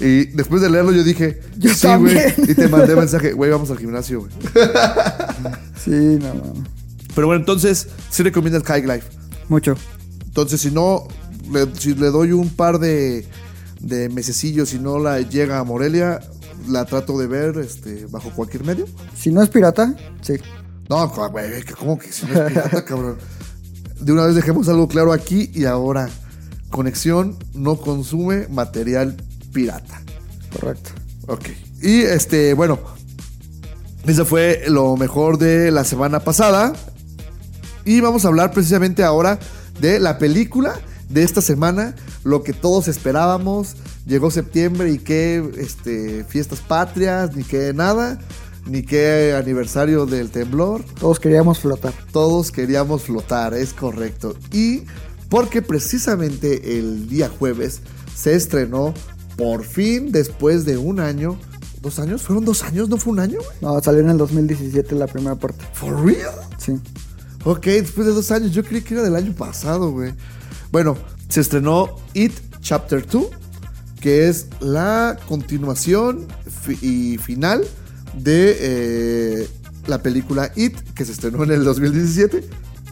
y 0.01 0.25
después 0.27 0.63
de 0.63 0.71
leerlo 0.71 0.93
yo 0.93 1.05
dije, 1.05 1.41
Yo 1.59 1.75
sí, 1.75 1.87
güey. 1.99 2.17
Y 2.49 2.55
te 2.55 2.69
mandé 2.69 2.97
mensaje, 2.97 3.33
güey, 3.33 3.51
vamos 3.51 3.71
al 3.71 3.79
gimnasio, 3.79 4.21
güey. 4.21 4.33
Sí, 5.85 5.91
no, 5.91 6.35
no. 6.35 6.53
Pero 7.15 7.27
bueno, 7.27 7.41
entonces, 7.41 7.89
sí 8.11 8.23
recomiendas 8.23 8.63
High 8.65 8.87
Life. 8.87 9.07
Mucho. 9.49 9.75
Entonces, 10.27 10.61
si 10.61 10.71
no, 10.71 11.09
le, 11.51 11.67
si 11.77 11.95
le 11.95 12.11
doy 12.11 12.33
un 12.33 12.51
par 12.51 12.79
de, 12.79 13.27
de 13.81 14.09
mesecillos 14.09 14.75
y 14.75 14.79
no 14.79 14.99
la 14.99 15.21
llega 15.21 15.59
a 15.59 15.65
Morelia, 15.65 16.21
la 16.69 16.85
trato 16.85 17.19
de 17.19 17.27
ver 17.27 17.59
este, 17.59 18.07
bajo 18.07 18.31
cualquier 18.31 18.65
medio. 18.65 18.87
Si 19.17 19.31
no 19.31 19.43
es 19.43 19.49
pirata, 19.49 19.95
sí. 20.21 20.35
No, 20.89 21.09
güey, 21.09 21.63
¿cómo 21.79 21.99
que 21.99 22.13
si 22.13 22.27
no 22.27 22.35
es 22.35 22.53
pirata, 22.53 22.85
cabrón? 22.85 23.17
De 24.01 24.13
una 24.13 24.27
vez 24.27 24.35
dejemos 24.35 24.69
algo 24.69 24.89
claro 24.89 25.13
aquí 25.13 25.51
y 25.55 25.65
ahora. 25.65 26.09
Conexión 26.71 27.37
no 27.53 27.77
consume 27.77 28.47
material 28.49 29.17
pirata. 29.53 30.01
Correcto. 30.53 30.91
Ok. 31.27 31.49
Y 31.83 32.03
este, 32.03 32.55
bueno, 32.55 32.79
eso 34.07 34.25
fue 34.25 34.63
lo 34.69 34.97
mejor 34.97 35.39
de 35.39 35.71
la 35.71 35.85
semana 35.85 36.21
pasada. 36.21 36.73
Y 37.85 38.01
vamos 38.01 38.25
a 38.25 38.29
hablar 38.29 38.53
precisamente 38.53 39.03
ahora 39.03 39.39
de 39.81 40.01
la 40.01 40.19
película 40.19 40.79
de 41.09 41.23
esta 41.23 41.41
semana, 41.41 41.95
lo 42.25 42.43
que 42.43 42.53
todos 42.53 42.89
esperábamos. 42.89 43.77
Llegó 44.07 44.31
septiembre 44.31 44.91
y 44.91 44.99
qué 44.99 45.45
este, 45.59 46.25
fiestas 46.25 46.61
patrias, 46.61 47.35
ni 47.37 47.45
qué 47.45 47.73
nada, 47.75 48.19
ni 48.67 48.83
qué 48.83 49.35
aniversario 49.37 50.07
del 50.07 50.31
temblor. 50.31 50.85
Todos 50.99 51.21
queríamos 51.21 51.59
flotar. 51.59 51.93
Todos 52.13 52.51
queríamos 52.51 53.03
flotar, 53.03 53.55
es 53.55 53.73
correcto. 53.73 54.35
Y 54.53 54.85
porque 55.29 55.63
precisamente 55.63 56.79
el 56.79 57.09
día 57.09 57.29
jueves 57.29 57.81
se 58.15 58.35
estrenó 58.35 58.95
por 59.37 59.65
fin 59.65 60.13
después 60.13 60.65
de 60.65 60.77
un 60.77 61.01
año. 61.01 61.39
¿Dos 61.83 61.99
años? 61.99 62.23
¿Fueron 62.23 62.45
dos 62.45 62.63
años? 62.63 62.89
¿No 62.89 62.97
fue 62.99 63.13
un 63.13 63.21
año? 63.21 63.39
güey? 63.39 63.57
No, 63.63 63.81
salió 63.83 64.01
en 64.01 64.11
el 64.11 64.19
2017 64.19 64.95
la 64.95 65.07
primera 65.07 65.35
parte. 65.37 65.65
¿For 65.73 66.05
real? 66.05 66.35
Sí. 66.59 66.73
Ok, 67.45 67.65
después 67.67 68.07
de 68.07 68.13
dos 68.13 68.31
años. 68.31 68.53
Yo 68.53 68.63
creí 68.65 68.83
que 68.83 68.95
era 68.95 69.03
del 69.03 69.17
año 69.17 69.33
pasado, 69.35 69.91
güey. 69.91 70.13
Bueno, 70.71 70.97
se 71.29 71.41
estrenó 71.41 71.97
It 72.13 72.33
Chapter 72.61 73.07
2, 73.07 73.27
que 74.01 74.29
es 74.29 74.47
la 74.61 75.19
continuación 75.27 76.27
fi- 76.63 76.79
y 76.83 77.17
final 77.19 77.65
de 78.15 78.57
eh, 78.61 79.49
la 79.87 80.03
película 80.03 80.53
It, 80.57 80.77
que 80.95 81.05
se 81.07 81.13
estrenó 81.13 81.45
en 81.45 81.53
el 81.53 81.65
2017, 81.65 82.45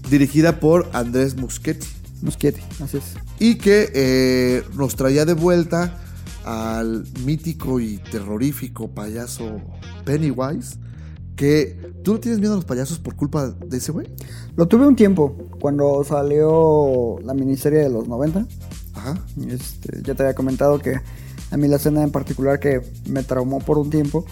dirigida 0.09 0.61
por 0.61 0.89
Andrés 0.95 1.37
Muschietti. 1.37 1.87
Muschietti, 2.23 2.63
así 2.83 2.97
es. 2.97 3.05
y 3.39 3.57
que 3.57 3.93
eh, 3.95 4.65
nos 4.75 4.97
traía 4.97 5.25
de 5.27 5.35
vuelta 5.35 6.01
al 6.49 7.05
mítico 7.27 7.79
y 7.79 7.99
terrorífico 7.99 8.89
payaso 8.89 9.61
Pennywise. 10.07 10.79
Que 11.37 11.93
tú 12.03 12.15
no 12.15 12.21
tienes 12.21 12.41
miedo 12.41 12.55
a 12.55 12.57
los 12.57 12.65
payasos 12.65 12.99
por 12.99 13.15
culpa 13.15 13.51
de 13.51 13.77
ese 13.77 13.93
güey. 13.93 14.09
Lo 14.57 14.67
tuve 14.67 14.89
un 14.89 14.97
tiempo, 14.97 15.37
cuando 15.61 16.03
salió 16.03 17.19
la 17.23 17.35
miniserie 17.35 17.81
de 17.81 17.91
los 17.91 18.09
90. 18.09 18.47
Ajá. 18.95 19.25
Este, 19.47 20.03
ya 20.03 20.15
te 20.15 20.23
había 20.23 20.35
comentado 20.35 20.81
que 20.81 21.01
a 21.51 21.57
mí 21.57 21.69
la 21.69 21.77
escena 21.77 22.03
en 22.03 22.11
particular 22.11 22.59
que 22.59 22.81
me 23.09 23.23
traumó 23.23 23.61
por 23.61 23.79
un 23.79 23.91
tiempo 23.91 24.25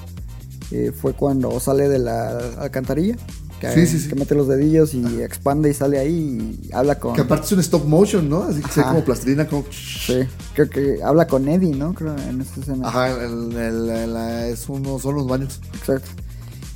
eh, 0.73 0.91
fue 0.91 1.13
cuando 1.13 1.61
sale 1.61 1.89
de 1.89 1.99
la 1.99 2.39
alcantarilla. 2.59 3.17
Que, 3.61 3.73
Sí, 3.73 3.87
sí, 3.87 3.99
sí. 4.01 4.09
que 4.09 4.15
mete 4.17 4.35
los 4.35 4.49
dedillos 4.49 4.93
y 4.93 5.23
expande 5.23 5.71
y 5.71 5.75
sale 5.75 5.99
ahí 5.99 6.59
y 6.63 6.73
habla 6.75 6.99
con... 6.99 7.15
Que 7.15 7.23
aparte 7.23 7.47
es 7.47 7.53
un 7.53 7.61
stop 7.61 7.87
motion, 7.87 8.29
¿no? 8.29 8.43
Así 8.43 8.61
que 8.61 8.71
se 8.71 8.81
ve 8.81 8.87
como 8.87 9.03
plastilina, 9.05 9.47
como. 9.47 9.65
Sí, 9.73 10.19
creo 10.55 10.69
que 10.69 10.99
habla 11.03 11.27
con 11.27 11.49
Eddie, 11.49 11.75
¿no? 11.75 11.95
Creo 11.95 12.15
en 12.29 12.43
esta 12.43 12.61
escena. 12.61 12.87
Ajá, 12.89 13.11
el- 13.25 13.57
el- 13.57 13.89
el- 13.89 14.17
es 14.53 14.69
uno, 14.69 14.99
son 14.99 15.15
los 15.15 15.27
baños. 15.27 15.59
Exacto. 15.75 16.09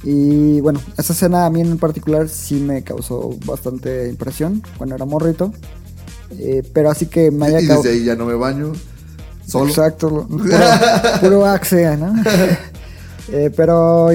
Y 0.05 0.61
bueno, 0.63 0.81
esa 0.97 1.13
escena 1.13 1.45
a 1.45 1.51
mí 1.51 1.61
en 1.61 1.77
particular 1.77 2.27
sí 2.31 2.55
me 2.55 2.83
causó 2.83 3.37
bastante 3.45 4.09
impresión 4.09 4.63
cuando 4.79 4.95
era 4.95 5.05
morrito. 5.05 5.53
Eh, 6.39 6.63
pero 6.73 6.91
así 6.91 7.07
que 7.07 7.31
me 7.31 7.47
haya 7.49 7.61
Y 7.61 7.67
desde 7.67 7.91
ahí 7.91 8.05
ya 8.05 8.15
no 8.17 8.25
me 8.25 8.35
baño. 8.35 8.73
Solo. 9.47 9.69
Exacto, 9.69 10.27
puro, 10.31 10.47
puro 11.21 11.45
axea, 11.45 11.97
¿no? 11.99 12.15
Eh, 13.33 13.51
pero 13.55 14.09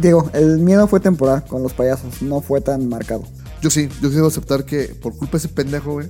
digo, 0.00 0.30
el 0.34 0.58
miedo 0.58 0.86
fue 0.86 1.00
temporal 1.00 1.44
con 1.46 1.62
los 1.62 1.72
payasos, 1.72 2.22
no 2.22 2.40
fue 2.40 2.60
tan 2.60 2.88
marcado. 2.88 3.24
Yo 3.60 3.70
sí, 3.70 3.88
yo 4.00 4.08
sí 4.08 4.14
debo 4.14 4.28
aceptar 4.28 4.64
que 4.64 4.84
por 5.00 5.16
culpa 5.16 5.32
de 5.32 5.38
ese 5.38 5.48
pendejo, 5.48 5.92
güey. 5.94 6.08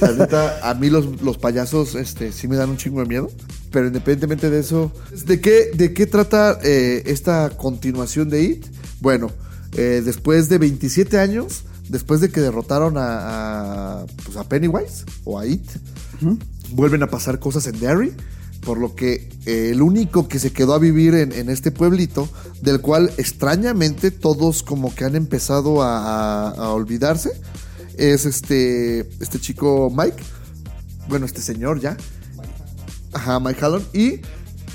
La 0.00 0.12
neta, 0.12 0.60
a 0.62 0.74
mí 0.74 0.88
los, 0.88 1.20
los 1.20 1.36
payasos 1.36 1.94
este, 1.94 2.32
sí 2.32 2.48
me 2.48 2.56
dan 2.56 2.70
un 2.70 2.76
chingo 2.76 3.00
de 3.00 3.06
miedo. 3.06 3.30
Pero 3.70 3.88
independientemente 3.88 4.48
de 4.48 4.60
eso, 4.60 4.92
¿de 5.26 5.40
qué, 5.40 5.70
de 5.74 5.92
qué 5.92 6.06
trata 6.06 6.58
eh, 6.62 7.02
esta 7.06 7.50
continuación 7.50 8.30
de 8.30 8.42
It? 8.42 8.66
Bueno, 9.00 9.30
eh, 9.76 10.00
después 10.02 10.48
de 10.48 10.56
27 10.56 11.18
años, 11.18 11.64
después 11.88 12.22
de 12.22 12.30
que 12.30 12.40
derrotaron 12.40 12.96
a, 12.96 14.00
a, 14.00 14.06
pues, 14.24 14.38
a 14.38 14.44
Pennywise 14.44 15.04
o 15.24 15.38
a 15.38 15.46
It, 15.46 15.68
vuelven 16.70 17.02
a 17.02 17.08
pasar 17.08 17.38
cosas 17.38 17.66
en 17.66 17.78
Derry. 17.78 18.14
Por 18.66 18.78
lo 18.78 18.94
que 18.96 19.28
eh, 19.46 19.70
el 19.70 19.80
único 19.80 20.26
que 20.26 20.38
se 20.40 20.52
quedó 20.52 20.74
a 20.74 20.78
vivir 20.80 21.14
en, 21.14 21.48
este 21.48 21.70
pueblito, 21.70 22.28
del 22.62 22.80
cual 22.80 23.12
extrañamente 23.16 24.10
todos 24.10 24.62
como 24.64 24.92
que 24.92 25.04
han 25.04 25.14
empezado 25.14 25.82
a, 25.82 26.50
a- 26.50 26.70
olvidarse, 26.72 27.30
es 27.96 28.26
este, 28.26 29.08
este 29.20 29.38
chico 29.40 29.88
Mike. 29.96 30.20
Bueno, 31.08 31.24
este 31.26 31.40
señor 31.40 31.80
ya. 31.80 31.96
Ajá, 33.12 33.38
Mike 33.38 33.64
Hallon. 33.64 33.84
Y 33.94 34.20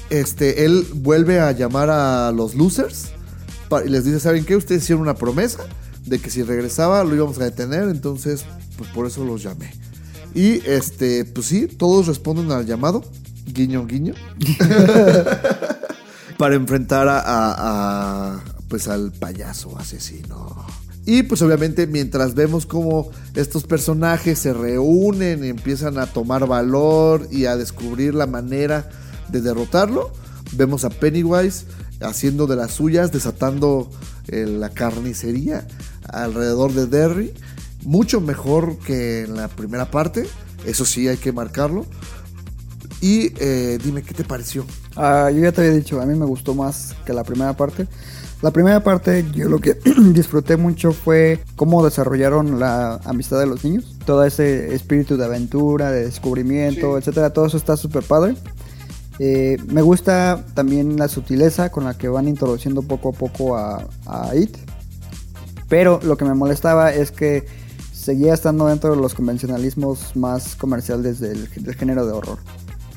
este, 0.10 0.64
él 0.66 0.88
vuelve 0.96 1.42
a 1.42 1.52
llamar 1.52 1.90
a 1.90 2.32
los 2.32 2.56
losers 2.56 3.10
y 3.86 3.90
les 3.90 4.06
dice, 4.06 4.20
¿saben 4.22 4.46
qué? 4.46 4.56
Ustedes 4.56 4.84
hicieron 4.84 5.02
una 5.02 5.16
promesa 5.16 5.60
de 6.06 6.20
que 6.20 6.30
si 6.30 6.44
regresaba 6.44 7.04
lo 7.04 7.14
íbamos 7.14 7.38
a 7.40 7.44
detener, 7.44 7.84
entonces 7.90 8.46
pues 8.78 8.90
por 8.92 9.06
eso 9.06 9.24
los 9.26 9.44
llamé. 9.44 9.72
Y 10.34 10.66
este, 10.66 11.26
pues 11.26 11.48
sí, 11.48 11.68
todos 11.68 12.08
responden 12.08 12.52
al 12.52 12.66
llamado, 12.66 13.04
guiño, 13.54 13.86
guiño, 13.86 14.14
para 16.38 16.56
enfrentar 16.56 17.08
a, 17.08 17.20
a- 17.20 17.56
a, 18.36 18.44
pues 18.68 18.88
al 18.88 19.12
payaso 19.12 19.78
asesino. 19.78 20.66
Y 21.06 21.24
pues 21.24 21.42
obviamente 21.42 21.88
mientras 21.88 22.36
vemos 22.36 22.66
cómo 22.66 23.10
estos 23.34 23.64
personajes 23.64 24.38
se 24.40 24.54
reúnen 24.54 25.44
y 25.44 25.50
empiezan 25.50 25.98
a 25.98 26.06
tomar 26.06 26.46
valor 26.48 27.28
y 27.32 27.46
a 27.46 27.58
descubrir 27.58 28.14
la 28.14 28.28
manera 28.28 28.88
de 29.30 29.42
derrotarlo, 29.42 30.14
vemos 30.54 30.86
a 30.86 30.90
Pennywise 30.90 31.66
haciendo 32.02 32.46
de 32.48 32.56
las 32.56 32.72
suyas, 32.72 33.12
desatando 33.12 33.90
eh, 34.28 34.46
la 34.46 34.70
carnicería 34.70 35.68
alrededor 36.08 36.74
de 36.74 36.86
Derry. 36.86 37.34
Mucho 37.84 38.22
mejor 38.22 38.78
que 38.78 39.22
en 39.24 39.36
la 39.36 39.48
primera 39.48 39.90
parte, 39.90 40.28
eso 40.66 40.86
sí 40.86 41.08
hay 41.08 41.18
que 41.18 41.32
marcarlo. 41.32 41.86
Y 43.02 43.34
eh, 43.40 43.80
dime, 43.84 44.04
¿qué 44.04 44.14
te 44.14 44.24
pareció? 44.24 44.64
Ah, 44.96 45.32
yo 45.34 45.42
ya 45.42 45.52
te 45.52 45.62
había 45.62 45.74
dicho, 45.74 46.00
a 46.00 46.06
mí 46.06 46.18
me 46.18 46.26
gustó 46.26 46.54
más 46.54 46.96
que 47.04 47.14
la 47.14 47.24
primera 47.24 47.54
parte. 47.58 47.88
La 48.42 48.52
primera 48.52 48.84
parte, 48.84 49.26
yo 49.34 49.50
lo 49.50 49.60
que 49.60 49.74
disfruté 50.14 50.56
mucho 50.56 50.94
fue 50.94 51.44
cómo 51.56 51.84
desarrollaron 51.84 52.60
la 52.60 52.96
amistad 53.06 53.40
de 53.40 53.48
los 53.48 53.64
niños. 53.64 53.98
Todo 54.06 54.24
ese 54.24 54.74
espíritu 54.74 55.18
de 55.18 55.26
aventura, 55.26 55.92
de 55.92 56.06
descubrimiento, 56.06 56.98
etcétera. 56.98 57.32
Todo 57.32 57.48
eso 57.48 57.58
está 57.58 57.76
súper 57.76 58.04
padre. 58.04 58.36
Eh, 59.20 59.58
me 59.68 59.82
gusta 59.82 60.44
también 60.54 60.98
la 60.98 61.08
sutileza 61.08 61.72
con 61.72 61.84
la 61.84 61.98
que 61.98 62.08
van 62.08 62.28
introduciendo 62.28 62.82
poco 62.82 63.10
a 63.10 63.14
poco 63.14 63.58
a, 63.58 63.88
a 64.06 64.36
It. 64.36 64.58
Pero 65.70 66.00
lo 66.04 66.18
que 66.18 66.26
me 66.26 66.34
molestaba 66.34 66.92
es 66.94 67.12
que 67.12 67.46
seguía 67.94 68.34
estando 68.34 68.68
dentro 68.68 68.96
de 68.96 69.02
los 69.02 69.14
convencionalismos 69.14 70.16
más 70.16 70.56
comerciales 70.56 71.20
del, 71.20 71.48
del 71.50 71.76
género 71.76 72.06
de 72.06 72.14
horror. 72.14 72.40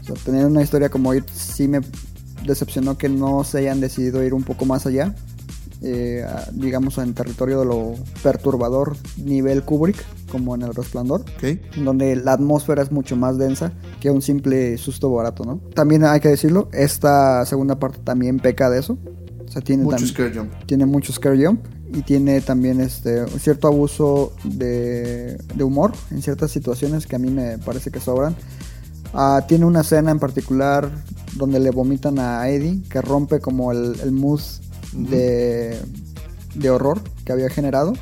O 0.05 0.07
sea, 0.07 0.15
tener 0.17 0.45
una 0.47 0.63
historia 0.63 0.91
como 0.91 1.15
It 1.15 1.25
sí 1.31 1.67
me 1.67 1.81
decepcionó 2.47 2.99
que 2.99 3.09
no 3.09 3.43
se 3.43 3.59
hayan 3.59 3.81
decidido 3.81 4.23
ir 4.23 4.35
un 4.35 4.45
poco 4.45 4.67
más 4.67 4.87
allá. 4.87 5.15
eh, 5.83 6.25
digamos 6.53 6.97
en 6.99 7.13
territorio 7.15 7.61
de 7.61 7.67
lo 7.67 7.95
perturbador 8.23 8.97
nivel 9.23 9.63
Kubrick, 9.65 10.03
como 10.31 10.55
en 10.55 10.63
El 10.63 10.75
Resplandor 10.75 11.25
donde 11.85 12.17
la 12.17 12.33
atmósfera 12.33 12.83
es 12.83 12.91
mucho 12.91 13.17
más 13.17 13.37
densa 13.39 13.73
que 14.01 14.11
un 14.11 14.23
simple 14.23 14.79
susto 14.79 15.11
barato, 15.11 15.45
¿no? 15.45 15.61
También 15.75 16.05
hay 16.05 16.21
que 16.21 16.29
decirlo, 16.29 16.69
esta 16.73 17.45
segunda 17.45 17.79
parte 17.79 17.99
también 18.03 18.39
peca 18.41 18.71
de 18.71 18.79
eso. 18.81 18.99
O 19.47 19.49
sea, 19.51 19.61
tiene, 19.63 19.85
Mucho 19.85 20.07
scare 20.07 20.33
jump. 20.35 20.53
tiene 20.67 20.87
mucho 20.87 21.13
scare 21.13 21.45
jump 21.45 21.61
y 21.93 22.03
tiene 22.03 22.41
también 22.41 22.81
este 22.81 23.23
un 23.23 23.39
cierto 23.39 23.69
abuso 23.69 24.33
de, 24.45 25.37
de 25.55 25.65
humor 25.65 25.93
en 26.11 26.23
ciertas 26.23 26.51
situaciones 26.51 27.07
que 27.07 27.17
a 27.17 27.19
mí 27.19 27.31
me 27.31 27.59
parece 27.59 27.91
que 27.91 28.01
sobran. 28.01 28.35
Ah, 29.15 29.45
tiene 29.47 29.65
una 29.65 29.83
escena 29.83 30.11
en 30.11 30.19
particular 30.19 30.91
donde 31.37 31.61
le 31.61 31.71
vomitan 31.71 32.19
a 32.19 32.49
Eddie 32.49 32.83
que 32.89 33.01
rompe 33.01 33.41
como 33.41 33.73
el, 33.73 33.99
el 34.01 34.13
mood 34.13 34.41
de, 34.93 35.79
de 36.55 36.71
horror 36.71 37.01
que 37.25 37.33
había 37.33 37.49
generado 37.49 37.95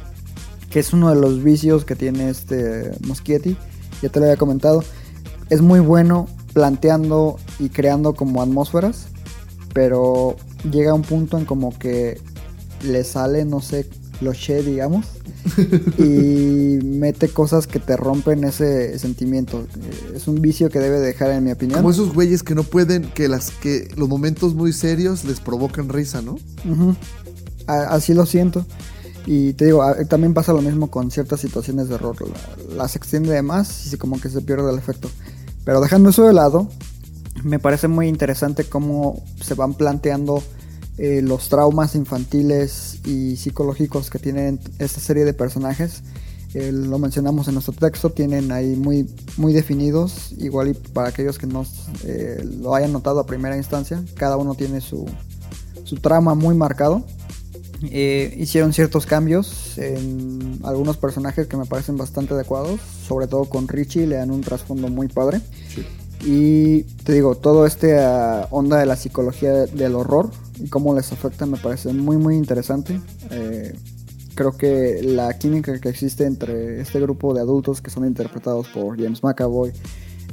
que 0.72 0.80
es 0.80 0.94
uno 0.94 1.10
de 1.10 1.20
los 1.20 1.42
vicios 1.42 1.84
que 1.84 1.94
tiene 1.94 2.30
este 2.30 2.92
Moschietti, 3.06 3.58
ya 4.00 4.08
te 4.08 4.18
lo 4.18 4.24
había 4.24 4.38
comentado, 4.38 4.82
es 5.50 5.60
muy 5.60 5.80
bueno 5.80 6.26
planteando 6.54 7.36
y 7.58 7.68
creando 7.68 8.14
como 8.14 8.40
atmósferas, 8.40 9.08
pero 9.74 10.36
llega 10.70 10.92
a 10.92 10.94
un 10.94 11.02
punto 11.02 11.36
en 11.36 11.44
como 11.44 11.78
que 11.78 12.18
le 12.82 13.04
sale, 13.04 13.44
no 13.44 13.60
sé, 13.60 13.86
cliché, 14.30 14.62
digamos. 14.62 15.06
y 15.98 16.78
mete 16.84 17.28
cosas 17.28 17.66
que 17.66 17.78
te 17.78 17.96
rompen 17.96 18.44
ese 18.44 18.98
sentimiento. 18.98 19.60
Eh, 19.60 20.12
Es 20.16 20.28
un 20.28 20.40
vicio 20.40 20.68
que 20.70 20.78
debe 20.78 20.98
dejar, 21.00 21.30
en 21.30 21.44
mi 21.44 21.52
opinión. 21.52 21.78
Como 21.80 21.90
esos 21.90 22.12
güeyes 22.14 22.42
que 22.42 22.54
no 22.54 22.62
pueden, 22.62 23.04
que 23.14 23.28
las 23.28 23.50
que 23.50 23.88
los 23.96 24.08
momentos 24.08 24.54
muy 24.54 24.72
serios 24.72 25.24
les 25.24 25.40
provocan 25.40 25.88
risa, 25.88 26.22
¿no? 26.22 26.36
Así 27.66 28.14
lo 28.14 28.26
siento. 28.26 28.64
Y 29.24 29.52
te 29.52 29.66
digo, 29.66 29.84
también 30.08 30.34
pasa 30.34 30.52
lo 30.52 30.62
mismo 30.62 30.90
con 30.90 31.10
ciertas 31.10 31.40
situaciones 31.40 31.88
de 31.88 31.94
horror. 31.94 32.16
La- 32.28 32.74
Las 32.76 32.96
extiende 32.96 33.32
de 33.32 33.42
más 33.42 33.92
y 33.92 33.96
como 33.96 34.20
que 34.20 34.28
se 34.28 34.40
pierde 34.40 34.70
el 34.70 34.78
efecto. 34.78 35.08
Pero 35.64 35.80
dejando 35.80 36.10
eso 36.10 36.24
de 36.26 36.32
lado, 36.32 36.68
me 37.44 37.58
parece 37.60 37.86
muy 37.86 38.08
interesante 38.08 38.64
cómo 38.64 39.22
se 39.40 39.54
van 39.54 39.74
planteando 39.74 40.42
eh, 41.02 41.20
los 41.20 41.48
traumas 41.48 41.96
infantiles 41.96 43.00
y 43.04 43.34
psicológicos 43.34 44.08
que 44.08 44.20
tienen 44.20 44.60
esta 44.78 45.00
serie 45.00 45.24
de 45.24 45.34
personajes. 45.34 46.04
Eh, 46.54 46.70
lo 46.70 46.96
mencionamos 47.00 47.48
en 47.48 47.54
nuestro 47.54 47.74
texto, 47.74 48.10
tienen 48.10 48.52
ahí 48.52 48.76
muy, 48.76 49.12
muy 49.36 49.52
definidos, 49.52 50.30
igual 50.38 50.68
y 50.68 50.74
para 50.74 51.08
aquellos 51.08 51.38
que 51.38 51.48
no 51.48 51.66
eh, 52.04 52.48
lo 52.60 52.76
hayan 52.76 52.92
notado 52.92 53.18
a 53.18 53.26
primera 53.26 53.56
instancia, 53.56 54.00
cada 54.14 54.36
uno 54.36 54.54
tiene 54.54 54.80
su, 54.80 55.04
su 55.82 55.96
trama 55.96 56.36
muy 56.36 56.54
marcado. 56.54 57.04
Hicieron 57.80 58.72
ciertos 58.72 59.04
cambios 59.04 59.76
en 59.78 60.60
algunos 60.62 60.98
personajes 60.98 61.48
que 61.48 61.56
me 61.56 61.66
parecen 61.66 61.96
bastante 61.96 62.34
adecuados, 62.34 62.78
sobre 63.08 63.26
todo 63.26 63.46
con 63.46 63.66
Richie, 63.66 64.06
le 64.06 64.14
dan 64.14 64.30
un 64.30 64.42
trasfondo 64.42 64.86
muy 64.86 65.08
padre. 65.08 65.40
Y 66.24 66.84
te 67.02 67.12
digo, 67.12 67.34
todo 67.34 67.66
este 67.66 67.98
ah, 67.98 68.46
onda 68.52 68.78
de 68.78 68.86
la 68.86 68.94
psicología 68.94 69.52
del 69.66 69.96
horror 69.96 70.30
y 70.62 70.68
cómo 70.68 70.94
les 70.94 71.12
afecta 71.12 71.46
me 71.46 71.58
parece 71.58 71.92
muy 71.92 72.16
muy 72.16 72.36
interesante. 72.36 73.00
Eh, 73.30 73.74
creo 74.34 74.56
que 74.56 75.02
la 75.02 75.36
química 75.38 75.78
que 75.80 75.88
existe 75.88 76.24
entre 76.24 76.80
este 76.80 77.00
grupo 77.00 77.34
de 77.34 77.40
adultos 77.40 77.80
que 77.80 77.90
son 77.90 78.06
interpretados 78.06 78.68
por 78.68 78.96
James 78.96 79.22
McAvoy, 79.22 79.72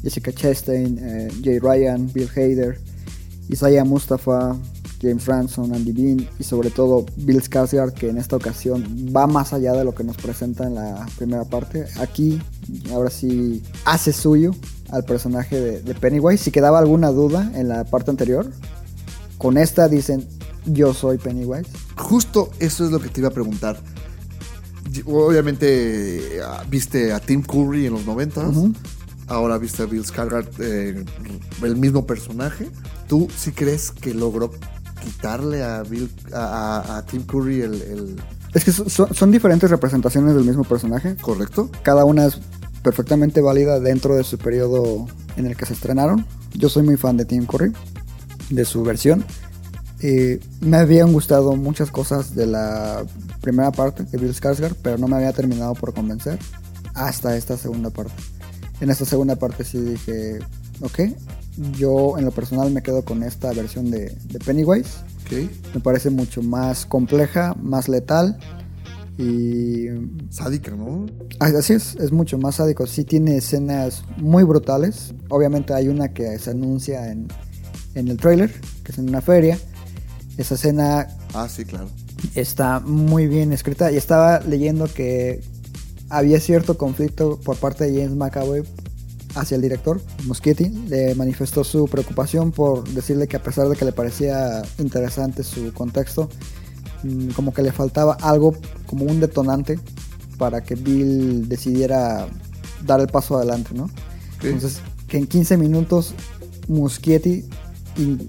Jessica 0.01 0.31
Chastain, 0.31 0.97
eh, 1.01 1.27
Jay 1.43 1.59
Ryan, 1.59 2.11
Bill 2.13 2.29
Hader, 2.35 2.79
Isaiah 3.49 3.83
Mustafa, 3.83 4.55
James 5.01 5.25
Ransom, 5.25 5.73
Andy 5.73 5.91
Bean 5.91 6.29
y 6.37 6.43
sobre 6.43 6.69
todo 6.69 7.05
Bill 7.17 7.41
Skarsgård 7.41 7.93
que 7.93 8.09
en 8.09 8.17
esta 8.17 8.35
ocasión 8.35 8.83
va 9.15 9.27
más 9.27 9.53
allá 9.53 9.73
de 9.73 9.83
lo 9.83 9.95
que 9.95 10.03
nos 10.03 10.17
presenta 10.17 10.67
en 10.67 10.75
la 10.75 11.07
primera 11.17 11.45
parte. 11.45 11.85
Aquí 11.99 12.41
ahora 12.91 13.09
sí 13.09 13.63
hace 13.85 14.13
suyo 14.13 14.51
al 14.89 15.05
personaje 15.05 15.59
de, 15.59 15.81
de 15.81 15.95
Pennywise. 15.95 16.43
Si 16.43 16.51
quedaba 16.51 16.79
alguna 16.79 17.09
duda 17.11 17.51
en 17.55 17.69
la 17.69 17.85
parte 17.85 18.11
anterior, 18.11 18.51
con 19.39 19.57
esta 19.57 19.87
dicen 19.87 20.27
yo 20.65 20.93
soy 20.93 21.17
Pennywise. 21.17 21.69
Justo 21.97 22.51
eso 22.59 22.85
es 22.85 22.91
lo 22.91 22.99
que 22.99 23.09
te 23.09 23.21
iba 23.21 23.29
a 23.29 23.33
preguntar. 23.33 23.79
Obviamente 25.05 26.39
ah, 26.43 26.63
viste 26.69 27.13
a 27.13 27.19
Tim 27.19 27.43
Curry 27.43 27.85
en 27.87 27.93
los 27.93 28.05
90 28.05 28.47
Ujú. 28.49 28.73
Ahora 29.27 29.59
viste 29.59 29.83
a 29.83 29.85
Bill 29.85 30.03
Skarsgård, 30.03 30.47
eh, 30.59 31.05
el 31.61 31.75
mismo 31.75 32.07
personaje. 32.07 32.67
¿Tú 33.07 33.27
sí 33.35 33.51
crees 33.51 33.91
que 33.91 34.15
logró 34.15 34.51
quitarle 35.03 35.63
a 35.63 35.83
Bill 35.83 36.09
a, 36.33 36.39
a- 36.79 36.97
a 36.97 37.05
Tim 37.05 37.21
Curry 37.23 37.61
el, 37.61 37.73
el- 37.75 38.15
Es 38.55 38.63
que 38.65 38.71
son, 38.71 38.89
son 39.13 39.31
diferentes 39.31 39.69
representaciones 39.69 40.33
del 40.33 40.45
mismo 40.45 40.63
personaje. 40.63 41.15
correcto? 41.21 41.69
Cada 41.83 42.05
una 42.05 42.25
es 42.25 42.39
perfectamente 42.81 43.39
válida 43.41 43.79
dentro 43.79 44.15
de 44.15 44.23
su 44.23 44.39
periodo 44.39 45.05
en 45.37 45.45
el 45.45 45.55
que 45.55 45.67
se 45.67 45.73
estrenaron. 45.73 46.25
Yo 46.55 46.67
soy 46.67 46.81
muy 46.81 46.97
fan 46.97 47.15
de 47.15 47.25
Tim 47.25 47.45
Curry, 47.45 47.71
de 48.49 48.65
su 48.65 48.83
versión. 48.83 49.25
Eh, 50.01 50.39
me 50.61 50.77
habían 50.77 51.11
gustado 51.11 51.55
muchas 51.55 51.91
cosas 51.91 52.33
de 52.35 52.47
la 52.47 53.05
primera 53.41 53.71
parte 53.71 54.03
de 54.03 54.17
Bill 54.17 54.33
Skarsgård, 54.33 54.75
pero 54.81 54.97
no 54.97 55.07
me 55.07 55.17
había 55.17 55.33
terminado 55.33 55.73
por 55.73 55.93
convencer 55.93 56.39
hasta 56.93 57.35
esta 57.35 57.57
segunda 57.57 57.89
parte. 57.89 58.13
En 58.79 58.89
esta 58.89 59.05
segunda 59.05 59.35
parte 59.35 59.65
sí 59.65 59.79
dije, 59.79 60.39
ok, 60.81 60.99
yo 61.77 62.17
en 62.17 62.25
lo 62.25 62.31
personal 62.31 62.71
me 62.71 62.81
quedo 62.81 63.03
con 63.03 63.23
esta 63.23 63.51
versión 63.51 63.91
de, 63.91 64.15
de 64.25 64.39
Pennywise. 64.39 64.89
Ok. 65.25 65.49
Me 65.75 65.81
parece 65.81 66.09
mucho 66.09 66.41
más 66.41 66.85
compleja, 66.85 67.55
más 67.61 67.89
letal 67.89 68.39
y 69.17 69.87
Sádica, 70.29 70.71
¿no? 70.71 71.05
Así 71.39 71.73
es, 71.73 71.95
es 71.97 72.11
mucho 72.13 72.37
más 72.37 72.55
sádico. 72.55 72.87
Sí 72.87 73.03
tiene 73.03 73.35
escenas 73.35 74.05
muy 74.17 74.43
brutales. 74.43 75.13
Obviamente 75.29 75.73
hay 75.73 75.89
una 75.89 76.13
que 76.13 76.39
se 76.39 76.51
anuncia 76.51 77.11
en, 77.11 77.27
en 77.95 78.07
el 78.07 78.17
trailer, 78.17 78.51
que 78.83 78.91
es 78.91 78.97
en 78.97 79.09
una 79.09 79.21
feria. 79.21 79.57
Esa 80.37 80.55
escena 80.55 81.07
Ah, 81.33 81.47
sí, 81.49 81.65
claro. 81.65 81.87
está 82.35 82.79
muy 82.79 83.27
bien 83.27 83.51
escrita 83.53 83.91
y 83.91 83.97
estaba 83.97 84.39
leyendo 84.41 84.87
que 84.91 85.41
había 86.09 86.39
cierto 86.39 86.77
conflicto 86.77 87.39
por 87.43 87.57
parte 87.57 87.85
de 87.89 88.01
James 88.01 88.15
McAvoy 88.17 88.63
hacia 89.35 89.55
el 89.55 89.61
director, 89.61 90.01
Muschietti. 90.25 90.69
Le 90.87 91.13
manifestó 91.15 91.63
su 91.63 91.85
preocupación 91.87 92.51
por 92.51 92.87
decirle 92.89 93.27
que 93.27 93.37
a 93.37 93.43
pesar 93.43 93.67
de 93.69 93.75
que 93.75 93.85
le 93.85 93.91
parecía 93.91 94.61
interesante 94.79 95.43
su 95.43 95.71
contexto, 95.73 96.29
mm, 97.03 97.29
como 97.29 97.53
que 97.53 97.61
le 97.61 97.71
faltaba 97.71 98.13
algo 98.21 98.55
como 98.87 99.05
un 99.05 99.19
detonante 99.19 99.79
para 100.37 100.61
que 100.63 100.75
Bill 100.75 101.47
decidiera 101.47 102.27
dar 102.85 103.01
el 103.01 103.07
paso 103.07 103.37
adelante, 103.37 103.71
¿no? 103.75 103.89
Entonces, 104.41 104.79
que 105.07 105.17
en 105.17 105.27
15 105.27 105.57
minutos 105.57 106.13
Muschietti 106.67 107.45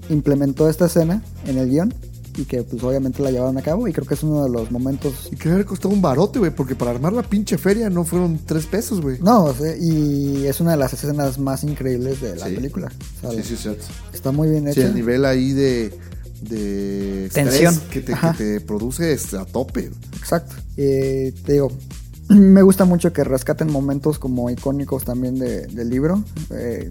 implementó 0.09 0.69
esta 0.69 0.85
escena 0.85 1.23
en 1.45 1.57
el 1.57 1.69
guion 1.69 1.93
y 2.37 2.45
que 2.45 2.63
pues 2.63 2.81
obviamente 2.83 3.21
la 3.21 3.29
llevaron 3.29 3.57
a 3.57 3.61
cabo 3.61 3.87
y 3.89 3.93
creo 3.93 4.07
que 4.07 4.13
es 4.13 4.23
uno 4.23 4.43
de 4.43 4.49
los 4.49 4.71
momentos 4.71 5.27
Y 5.31 5.35
que 5.35 5.49
haber 5.49 5.65
costado 5.65 5.93
un 5.93 6.01
barote, 6.01 6.39
güey, 6.39 6.51
porque 6.55 6.75
para 6.75 6.91
armar 6.91 7.11
la 7.11 7.23
pinche 7.23 7.57
feria 7.57 7.89
no 7.89 8.05
fueron 8.05 8.39
tres 8.45 8.65
pesos, 8.67 9.01
güey. 9.01 9.19
no 9.21 9.43
o 9.45 9.53
sea, 9.53 9.75
y 9.75 10.45
es 10.47 10.61
una 10.61 10.71
de 10.71 10.77
las 10.77 10.93
escenas 10.93 11.37
más 11.39 11.63
increíbles 11.65 12.21
de 12.21 12.35
la 12.37 12.47
Sí. 12.47 12.55
película 12.55 12.89
sea, 13.19 13.31
Sí, 13.31 13.43
sí, 13.43 13.55
cierto. 13.57 13.83
está 14.13 14.31
muy 14.31 14.49
bien 14.49 14.63
Sí, 14.65 14.79
hecha 14.79 14.87
el 14.87 14.95
nivel 14.95 15.25
ahí 15.25 15.51
de, 15.51 15.93
de 16.41 17.25
estrés 17.25 17.45
Tensión. 17.49 17.79
que 17.91 17.99
te, 18.01 18.13
que 18.13 18.33
te 18.37 18.61
produce 18.61 19.11
es 19.13 19.33
a 19.33 19.45
tope. 19.45 19.91
exacto 20.17 20.55
Eh, 20.77 21.33
te 21.45 21.53
digo 21.53 21.69
me 22.29 22.61
gusta 22.61 22.85
mucho 22.85 23.11
que 23.11 23.25
rescaten 23.25 23.69
momentos 23.69 24.19
como 24.19 24.49
icónicos 24.49 25.03
también 25.03 25.37
de- 25.37 25.67
del 25.67 25.89
libro 25.89 26.23
Eh, 26.51 26.89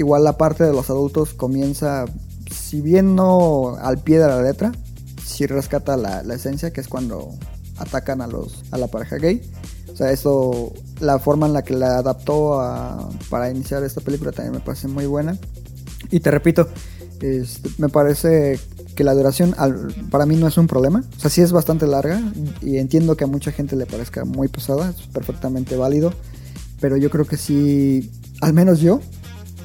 igual 0.00 0.24
la 0.24 0.36
parte 0.36 0.64
de 0.64 0.72
los 0.72 0.90
adultos 0.90 1.34
comienza 1.34 2.04
si 2.50 2.80
bien 2.80 3.14
no 3.14 3.76
al 3.80 3.98
pie 3.98 4.18
de 4.18 4.26
la 4.26 4.42
letra 4.42 4.72
sí 5.24 5.46
rescata 5.46 5.96
la, 5.96 6.22
la 6.22 6.34
esencia 6.34 6.72
que 6.72 6.80
es 6.80 6.88
cuando 6.88 7.30
atacan 7.78 8.20
a 8.20 8.26
los 8.26 8.62
a 8.72 8.78
la 8.78 8.88
pareja 8.88 9.16
gay 9.16 9.40
o 9.92 9.96
sea 9.96 10.10
eso 10.10 10.72
la 11.00 11.18
forma 11.18 11.46
en 11.46 11.52
la 11.52 11.62
que 11.62 11.74
la 11.74 11.98
adaptó 11.98 12.60
a- 12.60 13.08
para 13.28 13.50
iniciar 13.50 13.82
esta 13.84 14.00
película 14.00 14.32
también 14.32 14.54
me 14.54 14.60
parece 14.60 14.88
muy 14.88 15.06
buena 15.06 15.38
y 16.10 16.20
te 16.20 16.30
repito 16.30 16.68
este, 17.20 17.68
me 17.78 17.88
parece 17.88 18.58
que 18.96 19.04
la 19.04 19.14
duración 19.14 19.54
al- 19.58 19.94
para 20.10 20.26
mí 20.26 20.36
no 20.36 20.48
es 20.48 20.56
un 20.58 20.66
problema. 20.66 21.04
O 21.16 21.20
sea, 21.20 21.30
sí 21.30 21.40
es 21.42 21.52
bastante 21.52 21.86
larga 21.86 22.20
y 22.62 22.78
entiendo 22.78 23.16
que 23.16 23.24
a 23.24 23.26
mucha 23.26 23.52
gente 23.52 23.76
le 23.76 23.86
parezca 23.86 24.24
muy 24.24 24.48
pesada, 24.48 24.90
es 24.90 25.06
perfectamente 25.06 25.76
válido. 25.76 26.12
Pero 26.80 26.96
yo 26.96 27.08
creo 27.10 27.24
que 27.26 27.36
sí, 27.36 28.10
al 28.40 28.52
menos 28.54 28.80
yo, 28.80 29.00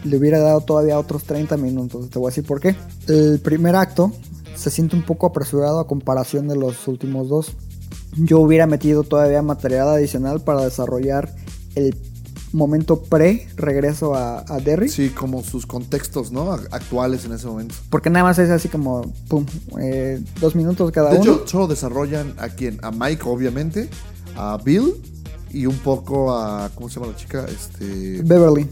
le 0.06 0.18
hubiera 0.18 0.40
dado 0.40 0.62
todavía 0.62 1.00
otros 1.00 1.24
30 1.24 1.58
minutos. 1.58 2.10
Te 2.10 2.20
voy 2.20 2.28
a 2.28 2.32
decir 2.32 2.46
por 2.46 2.60
qué. 2.62 2.76
El 3.08 3.40
primer 3.40 3.76
acto 3.76 4.12
se 4.56 4.70
siente 4.70 4.96
un 4.96 5.04
poco 5.04 5.28
apresurado 5.28 5.80
a 5.80 5.88
comparación 5.88 6.48
de 6.48 6.56
los 6.56 6.88
últimos 6.88 7.28
dos. 7.28 7.54
Yo 8.16 8.40
hubiera 8.40 8.68
metido 8.68 9.04
todavía 9.04 9.42
material 9.42 9.90
adicional 9.90 10.42
para 10.42 10.64
desarrollar 10.64 11.34
el 11.76 11.98
momento 12.54 13.02
pre-regreso 13.02 14.16
a, 14.16 14.46
a 14.48 14.60
Derry. 14.60 14.88
Sí, 14.88 15.10
como 15.10 15.44
sus 15.44 15.66
contextos, 15.66 16.32
¿no? 16.32 16.52
Actuales 16.54 17.26
en 17.26 17.34
ese 17.34 17.48
momento. 17.48 17.76
Porque 17.90 18.10
nada 18.10 18.24
más 18.24 18.40
es 18.40 18.50
así 18.50 18.70
como, 18.70 19.02
pum, 19.28 19.46
eh, 19.82 20.22
dos 20.40 20.56
minutos 20.56 20.92
cada 20.92 21.12
De 21.12 21.20
uno. 21.20 21.34
hecho, 21.34 21.48
solo 21.48 21.68
desarrollan 21.68 22.34
a 22.38 22.50
quién? 22.50 22.80
A 22.82 22.92
Mike, 22.92 23.24
obviamente, 23.26 23.90
a 24.38 24.58
Bill 24.64 24.94
y 25.52 25.66
un 25.66 25.78
poco 25.78 26.34
a. 26.34 26.70
¿Cómo 26.76 26.88
se 26.90 27.00
llama 27.00 27.12
la 27.12 27.18
chica? 27.18 27.46
Este. 27.50 28.22
Beverly, 28.24 28.68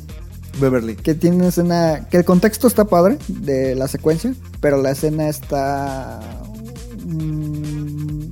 Beverly. 0.60 0.96
que 0.96 1.14
tiene 1.16 1.38
una 1.38 1.48
escena, 1.48 2.08
que 2.10 2.18
el 2.18 2.26
contexto 2.26 2.68
está 2.68 2.86
padre 2.86 3.18
de 3.28 3.76
la 3.76 3.88
secuencia, 3.88 4.34
pero 4.62 4.82
la 4.82 4.92
escena 4.92 5.28
está 5.30 6.20
mm, 7.06 8.32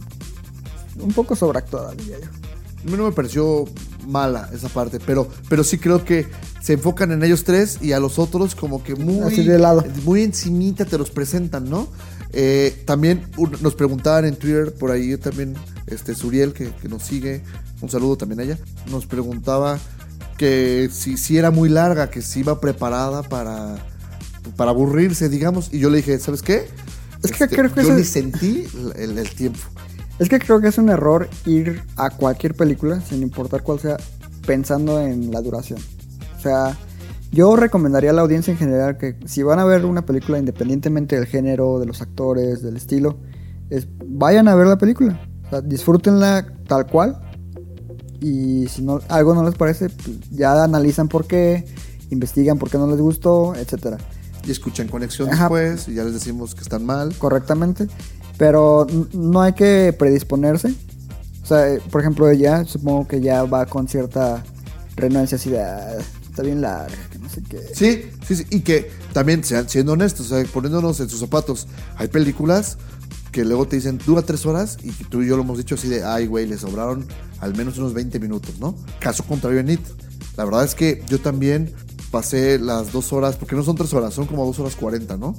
un 1.01 1.13
poco 1.15 1.35
sobreactuada, 1.35 1.93
diría 1.95 2.17
yo. 2.19 2.27
A 2.27 2.83
mí 2.89 2.97
no 2.97 3.05
me 3.05 3.11
pareció 3.11 3.65
mala 4.07 4.49
esa 4.53 4.69
parte, 4.69 4.99
pero, 5.05 5.27
pero 5.49 5.63
sí 5.63 5.77
creo 5.77 6.03
que 6.03 6.25
se 6.61 6.73
enfocan 6.73 7.11
en 7.11 7.23
ellos 7.23 7.43
tres 7.43 7.77
y 7.81 7.91
a 7.93 7.99
los 7.99 8.17
otros 8.19 8.55
como 8.55 8.83
que 8.83 8.95
muy, 8.95 9.19
Así 9.21 9.43
de 9.43 9.59
lado. 9.59 9.83
muy 10.03 10.23
encimita 10.23 10.85
te 10.85 10.97
los 10.97 11.11
presentan, 11.11 11.69
¿no? 11.69 11.87
Eh, 12.33 12.83
también 12.85 13.27
un- 13.37 13.55
nos 13.61 13.75
preguntaban 13.75 14.25
en 14.25 14.35
Twitter, 14.35 14.73
por 14.73 14.89
ahí 14.91 15.17
también, 15.17 15.55
este 15.87 16.15
Suriel, 16.15 16.53
que, 16.53 16.71
que 16.73 16.87
nos 16.87 17.03
sigue, 17.03 17.41
un 17.81 17.89
saludo 17.89 18.15
también 18.15 18.39
a 18.39 18.43
ella, 18.43 18.57
nos 18.89 19.05
preguntaba 19.05 19.79
que 20.41 20.89
si, 20.91 21.17
si 21.17 21.37
era 21.37 21.51
muy 21.51 21.69
larga, 21.69 22.09
que 22.09 22.23
si 22.23 22.39
iba 22.39 22.59
preparada 22.59 23.21
para, 23.21 23.75
para 24.55 24.71
aburrirse, 24.71 25.29
digamos, 25.29 25.71
y 25.71 25.77
yo 25.77 25.91
le 25.91 25.97
dije, 25.97 26.17
¿sabes 26.17 26.41
qué? 26.41 26.67
Es 27.23 27.31
que 27.31 27.43
Este, 27.43 27.55
creo 27.55 27.71
que 27.71 27.81
yo 27.83 27.89
eso- 27.89 27.95
ni 27.95 28.03
sentí 28.03 28.65
el, 28.95 29.19
el 29.19 29.29
tiempo. 29.29 29.59
Es 30.17 30.29
que 30.29 30.39
creo 30.39 30.59
que 30.59 30.69
es 30.69 30.79
un 30.79 30.89
error 30.89 31.29
ir 31.45 31.83
a 31.95 32.09
cualquier 32.09 32.55
película, 32.55 33.01
sin 33.01 33.21
importar 33.21 33.61
cuál 33.61 33.79
sea, 33.79 33.97
pensando 34.47 34.99
en 34.99 35.29
la 35.31 35.41
duración. 35.41 35.79
O 36.39 36.41
sea, 36.41 36.75
yo 37.31 37.55
recomendaría 37.55 38.09
a 38.09 38.13
la 38.13 38.23
audiencia 38.23 38.51
en 38.51 38.57
general 38.57 38.97
que 38.97 39.17
si 39.25 39.43
van 39.43 39.59
a 39.59 39.63
ver 39.65 39.85
una 39.85 40.07
película 40.07 40.39
independientemente 40.39 41.15
del 41.17 41.27
género, 41.27 41.77
de 41.79 41.85
los 41.85 42.01
actores, 42.01 42.63
del 42.63 42.77
estilo, 42.77 43.19
es, 43.69 43.87
vayan 44.07 44.47
a 44.47 44.55
ver 44.55 44.65
la 44.65 44.79
película. 44.79 45.21
O 45.45 45.49
sea, 45.51 45.61
disfrútenla 45.61 46.47
tal 46.67 46.87
cual. 46.87 47.21
Y 48.21 48.67
si 48.67 48.81
no, 48.83 49.01
algo 49.09 49.33
no 49.33 49.43
les 49.43 49.55
parece, 49.55 49.89
pues 49.89 50.17
ya 50.31 50.63
analizan 50.63 51.07
por 51.07 51.25
qué, 51.25 51.65
investigan 52.11 52.57
por 52.59 52.69
qué 52.69 52.77
no 52.77 52.87
les 52.87 52.99
gustó, 52.99 53.55
etcétera. 53.55 53.97
Y 54.45 54.51
escuchan 54.51 54.87
conexión 54.87 55.29
Ajá. 55.29 55.43
después 55.45 55.87
y 55.87 55.95
ya 55.95 56.03
les 56.03 56.13
decimos 56.13 56.55
que 56.55 56.61
están 56.61 56.85
mal. 56.85 57.13
correctamente. 57.17 57.87
Pero 58.37 58.87
no 59.13 59.41
hay 59.41 59.53
que 59.53 59.93
predisponerse. 59.97 60.73
O 61.43 61.45
sea, 61.45 61.67
eh, 61.73 61.81
por 61.91 62.01
ejemplo, 62.01 62.29
ella 62.29 62.63
supongo 62.65 63.07
que 63.07 63.21
ya 63.21 63.43
va 63.43 63.65
con 63.65 63.87
cierta 63.87 64.43
renuencia 64.95 65.35
así 65.37 65.49
de 65.49 65.61
"Ah, 65.61 65.97
está 66.29 66.41
bien 66.43 66.61
larga, 66.61 66.95
que 67.11 67.19
no 67.19 67.29
sé 67.29 67.41
qué. 67.43 67.59
Sí, 67.73 68.09
sí, 68.25 68.35
sí. 68.37 68.45
Y 68.49 68.61
que 68.61 68.89
también, 69.13 69.43
sean, 69.43 69.67
siendo 69.69 69.93
honestos, 69.93 70.31
o 70.31 70.35
sea, 70.37 70.45
poniéndonos 70.51 70.99
en 71.01 71.09
sus 71.09 71.19
zapatos, 71.19 71.67
hay 71.97 72.07
películas 72.07 72.77
que 73.31 73.45
luego 73.45 73.67
te 73.67 73.77
dicen, 73.77 73.97
dura 74.05 74.21
tres 74.21 74.45
horas, 74.45 74.77
y 74.83 74.91
tú 74.91 75.21
y 75.21 75.27
yo 75.27 75.37
lo 75.37 75.43
hemos 75.43 75.57
dicho 75.57 75.75
así 75.75 75.87
de, 75.87 76.03
ay, 76.03 76.27
güey, 76.27 76.45
le 76.45 76.57
sobraron 76.57 77.05
al 77.39 77.55
menos 77.55 77.77
unos 77.77 77.93
20 77.93 78.19
minutos, 78.19 78.59
¿no? 78.59 78.75
Caso 78.99 79.23
contrario 79.23 79.59
en 79.59 79.69
It. 79.69 79.81
La 80.37 80.45
verdad 80.45 80.63
es 80.63 80.75
que 80.75 81.03
yo 81.07 81.19
también 81.19 81.73
pasé 82.11 82.59
las 82.59 82.91
dos 82.91 83.13
horas, 83.13 83.37
porque 83.37 83.55
no 83.55 83.63
son 83.63 83.75
tres 83.75 83.93
horas, 83.93 84.13
son 84.13 84.27
como 84.27 84.45
dos 84.45 84.59
horas 84.59 84.75
40, 84.75 85.17
¿no? 85.17 85.35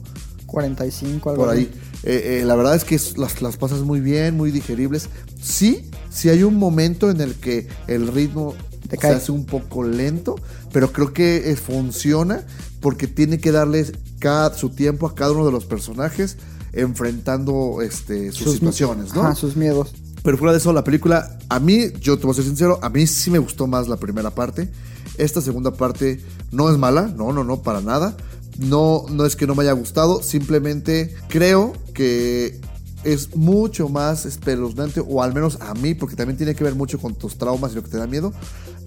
45, 0.46 1.30
algo 1.30 1.44
Por 1.44 1.54
ahí. 1.54 1.70
Eh, 2.02 2.40
eh, 2.40 2.44
la 2.44 2.54
verdad 2.56 2.74
es 2.74 2.84
que 2.84 2.98
las, 3.16 3.40
las 3.40 3.56
pasas 3.56 3.80
muy 3.80 4.00
bien, 4.00 4.36
muy 4.36 4.50
digeribles. 4.50 5.08
Sí, 5.40 5.90
sí 6.10 6.28
hay 6.28 6.42
un 6.42 6.56
momento 6.56 7.10
en 7.10 7.20
el 7.20 7.34
que 7.34 7.68
el 7.86 8.08
ritmo 8.08 8.54
se 8.90 8.98
cae. 8.98 9.14
hace 9.14 9.32
un 9.32 9.46
poco 9.46 9.82
lento, 9.84 10.36
pero 10.72 10.92
creo 10.92 11.12
que 11.12 11.50
eh, 11.50 11.56
funciona 11.56 12.44
porque 12.80 13.06
tiene 13.06 13.38
que 13.38 13.52
darles 13.52 13.92
cada, 14.18 14.54
su 14.54 14.70
tiempo 14.70 15.06
a 15.06 15.14
cada 15.14 15.32
uno 15.32 15.46
de 15.46 15.52
los 15.52 15.64
personajes 15.64 16.36
enfrentando 16.72 17.82
este, 17.82 18.32
sus, 18.32 18.54
situaciones, 18.54 19.14
¿no? 19.14 19.22
Ajá, 19.22 19.34
sus 19.34 19.56
miedos. 19.56 19.94
Pero 20.22 20.38
fuera 20.38 20.52
de 20.52 20.58
eso, 20.58 20.72
la 20.72 20.84
película, 20.84 21.36
a 21.48 21.58
mí, 21.58 21.92
yo 22.00 22.16
te 22.16 22.24
voy 22.24 22.32
a 22.32 22.34
ser 22.34 22.44
sincero, 22.44 22.78
a 22.82 22.88
mí 22.88 23.06
sí 23.06 23.30
me 23.30 23.38
gustó 23.38 23.66
más 23.66 23.88
la 23.88 23.96
primera 23.96 24.30
parte. 24.30 24.70
Esta 25.18 25.40
segunda 25.40 25.72
parte 25.72 26.20
no 26.52 26.70
es 26.70 26.78
mala, 26.78 27.08
no, 27.08 27.32
no, 27.32 27.44
no, 27.44 27.62
para 27.62 27.80
nada. 27.80 28.16
No, 28.58 29.04
no 29.10 29.26
es 29.26 29.34
que 29.34 29.46
no 29.46 29.54
me 29.54 29.62
haya 29.62 29.72
gustado, 29.72 30.22
simplemente 30.22 31.14
creo 31.28 31.72
que 31.94 32.60
es 33.02 33.34
mucho 33.34 33.88
más 33.88 34.26
espeluznante, 34.26 35.02
o 35.06 35.22
al 35.22 35.34
menos 35.34 35.58
a 35.60 35.74
mí, 35.74 35.94
porque 35.94 36.16
también 36.16 36.36
tiene 36.36 36.54
que 36.54 36.62
ver 36.62 36.74
mucho 36.74 36.98
con 36.98 37.14
tus 37.14 37.36
traumas 37.36 37.72
y 37.72 37.76
lo 37.76 37.82
que 37.82 37.90
te 37.90 37.96
da 37.96 38.06
miedo, 38.06 38.32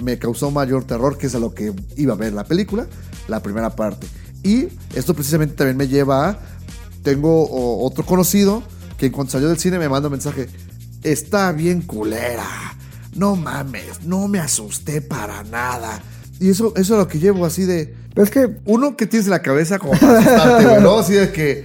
me 0.03 0.17
causó 0.17 0.51
mayor 0.51 0.86
terror, 0.86 1.17
que 1.17 1.27
es 1.27 1.36
a 1.36 1.39
lo 1.39 1.53
que 1.53 1.73
iba 1.97 2.13
a 2.13 2.17
ver 2.17 2.33
la 2.33 2.45
película, 2.45 2.88
la 3.27 3.41
primera 3.41 3.75
parte. 3.75 4.07
Y 4.43 4.67
esto 4.93 5.13
precisamente 5.13 5.55
también 5.55 5.75
me 5.75 5.88
lleva 5.88 6.29
a, 6.29 6.39
tengo 7.05 7.43
o- 7.43 7.85
otro 7.87 8.05
conocido 8.05 8.61
que 8.97 9.05
en 9.05 9.11
cuanto 9.13 9.31
salió 9.33 9.47
del 9.47 9.57
cine 9.59 9.79
me 9.79 9.87
manda 9.87 10.07
un 10.09 10.13
mensaje, 10.13 10.47
está 11.03 11.51
bien 11.53 11.81
culera, 11.83 12.75
no 13.15 13.35
mames, 13.37 14.03
no 14.03 14.27
me 14.27 14.39
asusté 14.39 15.01
para 15.01 15.43
nada. 15.43 16.01
Y 16.39 16.49
eso, 16.49 16.73
eso 16.75 16.93
es 16.95 16.99
lo 16.99 17.07
que 17.07 17.19
llevo 17.19 17.45
así 17.45 17.63
de... 17.63 17.95
Pero 18.13 18.25
es 18.25 18.31
que 18.31 18.57
Uno 18.65 18.97
que 18.97 19.05
tienes 19.07 19.27
en 19.27 19.31
la 19.31 19.41
cabeza 19.41 19.79
como 19.79 19.93
para 19.93 20.19
asustarte, 20.19 20.65
güey, 20.65 20.81
¿no? 20.81 20.99
Así 20.99 21.13
de 21.13 21.31
que, 21.31 21.63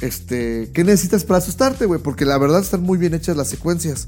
este, 0.00 0.70
¿qué 0.72 0.84
necesitas 0.84 1.24
para 1.24 1.38
asustarte, 1.38 1.86
güey? 1.86 2.00
Porque 2.00 2.24
la 2.24 2.38
verdad 2.38 2.60
están 2.60 2.82
muy 2.82 2.98
bien 2.98 3.14
hechas 3.14 3.36
las 3.36 3.48
secuencias. 3.48 4.06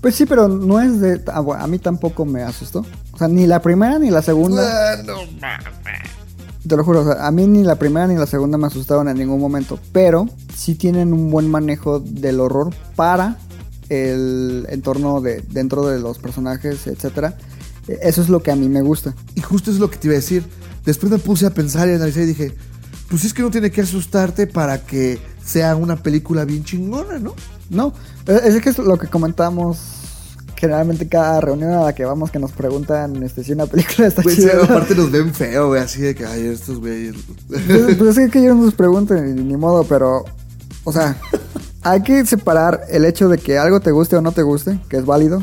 Pues 0.00 0.14
sí, 0.16 0.26
pero 0.26 0.48
no 0.48 0.80
es 0.82 1.00
de... 1.00 1.22
a 1.26 1.66
mí 1.66 1.78
tampoco 1.78 2.24
me 2.26 2.42
asustó. 2.42 2.84
O 3.12 3.18
sea, 3.18 3.28
ni 3.28 3.46
la 3.46 3.62
primera 3.62 3.98
ni 3.98 4.10
la 4.10 4.20
segunda. 4.22 4.92
Ah, 4.94 5.02
no 5.02 5.16
mames. 5.40 6.10
Te 6.66 6.76
lo 6.76 6.84
juro, 6.84 7.00
o 7.02 7.04
sea, 7.04 7.26
a 7.26 7.30
mí 7.30 7.46
ni 7.46 7.62
la 7.62 7.76
primera 7.76 8.06
ni 8.06 8.16
la 8.16 8.26
segunda 8.26 8.56
me 8.56 8.66
asustaron 8.66 9.08
en 9.08 9.18
ningún 9.18 9.40
momento. 9.40 9.78
Pero 9.92 10.26
sí 10.54 10.74
tienen 10.74 11.12
un 11.12 11.30
buen 11.30 11.50
manejo 11.50 12.00
del 12.00 12.40
horror 12.40 12.74
para 12.96 13.36
el 13.90 14.66
entorno 14.70 15.20
de 15.20 15.42
dentro 15.50 15.86
de 15.86 15.98
los 16.00 16.18
personajes, 16.18 16.86
etcétera. 16.86 17.36
E- 17.86 17.98
Eso 18.02 18.22
es 18.22 18.28
lo 18.30 18.42
que 18.42 18.50
a 18.50 18.56
mí 18.56 18.68
me 18.68 18.80
gusta. 18.80 19.14
Y 19.34 19.42
justo 19.42 19.70
es 19.70 19.78
lo 19.78 19.90
que 19.90 19.98
te 19.98 20.06
iba 20.08 20.14
a 20.14 20.16
decir. 20.16 20.44
Después 20.86 21.12
me 21.12 21.18
puse 21.18 21.44
a 21.46 21.50
pensar 21.52 21.88
y 21.88 21.92
analizar 21.92 22.22
y 22.22 22.26
dije, 22.26 22.54
pues 23.08 23.24
es 23.24 23.34
que 23.34 23.42
no 23.42 23.50
tiene 23.50 23.70
que 23.70 23.82
asustarte 23.82 24.46
para 24.46 24.84
que 24.86 25.18
sea 25.44 25.76
una 25.76 25.96
película 26.02 26.44
bien 26.46 26.64
chingona, 26.64 27.18
¿no? 27.18 27.34
No, 27.68 27.92
es 28.26 28.54
es 28.54 28.62
que 28.62 28.70
es 28.70 28.78
lo 28.78 28.98
que 28.98 29.08
comentamos 29.08 29.78
generalmente 30.64 31.06
cada 31.08 31.40
reunión 31.42 31.72
a 31.72 31.82
la 31.82 31.94
que 31.94 32.04
vamos 32.06 32.30
que 32.30 32.38
nos 32.38 32.52
preguntan 32.52 33.22
este, 33.22 33.44
si 33.44 33.52
una 33.52 33.66
película 33.66 34.08
está 34.08 34.22
Pues, 34.22 34.36
chida. 34.36 34.64
aparte 34.64 34.94
nos 34.94 35.10
ven 35.10 35.32
feo, 35.34 35.68
güey, 35.68 35.82
así 35.82 36.00
de 36.00 36.14
que, 36.14 36.24
ay, 36.24 36.46
estos 36.46 36.80
güeyes. 36.80 37.14
Pues, 37.48 37.96
pues 37.98 38.16
es 38.18 38.30
que 38.30 38.38
ellos 38.40 38.56
nos 38.56 38.74
pregunten, 38.74 39.46
ni 39.46 39.56
modo, 39.56 39.84
pero, 39.84 40.24
o 40.84 40.92
sea, 40.92 41.16
hay 41.82 42.02
que 42.02 42.24
separar 42.24 42.80
el 42.88 43.04
hecho 43.04 43.28
de 43.28 43.36
que 43.38 43.58
algo 43.58 43.80
te 43.80 43.90
guste 43.90 44.16
o 44.16 44.22
no 44.22 44.32
te 44.32 44.42
guste, 44.42 44.78
que 44.88 44.96
es 44.96 45.04
válido. 45.04 45.42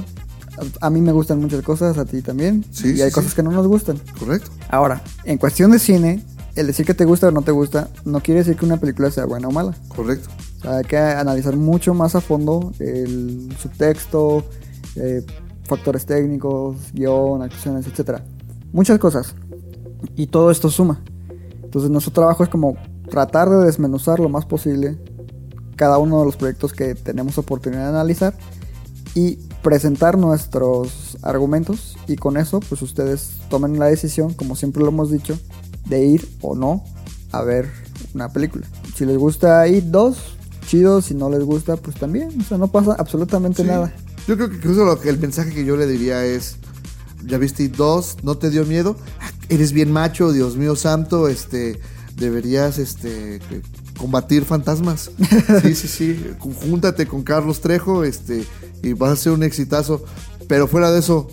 A, 0.81 0.87
a 0.87 0.89
mí 0.89 1.01
me 1.01 1.11
gustan 1.11 1.39
muchas 1.39 1.61
cosas, 1.63 1.97
a 1.97 2.05
ti 2.05 2.21
también. 2.21 2.65
Sí, 2.71 2.93
y 2.95 3.01
hay 3.01 3.09
sí. 3.09 3.13
cosas 3.15 3.33
que 3.33 3.43
no 3.43 3.51
nos 3.51 3.67
gustan. 3.67 3.99
Correcto. 4.19 4.49
Ahora, 4.69 5.01
en 5.23 5.37
cuestión 5.37 5.71
de 5.71 5.79
cine, 5.79 6.23
el 6.55 6.67
decir 6.67 6.85
que 6.85 6.93
te 6.93 7.05
gusta 7.05 7.27
o 7.27 7.31
no 7.31 7.43
te 7.43 7.51
gusta, 7.51 7.89
no 8.05 8.19
quiere 8.21 8.39
decir 8.41 8.55
que 8.57 8.65
una 8.65 8.77
película 8.77 9.09
sea 9.11 9.25
buena 9.25 9.47
o 9.47 9.51
mala. 9.51 9.73
Correcto. 9.87 10.29
O 10.59 10.61
sea, 10.63 10.77
hay 10.77 10.83
que 10.83 10.97
analizar 10.97 11.55
mucho 11.55 11.93
más 11.93 12.13
a 12.15 12.21
fondo 12.21 12.71
el 12.79 13.55
subtexto, 13.59 14.43
eh, 14.95 15.25
factores 15.63 16.05
técnicos, 16.05 16.75
guion, 16.93 17.41
actuaciones, 17.41 17.87
etcétera. 17.87 18.23
Muchas 18.73 18.99
cosas. 18.99 19.35
Y 20.15 20.27
todo 20.27 20.51
esto 20.51 20.69
suma. 20.69 21.01
Entonces 21.63 21.89
nuestro 21.89 22.11
trabajo 22.13 22.43
es 22.43 22.49
como 22.49 22.75
tratar 23.09 23.49
de 23.49 23.65
desmenuzar 23.65 24.19
lo 24.19 24.29
más 24.29 24.45
posible 24.45 24.97
cada 25.75 25.97
uno 25.97 26.19
de 26.19 26.25
los 26.25 26.35
proyectos 26.37 26.73
que 26.73 26.95
tenemos 26.95 27.37
oportunidad 27.37 27.83
de 27.83 27.89
analizar 27.89 28.33
y 29.15 29.35
presentar 29.63 30.17
nuestros 30.17 31.17
argumentos 31.21 31.97
y 32.07 32.15
con 32.15 32.37
eso 32.37 32.59
pues 32.61 32.81
ustedes 32.81 33.37
tomen 33.49 33.77
la 33.79 33.85
decisión, 33.85 34.33
como 34.33 34.55
siempre 34.55 34.83
lo 34.83 34.89
hemos 34.89 35.11
dicho, 35.11 35.37
de 35.87 36.05
ir 36.05 36.29
o 36.41 36.55
no 36.55 36.83
a 37.31 37.41
ver 37.43 37.69
una 38.13 38.29
película. 38.29 38.65
Si 38.95 39.05
les 39.05 39.17
gusta 39.17 39.67
ir 39.67 39.89
dos, 39.91 40.37
chido, 40.67 41.01
si 41.01 41.13
no 41.13 41.29
les 41.29 41.43
gusta 41.43 41.77
pues 41.77 41.95
también, 41.97 42.29
o 42.39 42.43
sea, 42.43 42.57
no 42.57 42.67
pasa 42.67 42.95
absolutamente 42.97 43.61
Sí. 43.63 43.67
nada. 43.67 43.93
Yo 44.27 44.35
creo 44.35 44.49
que 44.49 44.55
incluso 44.57 44.85
lo 44.85 44.99
que 44.99 45.09
el 45.09 45.19
mensaje 45.19 45.51
que 45.51 45.65
yo 45.65 45.75
le 45.75 45.87
diría 45.87 46.25
es, 46.25 46.55
ya 47.25 47.37
viste 47.37 47.67
dos, 47.69 48.17
¿no 48.23 48.37
te 48.37 48.49
dio 48.49 48.65
miedo? 48.65 48.95
Ah, 49.19 49.31
Eres 49.49 49.71
bien 49.73 49.91
macho, 49.91 50.31
Dios 50.31 50.55
mío 50.55 50.75
santo, 50.75 51.27
este, 51.27 51.79
deberías, 52.15 52.77
este, 52.79 53.39
combatir 53.97 54.45
fantasmas. 54.45 55.11
Sí, 55.63 55.75
sí, 55.75 55.87
sí, 55.87 56.25
júntate 56.39 57.05
con 57.07 57.23
Carlos 57.23 57.61
Trejo, 57.61 58.03
este, 58.03 58.45
y 58.83 58.93
vas 58.93 59.11
a 59.11 59.15
ser 59.15 59.31
un 59.33 59.43
exitazo. 59.43 60.03
Pero 60.47 60.67
fuera 60.67 60.91
de 60.91 60.99
eso, 60.99 61.27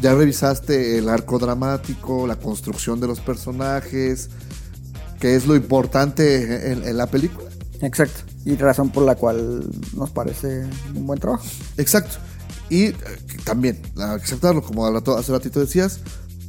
ya 0.00 0.14
revisaste 0.14 0.98
el 0.98 1.08
arco 1.08 1.38
dramático, 1.38 2.26
la 2.26 2.36
construcción 2.36 2.98
de 3.00 3.06
los 3.06 3.20
personajes, 3.20 4.30
que 5.20 5.36
es 5.36 5.46
lo 5.46 5.54
importante 5.54 6.72
en- 6.72 6.82
en 6.84 6.96
la 6.96 7.06
película. 7.06 7.48
Exacto. 7.80 8.22
Y 8.44 8.56
razón 8.56 8.90
por 8.90 9.04
la 9.04 9.14
cual 9.14 9.64
nos 9.94 10.10
parece 10.10 10.64
un 10.94 11.06
buen 11.06 11.20
trabajo. 11.20 11.44
Exacto. 11.76 12.16
Y 12.68 12.86
eh, 12.86 12.94
también, 13.44 13.80
aceptarlo, 13.98 14.62
como 14.62 14.86
hace 14.86 15.32
ratito 15.32 15.60
decías, 15.60 16.00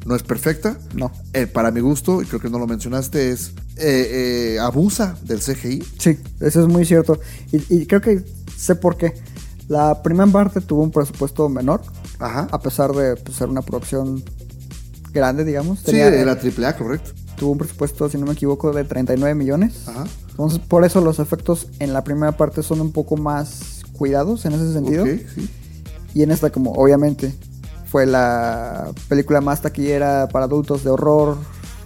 no 0.06 0.16
es 0.16 0.24
perfecta. 0.24 0.78
No. 0.96 1.12
Eh, 1.34 1.48
para 1.48 1.72
mi 1.72 1.82
gusto, 1.82 2.22
y 2.22 2.26
creo 2.26 2.40
que 2.40 2.50
no 2.50 2.60
lo 2.60 2.68
mencionaste, 2.68 3.32
es 3.32 3.52
eh, 3.78 4.54
eh, 4.56 4.60
abusa 4.60 5.18
del 5.24 5.40
CGI. 5.40 5.84
Sí, 6.00 6.18
eso 6.40 6.62
es 6.62 6.68
muy 6.68 6.86
cierto. 6.86 7.20
Y, 7.52 7.76
y 7.82 7.86
creo 7.86 8.02
que 8.02 8.24
sé 8.58 8.76
por 8.76 8.98
qué. 8.98 9.14
La 9.68 10.02
primera 10.02 10.30
parte 10.32 10.62
tuvo 10.62 10.84
un 10.84 10.92
presupuesto 10.92 11.48
menor, 11.50 11.82
Ajá. 12.20 12.48
a 12.52 12.60
pesar 12.60 12.92
de 12.92 13.16
pues, 13.16 13.38
ser 13.38 13.50
una 13.50 13.62
producción 13.62 14.24
grande, 15.12 15.46
digamos. 15.46 15.80
Sí, 15.80 15.86
Tenía- 15.86 16.08
era 16.08 16.38
triple 16.40 16.66
A, 16.68 16.76
correcto. 16.76 17.12
Tuvo 17.38 17.52
un 17.54 17.58
presupuesto, 17.58 18.10
si 18.10 18.18
no 18.18 18.26
me 18.26 18.34
equivoco, 18.34 18.72
de 18.74 18.84
39 18.84 19.36
millones. 19.36 19.88
Ajá. 19.88 20.06
Entonces, 20.34 20.60
por 20.60 20.84
eso 20.84 21.00
los 21.02 21.20
efectos 21.20 21.68
en 21.80 21.94
la 21.94 22.04
primera 22.04 22.36
parte 22.38 22.64
son 22.64 22.82
un 22.82 22.92
poco 22.92 23.18
más 23.18 23.82
cuidados 23.94 24.46
en 24.46 24.54
ese 24.54 24.74
sentido. 24.74 25.04
Ok, 25.04 25.10
sí. 25.36 25.50
Y 26.16 26.24
en 26.24 26.32
esta, 26.32 26.50
como 26.52 26.72
obviamente 26.74 27.34
fue 27.88 28.06
la 28.08 28.92
película 29.08 29.42
más 29.42 29.62
taquillera 29.62 30.28
para 30.32 30.46
adultos 30.46 30.84
de 30.84 30.90
horror 30.90 31.38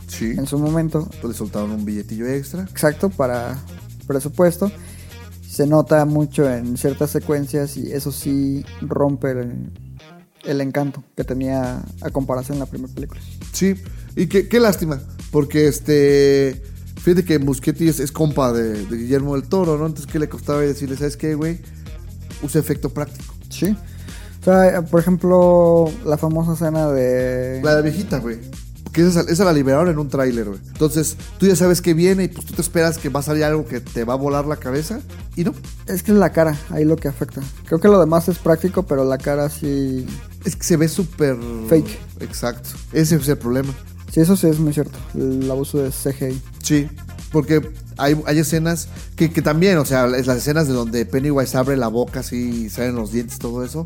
Sí. 0.08 0.32
en 0.38 0.48
su 0.48 0.58
momento, 0.58 1.06
Pues 1.22 1.34
le 1.34 1.38
soltaron 1.38 1.72
un 1.72 1.84
billetillo 1.84 2.26
extra. 2.28 2.64
exacto, 2.64 3.10
para 3.10 3.58
presupuesto. 4.08 4.72
Se 5.50 5.68
nota 5.68 6.06
mucho 6.06 6.50
en 6.50 6.78
ciertas 6.78 7.10
secuencias 7.10 7.76
y 7.76 7.91
eso 7.91 8.14
sí 8.14 8.64
rompe 8.82 9.32
el, 9.32 9.70
el 10.45 10.62
encanto 10.62 11.04
que 11.18 11.26
tenía 11.26 11.82
a 12.02 12.10
comparación 12.12 12.58
de 12.58 12.60
la 12.66 12.66
primera 12.68 12.93
película. 12.93 13.20
Sí. 13.52 13.76
Y 14.16 14.28
qué, 14.28 14.48
qué 14.48 14.60
lástima, 14.62 15.02
porque 15.32 15.68
este. 15.68 16.62
Fíjate 17.08 17.24
que 17.24 17.39
Muschetti 17.39 17.88
es, 17.88 18.01
es 18.01 18.12
compa 18.12 18.51
de, 18.51 18.86
de 18.86 18.97
Guillermo 18.97 19.36
del 19.36 19.47
Toro, 19.47 19.78
¿no? 19.78 19.86
Entonces, 19.86 20.12
¿qué 20.12 20.20
le 20.20 20.28
costaba 20.28 20.60
decirle, 20.60 20.97
¿sabes 20.97 21.16
qué, 21.16 21.36
güey? 21.36 21.62
Usa 22.43 22.60
efecto 22.60 22.89
práctico. 22.89 23.34
Sí. 23.47 23.78
O 24.41 24.43
sea, 24.43 24.82
por 24.82 24.99
ejemplo, 24.99 25.89
la 26.05 26.18
famosa 26.18 26.55
escena 26.55 26.91
de... 26.91 27.62
La 27.64 27.78
de 27.78 27.84
viejita, 27.84 28.20
güey. 28.20 28.39
Porque 28.84 29.08
esa, 29.08 29.22
esa 29.22 29.45
la 29.45 29.53
liberaron 29.53 29.88
en 29.88 29.99
un 29.99 30.10
tráiler, 30.10 30.49
güey. 30.49 30.60
Entonces, 30.68 31.16
tú 31.38 31.47
ya 31.47 31.55
sabes 31.55 31.82
que 31.82 31.93
viene 31.93 32.26
y 32.26 32.28
pues 32.28 32.45
tú 32.45 32.53
te 32.53 32.62
esperas 32.62 32.97
que 32.97 33.08
va 33.08 33.22
a 33.22 33.24
salir 33.24 33.45
algo 33.45 33.66
que 33.66 33.80
te 33.80 34.03
va 34.03 34.16
a 34.16 34.18
volar 34.18 34.45
la 34.45 34.58
cabeza. 34.58 34.99
Y 35.38 35.45
no. 35.45 35.53
Es 35.86 36.03
que 36.03 36.12
es 36.12 36.18
la 36.18 36.34
cara, 36.34 36.60
ahí 36.72 36.84
lo 36.84 36.97
que 36.97 37.08
afecta. 37.08 37.39
Creo 37.68 37.80
que 37.80 37.88
lo 37.88 38.01
demás 38.01 38.28
es 38.28 38.38
práctico, 38.38 38.84
pero 38.84 39.05
la 39.05 39.18
cara 39.18 39.49
sí... 39.49 40.05
Es 40.43 40.58
que 40.58 40.64
se 40.66 40.76
ve 40.76 40.89
súper... 40.89 41.38
Fake. 41.70 41.99
Exacto. 42.20 42.72
Ese 42.91 43.16
es 43.16 43.30
el 43.30 43.38
problema. 43.38 43.74
Sí, 44.18 44.22
eso 44.22 44.36
sí 44.36 44.47
es 44.47 44.57
muy 44.57 44.74
cierto. 44.74 44.97
El 45.13 45.49
abuso 45.51 45.78
de 45.78 45.91
CGI. 45.91 46.41
Sí. 46.63 46.89
Porque 47.32 47.70
hay, 47.97 48.20
hay 48.26 48.39
escenas 48.39 48.88
que, 49.15 49.32
que 49.32 49.43
también, 49.43 49.78
o 49.78 49.86
sea, 49.86 50.07
es 50.07 50.26
las 50.26 50.38
escenas 50.38 50.68
de 50.68 50.74
donde 50.74 51.05
Pennywise 51.05 51.55
abre 51.55 51.78
la 51.78 51.88
boca 51.88 52.22
así 52.22 52.63
y 52.65 52.70
salen 52.72 52.95
los 52.95 53.11
dientes, 53.11 53.38
todo 53.38 53.63
eso. 53.63 53.84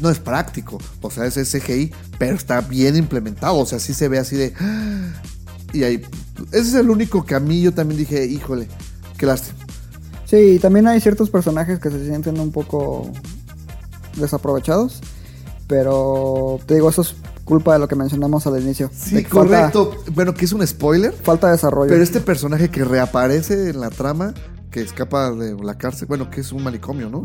No 0.00 0.10
es 0.10 0.18
práctico. 0.18 0.78
O 1.00 1.12
sea, 1.12 1.26
es 1.26 1.34
CGI, 1.34 1.92
pero 2.18 2.34
está 2.34 2.60
bien 2.60 2.96
implementado. 2.96 3.56
O 3.56 3.66
sea, 3.66 3.78
sí 3.78 3.94
se 3.94 4.08
ve 4.08 4.18
así 4.18 4.34
de... 4.34 4.52
Y 5.72 5.84
ahí... 5.84 6.02
Ese 6.50 6.70
es 6.70 6.74
el 6.74 6.90
único 6.90 7.24
que 7.24 7.36
a 7.36 7.40
mí 7.40 7.62
yo 7.62 7.72
también 7.72 8.00
dije, 8.00 8.26
híjole, 8.26 8.66
qué 9.16 9.26
lástima. 9.26 9.58
Sí, 10.24 10.36
y 10.36 10.58
también 10.58 10.88
hay 10.88 11.00
ciertos 11.00 11.30
personajes 11.30 11.78
que 11.78 11.90
se 11.90 12.04
sienten 12.04 12.40
un 12.40 12.50
poco 12.50 13.12
desaprovechados. 14.16 15.02
Pero 15.68 16.58
te 16.66 16.74
digo, 16.74 16.90
eso 16.90 17.02
es 17.02 17.14
culpa 17.48 17.72
de 17.72 17.78
lo 17.78 17.88
que 17.88 17.96
mencionamos 17.96 18.46
al 18.46 18.60
inicio. 18.62 18.90
Sí, 18.92 19.22
falta- 19.24 19.28
correcto. 19.30 19.92
Bueno, 20.14 20.34
que 20.34 20.44
es 20.44 20.52
un 20.52 20.66
spoiler. 20.66 21.12
Falta, 21.12 21.46
de 21.48 21.52
desarrollo. 21.54 21.88
Pero 21.90 22.02
este 22.02 22.20
personaje 22.20 22.70
que 22.70 22.84
reaparece 22.84 23.70
en 23.70 23.80
la 23.80 23.90
trama, 23.90 24.34
que 24.70 24.82
escapa 24.82 25.30
de 25.32 25.54
la 25.62 25.78
cárcel, 25.78 26.06
bueno, 26.08 26.30
que 26.30 26.40
es 26.42 26.52
un 26.52 26.62
manicomio, 26.62 27.08
¿no? 27.10 27.22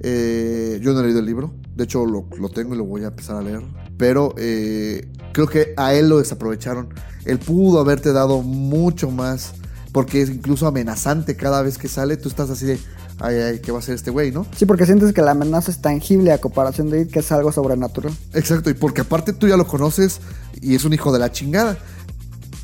Eh, 0.00 0.80
yo 0.82 0.92
no 0.92 1.00
he 1.00 1.04
leído 1.04 1.20
el 1.20 1.26
libro, 1.26 1.52
de 1.76 1.84
hecho 1.84 2.04
lo, 2.06 2.26
lo 2.38 2.48
tengo 2.48 2.74
y 2.74 2.78
lo 2.78 2.84
voy 2.84 3.04
a 3.04 3.08
empezar 3.08 3.36
a 3.36 3.42
leer, 3.42 3.62
pero 3.96 4.34
eh, 4.36 5.08
creo 5.32 5.46
que 5.46 5.74
a 5.76 5.94
él 5.94 6.08
lo 6.08 6.18
desaprovecharon. 6.18 6.88
Él 7.24 7.38
pudo 7.38 7.78
haberte 7.78 8.12
dado 8.12 8.42
mucho 8.42 9.10
más, 9.12 9.52
porque 9.92 10.22
es 10.22 10.30
incluso 10.30 10.66
amenazante 10.66 11.36
cada 11.36 11.62
vez 11.62 11.78
que 11.78 11.86
sale, 11.86 12.16
tú 12.16 12.28
estás 12.28 12.48
así 12.50 12.64
de, 12.64 12.78
ay, 13.20 13.36
ay, 13.36 13.58
¿qué 13.60 13.70
va 13.70 13.78
a 13.78 13.80
hacer 13.80 13.94
este 13.94 14.10
güey, 14.10 14.32
no? 14.32 14.46
Sí, 14.56 14.64
porque 14.64 14.86
sientes 14.86 15.12
que 15.12 15.20
la 15.20 15.32
amenaza 15.32 15.70
es 15.70 15.80
tangible 15.80 16.32
a 16.32 16.38
comparación 16.38 16.90
de 16.90 17.02
It, 17.02 17.10
que 17.10 17.18
es 17.20 17.30
algo 17.30 17.52
sobrenatural. 17.52 18.12
Exacto, 18.32 18.70
y 18.70 18.74
porque 18.74 19.02
aparte 19.02 19.34
tú 19.34 19.46
ya 19.46 19.56
lo 19.56 19.66
conoces 19.66 20.20
y 20.60 20.74
es 20.74 20.84
un 20.84 20.94
hijo 20.94 21.12
de 21.12 21.18
la 21.18 21.30
chingada. 21.30 21.78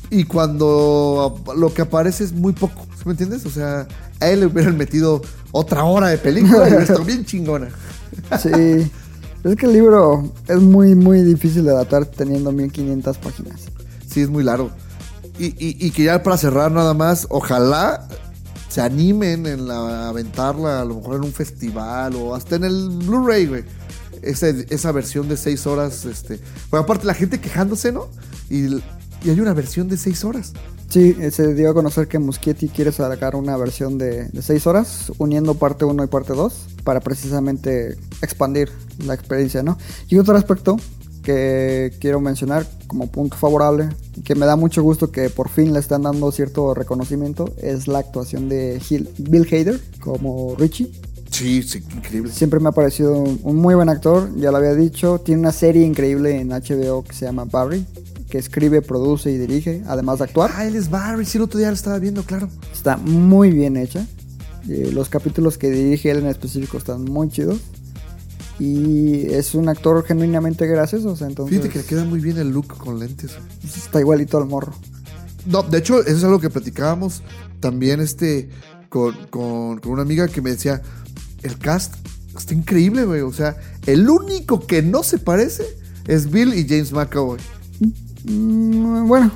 Y 0.09 0.23
cuando 0.23 1.39
lo 1.55 1.71
que 1.71 1.83
aparece 1.83 2.23
es 2.23 2.33
muy 2.33 2.53
poco, 2.53 2.87
¿sí 2.97 3.03
me 3.05 3.11
entiendes? 3.11 3.45
O 3.45 3.51
sea, 3.51 3.87
a 4.19 4.27
él 4.27 4.39
le 4.39 4.45
hubieran 4.47 4.75
metido 4.75 5.21
otra 5.51 5.83
hora 5.83 6.07
de 6.07 6.17
película 6.17 6.63
y 6.63 6.67
hubiera 6.67 6.81
estado 6.81 7.05
bien 7.05 7.25
chingona. 7.25 7.69
Sí. 8.41 8.49
es 9.43 9.55
que 9.55 9.67
el 9.67 9.73
libro 9.73 10.33
es 10.47 10.59
muy, 10.59 10.95
muy 10.95 11.21
difícil 11.21 11.63
de 11.63 11.71
adaptar 11.71 12.07
teniendo 12.07 12.51
1500 12.51 13.17
páginas. 13.19 13.61
Sí, 14.09 14.21
es 14.21 14.29
muy 14.29 14.43
largo. 14.43 14.71
Y, 15.39 15.55
y- 15.57 15.91
que 15.91 16.03
ya 16.03 16.21
para 16.21 16.37
cerrar 16.37 16.71
nada 16.71 16.93
más, 16.93 17.25
ojalá 17.29 18.07
se 18.67 18.81
animen 18.81 19.45
en 19.45 19.67
la, 19.67 20.05
a 20.05 20.09
aventarla, 20.09 20.81
a 20.81 20.85
lo 20.85 20.95
mejor 20.95 21.15
en 21.15 21.23
un 21.23 21.31
festival 21.31 22.15
o 22.15 22.35
hasta 22.35 22.57
en 22.57 22.65
el 22.65 22.89
Blu-ray, 22.89 23.47
güey. 23.47 23.63
Esa 24.21 24.91
versión 24.91 25.29
de 25.29 25.37
seis 25.37 25.65
horas, 25.65 26.03
este. 26.03 26.41
Bueno, 26.69 26.83
aparte 26.83 27.07
la 27.07 27.13
gente 27.13 27.39
quejándose, 27.39 27.93
¿no? 27.93 28.07
Y, 28.49 28.83
hay 29.23 29.39
una 29.39 29.53
versión 29.53 29.87
de 29.87 29.97
seis 29.97 30.23
horas. 30.25 30.53
Sí, 30.89 31.15
eh, 31.19 31.31
se 31.31 31.53
dio 31.53 31.69
a 31.69 31.73
conocer 31.73 32.07
que 32.07 32.19
Muschietti 32.19 32.67
quiere 32.67 32.91
sacar 32.91 33.35
una 33.35 33.55
versión 33.57 33.99
de 33.99 34.27
6 34.41 34.65
horas, 34.65 35.11
uniendo 35.19 35.53
parte 35.53 35.85
1 35.85 36.03
y 36.03 36.07
parte 36.07 36.33
2, 36.33 36.53
para 36.83 36.99
precisamente 36.99 37.95
expandir 38.23 38.71
la 39.05 39.13
experiencia, 39.13 39.61
¿no? 39.61 39.77
Y 40.07 40.17
otro 40.17 40.35
aspecto 40.35 40.77
que 41.23 41.93
quiero 41.99 42.19
mencionar 42.19 42.65
como 42.87 43.07
punto 43.07 43.37
favorable, 43.37 43.89
que 44.23 44.35
me 44.35 44.45
da 44.45 44.55
mucho 44.55 44.81
gusto 44.83 45.11
que 45.11 45.29
por 45.29 45.49
fin 45.49 45.73
le 45.73 45.79
están 45.79 46.03
dando 46.03 46.31
cierto 46.31 46.73
reconocimiento, 46.73 47.53
es 47.61 47.87
la 47.87 47.99
actuación 47.99 48.49
de 48.49 48.79
Gil- 48.79 49.09
Bill 49.17 49.45
Hader 49.51 49.79
como 49.99 50.55
Richie. 50.57 50.91
Sí, 51.31 51.61
sí, 51.61 51.83
increíble. 51.95 52.31
Siempre 52.31 52.59
me 52.59 52.69
ha 52.69 52.71
parecido 52.71 53.15
un 53.17 53.39
un 53.43 53.55
muy 53.57 53.75
buen 53.75 53.89
actor, 53.89 54.29
ya 54.35 54.49
lo 54.51 54.57
había 54.57 54.73
dicho. 54.73 55.19
Tiene 55.19 55.41
una 55.41 55.51
serie 55.51 55.85
increíble 55.85 56.39
en 56.39 56.49
HBO 56.49 57.03
que 57.03 57.13
se 57.13 57.25
llama 57.25 57.45
Barry, 57.45 57.85
que 58.29 58.39
escribe, 58.39 58.81
produce 58.81 59.31
y 59.31 59.37
dirige, 59.37 59.83
además 59.87 60.17
de 60.19 60.25
actuar. 60.25 60.51
Ah, 60.55 60.65
él 60.65 60.75
es 60.75 60.89
Barry, 60.89 61.25
sí, 61.25 61.37
el 61.37 61.43
otro 61.43 61.59
día 61.59 61.67
lo 61.69 61.75
estaba 61.75 61.99
viendo, 61.99 62.23
claro. 62.23 62.49
Está 62.73 62.97
muy 62.97 63.51
bien 63.51 63.77
hecha. 63.77 64.05
Eh, 64.67 64.89
los 64.91 65.07
capítulos 65.09 65.57
que 65.57 65.69
dirige 65.69 66.09
él 66.11 66.17
en 66.19 66.27
específico 66.27 66.77
están 66.77 67.05
muy 67.05 67.29
chidos. 67.29 67.59
Y 68.59 69.27
es 69.33 69.55
un 69.55 69.69
actor 69.69 70.03
genuinamente 70.05 70.67
gracioso, 70.67 71.11
o 71.11 71.15
sea, 71.15 71.27
entonces 71.27 71.55
Fíjate 71.57 71.71
que 71.73 71.79
le 71.79 71.85
queda 71.85 72.03
muy 72.05 72.19
bien 72.19 72.37
el 72.37 72.49
look 72.49 72.67
con 72.77 72.99
lentes. 72.99 73.31
güey. 73.35 73.47
está 73.63 73.99
igualito 74.01 74.37
al 74.37 74.45
morro. 74.47 74.73
No, 75.45 75.63
de 75.63 75.77
hecho, 75.77 76.01
eso 76.01 76.17
es 76.17 76.23
algo 76.23 76.39
que 76.39 76.49
platicábamos 76.49 77.21
también 77.61 78.01
este 78.01 78.49
con, 78.89 79.15
con- 79.29 79.79
con 79.79 79.91
una 79.93 80.01
amiga 80.01 80.27
que 80.27 80.41
me 80.41 80.49
decía, 80.51 80.81
el 81.43 81.57
cast 81.57 81.95
está 82.37 82.53
increíble, 82.53 83.05
güey. 83.05 83.21
O 83.21 83.31
sea, 83.31 83.55
el 83.85 84.09
único 84.09 84.65
que 84.67 84.81
no 84.81 85.03
se 85.03 85.17
parece 85.19 85.63
es 86.07 86.29
Bill 86.29 86.53
y 86.53 86.67
James 86.67 86.91
McAvoy. 86.91 87.39
Mm, 88.25 89.07
bueno, 89.07 89.31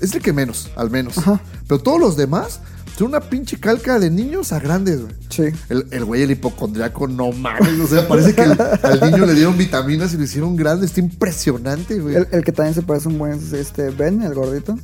Es 0.00 0.14
el 0.14 0.20
que 0.22 0.32
menos, 0.32 0.70
al 0.76 0.90
menos. 0.90 1.16
Ajá. 1.18 1.40
Pero 1.68 1.80
todos 1.80 2.00
los 2.00 2.16
demás 2.16 2.60
son 2.96 3.08
una 3.08 3.20
pinche 3.20 3.58
calca 3.58 3.98
de 3.98 4.10
niños 4.10 4.52
a 4.52 4.60
grandes, 4.60 5.00
güey. 5.02 5.12
sí. 5.28 5.42
El, 5.68 5.86
el 5.90 6.04
güey, 6.04 6.22
el 6.22 6.30
hipocondriaco, 6.30 7.08
no 7.08 7.32
mames. 7.32 7.80
O 7.80 7.86
sea, 7.88 8.06
parece 8.06 8.34
que 8.34 8.42
el- 8.42 8.58
al 8.82 9.00
niño 9.10 9.26
le 9.26 9.34
dieron 9.34 9.58
vitaminas 9.58 10.14
y 10.14 10.16
lo 10.16 10.24
hicieron 10.24 10.54
grande. 10.56 10.86
Está 10.86 11.00
impresionante, 11.00 11.98
güey. 12.00 12.14
El, 12.16 12.28
el 12.30 12.44
que 12.44 12.52
también 12.52 12.74
se 12.74 12.82
parece 12.82 13.08
un 13.08 13.18
buen 13.18 13.32
es 13.32 13.52
este 13.52 13.90
Ben, 13.90 14.22
el 14.22 14.34
gordito. 14.34 14.78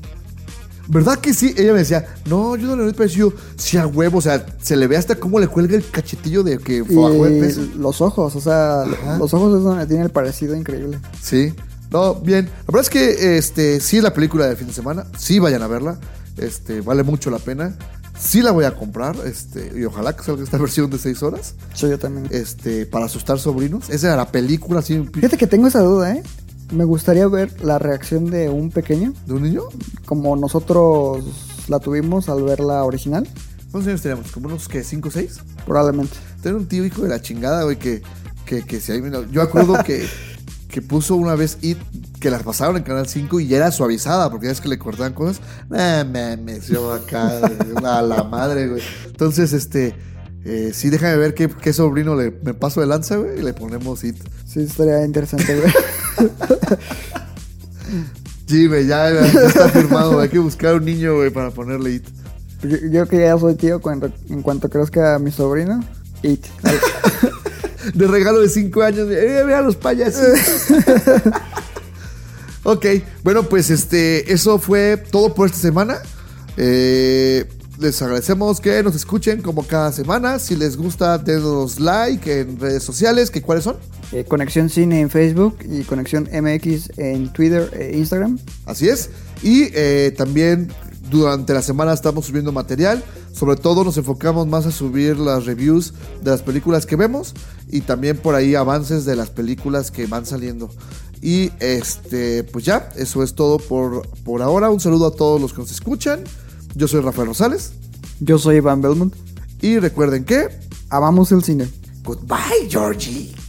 ¿Verdad 0.88 1.18
que 1.20 1.32
sí? 1.34 1.54
Ella 1.56 1.72
me 1.72 1.78
decía, 1.80 2.04
no, 2.26 2.56
yo 2.56 2.66
no 2.66 2.74
le 2.74 2.82
doy 2.82 2.92
parecido. 2.94 3.32
Sí, 3.56 3.76
a 3.76 3.86
huevo, 3.86 4.18
o 4.18 4.20
sea, 4.20 4.44
se 4.60 4.74
le 4.76 4.88
ve 4.88 4.96
hasta 4.96 5.14
cómo 5.14 5.38
le 5.38 5.46
cuelga 5.46 5.76
el 5.76 5.88
cachetillo 5.88 6.42
de 6.42 6.58
que 6.58 6.82
de 6.82 7.36
Y 7.36 7.40
peso. 7.40 7.60
los 7.78 8.00
ojos, 8.00 8.34
o 8.34 8.40
sea, 8.40 8.84
los 9.18 9.32
ojos 9.32 9.56
es 9.58 9.62
donde 9.62 9.86
tiene 9.86 10.02
el 10.02 10.10
parecido 10.10 10.56
increíble. 10.56 10.98
Sí. 11.22 11.54
No, 11.92 12.16
bien. 12.16 12.46
La 12.46 12.64
verdad 12.72 12.80
es 12.82 12.90
que 12.90 13.36
este, 13.36 13.78
sí 13.78 13.98
es 13.98 14.02
la 14.02 14.12
película 14.12 14.46
del 14.48 14.56
fin 14.56 14.66
de 14.66 14.72
semana. 14.72 15.06
Sí 15.16 15.38
vayan 15.38 15.62
a 15.62 15.68
verla. 15.68 15.98
Este, 16.36 16.80
vale 16.80 17.04
mucho 17.04 17.30
la 17.30 17.38
pena. 17.38 17.76
Sí 18.20 18.42
la 18.42 18.50
voy 18.52 18.64
a 18.66 18.76
comprar. 18.76 19.16
Este, 19.24 19.72
y 19.76 19.84
ojalá 19.84 20.14
que 20.14 20.22
salga 20.22 20.44
esta 20.44 20.58
versión 20.58 20.90
de 20.90 20.98
6 20.98 21.22
horas. 21.22 21.54
Sí, 21.74 21.88
yo 21.88 21.98
también. 21.98 22.26
Este, 22.30 22.84
para 22.86 23.06
asustar 23.06 23.38
sobrinos. 23.38 23.88
Esa 23.90 24.08
era 24.08 24.16
la 24.16 24.30
película 24.30 24.80
así 24.80 25.02
Fíjate 25.12 25.36
que 25.38 25.46
tengo 25.46 25.66
esa 25.68 25.80
duda, 25.80 26.14
¿eh? 26.14 26.22
Me 26.72 26.84
gustaría 26.84 27.26
ver 27.26 27.50
la 27.64 27.78
reacción 27.78 28.30
de 28.30 28.48
un 28.48 28.70
pequeño, 28.70 29.12
de 29.26 29.32
un 29.32 29.42
niño. 29.42 29.62
como 30.04 30.36
nosotros 30.36 31.24
la 31.68 31.80
tuvimos 31.80 32.28
al 32.28 32.42
ver 32.44 32.60
la 32.60 32.84
original, 32.84 33.26
¿Cuántos 33.70 33.88
años 33.88 34.02
teníamos? 34.02 34.32
¿Como 34.32 34.46
unos 34.48 34.66
que 34.68 34.82
5 34.84 35.08
o 35.08 35.10
6? 35.12 35.40
probablemente. 35.64 36.16
Tener 36.42 36.56
un 36.56 36.66
tío 36.66 36.84
hijo 36.84 37.02
de 37.02 37.08
la 37.08 37.22
chingada, 37.22 37.62
güey, 37.64 37.78
que, 37.78 38.02
que, 38.44 38.62
que 38.64 38.80
si 38.80 38.90
hay- 38.92 39.02
Yo 39.32 39.42
acuerdo 39.42 39.82
que, 39.84 40.06
que 40.70 40.80
puso 40.80 41.16
una 41.16 41.34
vez 41.34 41.58
It, 41.60 41.78
que 42.20 42.30
las 42.30 42.42
pasaron 42.42 42.76
en 42.76 42.82
Canal 42.82 43.08
5 43.08 43.40
y 43.40 43.48
ya 43.48 43.58
era 43.58 43.72
suavizada, 43.72 44.30
porque 44.30 44.46
ya 44.46 44.52
es 44.52 44.60
que 44.60 44.68
le 44.68 44.78
cortaban 44.78 45.12
cosas. 45.12 45.40
Nah, 45.68 46.04
mames, 46.04 46.68
yo 46.68 46.92
acá, 46.92 47.40
a 47.84 48.02
la 48.02 48.24
madre, 48.24 48.68
güey. 48.68 48.82
Entonces, 49.06 49.52
este, 49.52 49.94
eh, 50.44 50.70
sí, 50.72 50.88
déjame 50.88 51.16
ver 51.16 51.34
qué, 51.34 51.48
qué 51.48 51.72
sobrino 51.72 52.14
le, 52.14 52.30
me 52.30 52.54
paso 52.54 52.80
de 52.80 52.86
lanza, 52.86 53.16
güey, 53.16 53.40
y 53.40 53.42
le 53.42 53.52
ponemos 53.52 54.04
It. 54.04 54.16
Sí, 54.46 54.60
estaría 54.60 55.04
interesante 55.04 55.60
güey, 58.68 58.86
ya, 58.86 59.10
ya 59.10 59.20
está 59.46 59.68
firmado, 59.68 60.20
hay 60.20 60.28
que 60.28 60.38
buscar 60.38 60.76
un 60.76 60.84
niño, 60.84 61.16
güey, 61.16 61.30
para 61.30 61.50
ponerle 61.50 61.94
It. 61.94 62.06
yo, 62.62 62.76
yo 62.90 63.06
que 63.06 63.18
ya 63.20 63.38
soy 63.38 63.56
tío, 63.56 63.80
cuando, 63.80 64.10
en 64.28 64.42
cuanto 64.42 64.68
crezca 64.68 65.18
mi 65.18 65.30
sobrino, 65.30 65.84
It. 66.22 66.46
De 67.94 68.06
regalo 68.06 68.40
de 68.40 68.48
5 68.48 68.82
años, 68.82 69.08
eh, 69.10 69.42
vean 69.46 69.64
los 69.64 69.76
payasitos. 69.76 70.38
ok, 72.62 72.86
bueno, 73.22 73.44
pues 73.44 73.70
este, 73.70 74.32
eso 74.32 74.58
fue 74.58 74.96
todo 75.10 75.34
por 75.34 75.46
esta 75.46 75.58
semana. 75.58 75.98
Eh, 76.56 77.46
les 77.80 78.00
agradecemos 78.02 78.60
que 78.60 78.82
nos 78.82 78.94
escuchen 78.94 79.40
como 79.40 79.66
cada 79.66 79.90
semana. 79.92 80.38
Si 80.38 80.54
les 80.54 80.76
gusta, 80.76 81.16
denos 81.16 81.80
like 81.80 82.40
en 82.40 82.60
redes 82.60 82.82
sociales, 82.82 83.30
que 83.30 83.40
cuáles 83.40 83.64
son. 83.64 83.76
Eh, 84.12 84.24
Conexión 84.24 84.68
Cine 84.68 85.00
en 85.00 85.08
Facebook 85.08 85.58
y 85.64 85.82
Conexión 85.84 86.28
MX 86.30 86.98
en 86.98 87.32
Twitter 87.32 87.70
e 87.72 87.96
Instagram. 87.96 88.38
Así 88.66 88.88
es. 88.88 89.10
Y 89.42 89.70
eh, 89.72 90.12
también 90.16 90.70
durante 91.10 91.52
la 91.52 91.62
semana 91.62 91.92
estamos 91.92 92.26
subiendo 92.26 92.52
material. 92.52 93.04
Sobre 93.32 93.56
todo 93.56 93.84
nos 93.84 93.96
enfocamos 93.96 94.46
más 94.46 94.66
a 94.66 94.70
subir 94.70 95.18
las 95.18 95.46
reviews 95.46 95.92
de 96.22 96.30
las 96.30 96.42
películas 96.42 96.86
que 96.86 96.96
vemos. 96.96 97.34
Y 97.68 97.82
también 97.82 98.16
por 98.16 98.34
ahí 98.34 98.54
avances 98.54 99.04
de 99.04 99.16
las 99.16 99.30
películas 99.30 99.90
que 99.90 100.06
van 100.06 100.26
saliendo. 100.26 100.70
Y 101.22 101.50
este, 101.60 102.44
pues 102.44 102.64
ya, 102.64 102.88
eso 102.96 103.22
es 103.22 103.34
todo 103.34 103.58
por, 103.58 104.08
por 104.24 104.42
ahora. 104.42 104.70
Un 104.70 104.80
saludo 104.80 105.06
a 105.06 105.10
todos 105.10 105.40
los 105.40 105.52
que 105.52 105.60
nos 105.60 105.70
escuchan. 105.70 106.24
Yo 106.74 106.88
soy 106.88 107.00
Rafael 107.00 107.28
Rosales. 107.28 107.72
Yo 108.20 108.38
soy 108.38 108.56
Iván 108.56 108.80
Belmont. 108.80 109.14
Y 109.60 109.78
recuerden 109.78 110.24
que. 110.24 110.48
Amamos 110.88 111.30
el 111.30 111.44
cine. 111.44 111.68
Goodbye, 112.02 112.68
Georgie. 112.68 113.39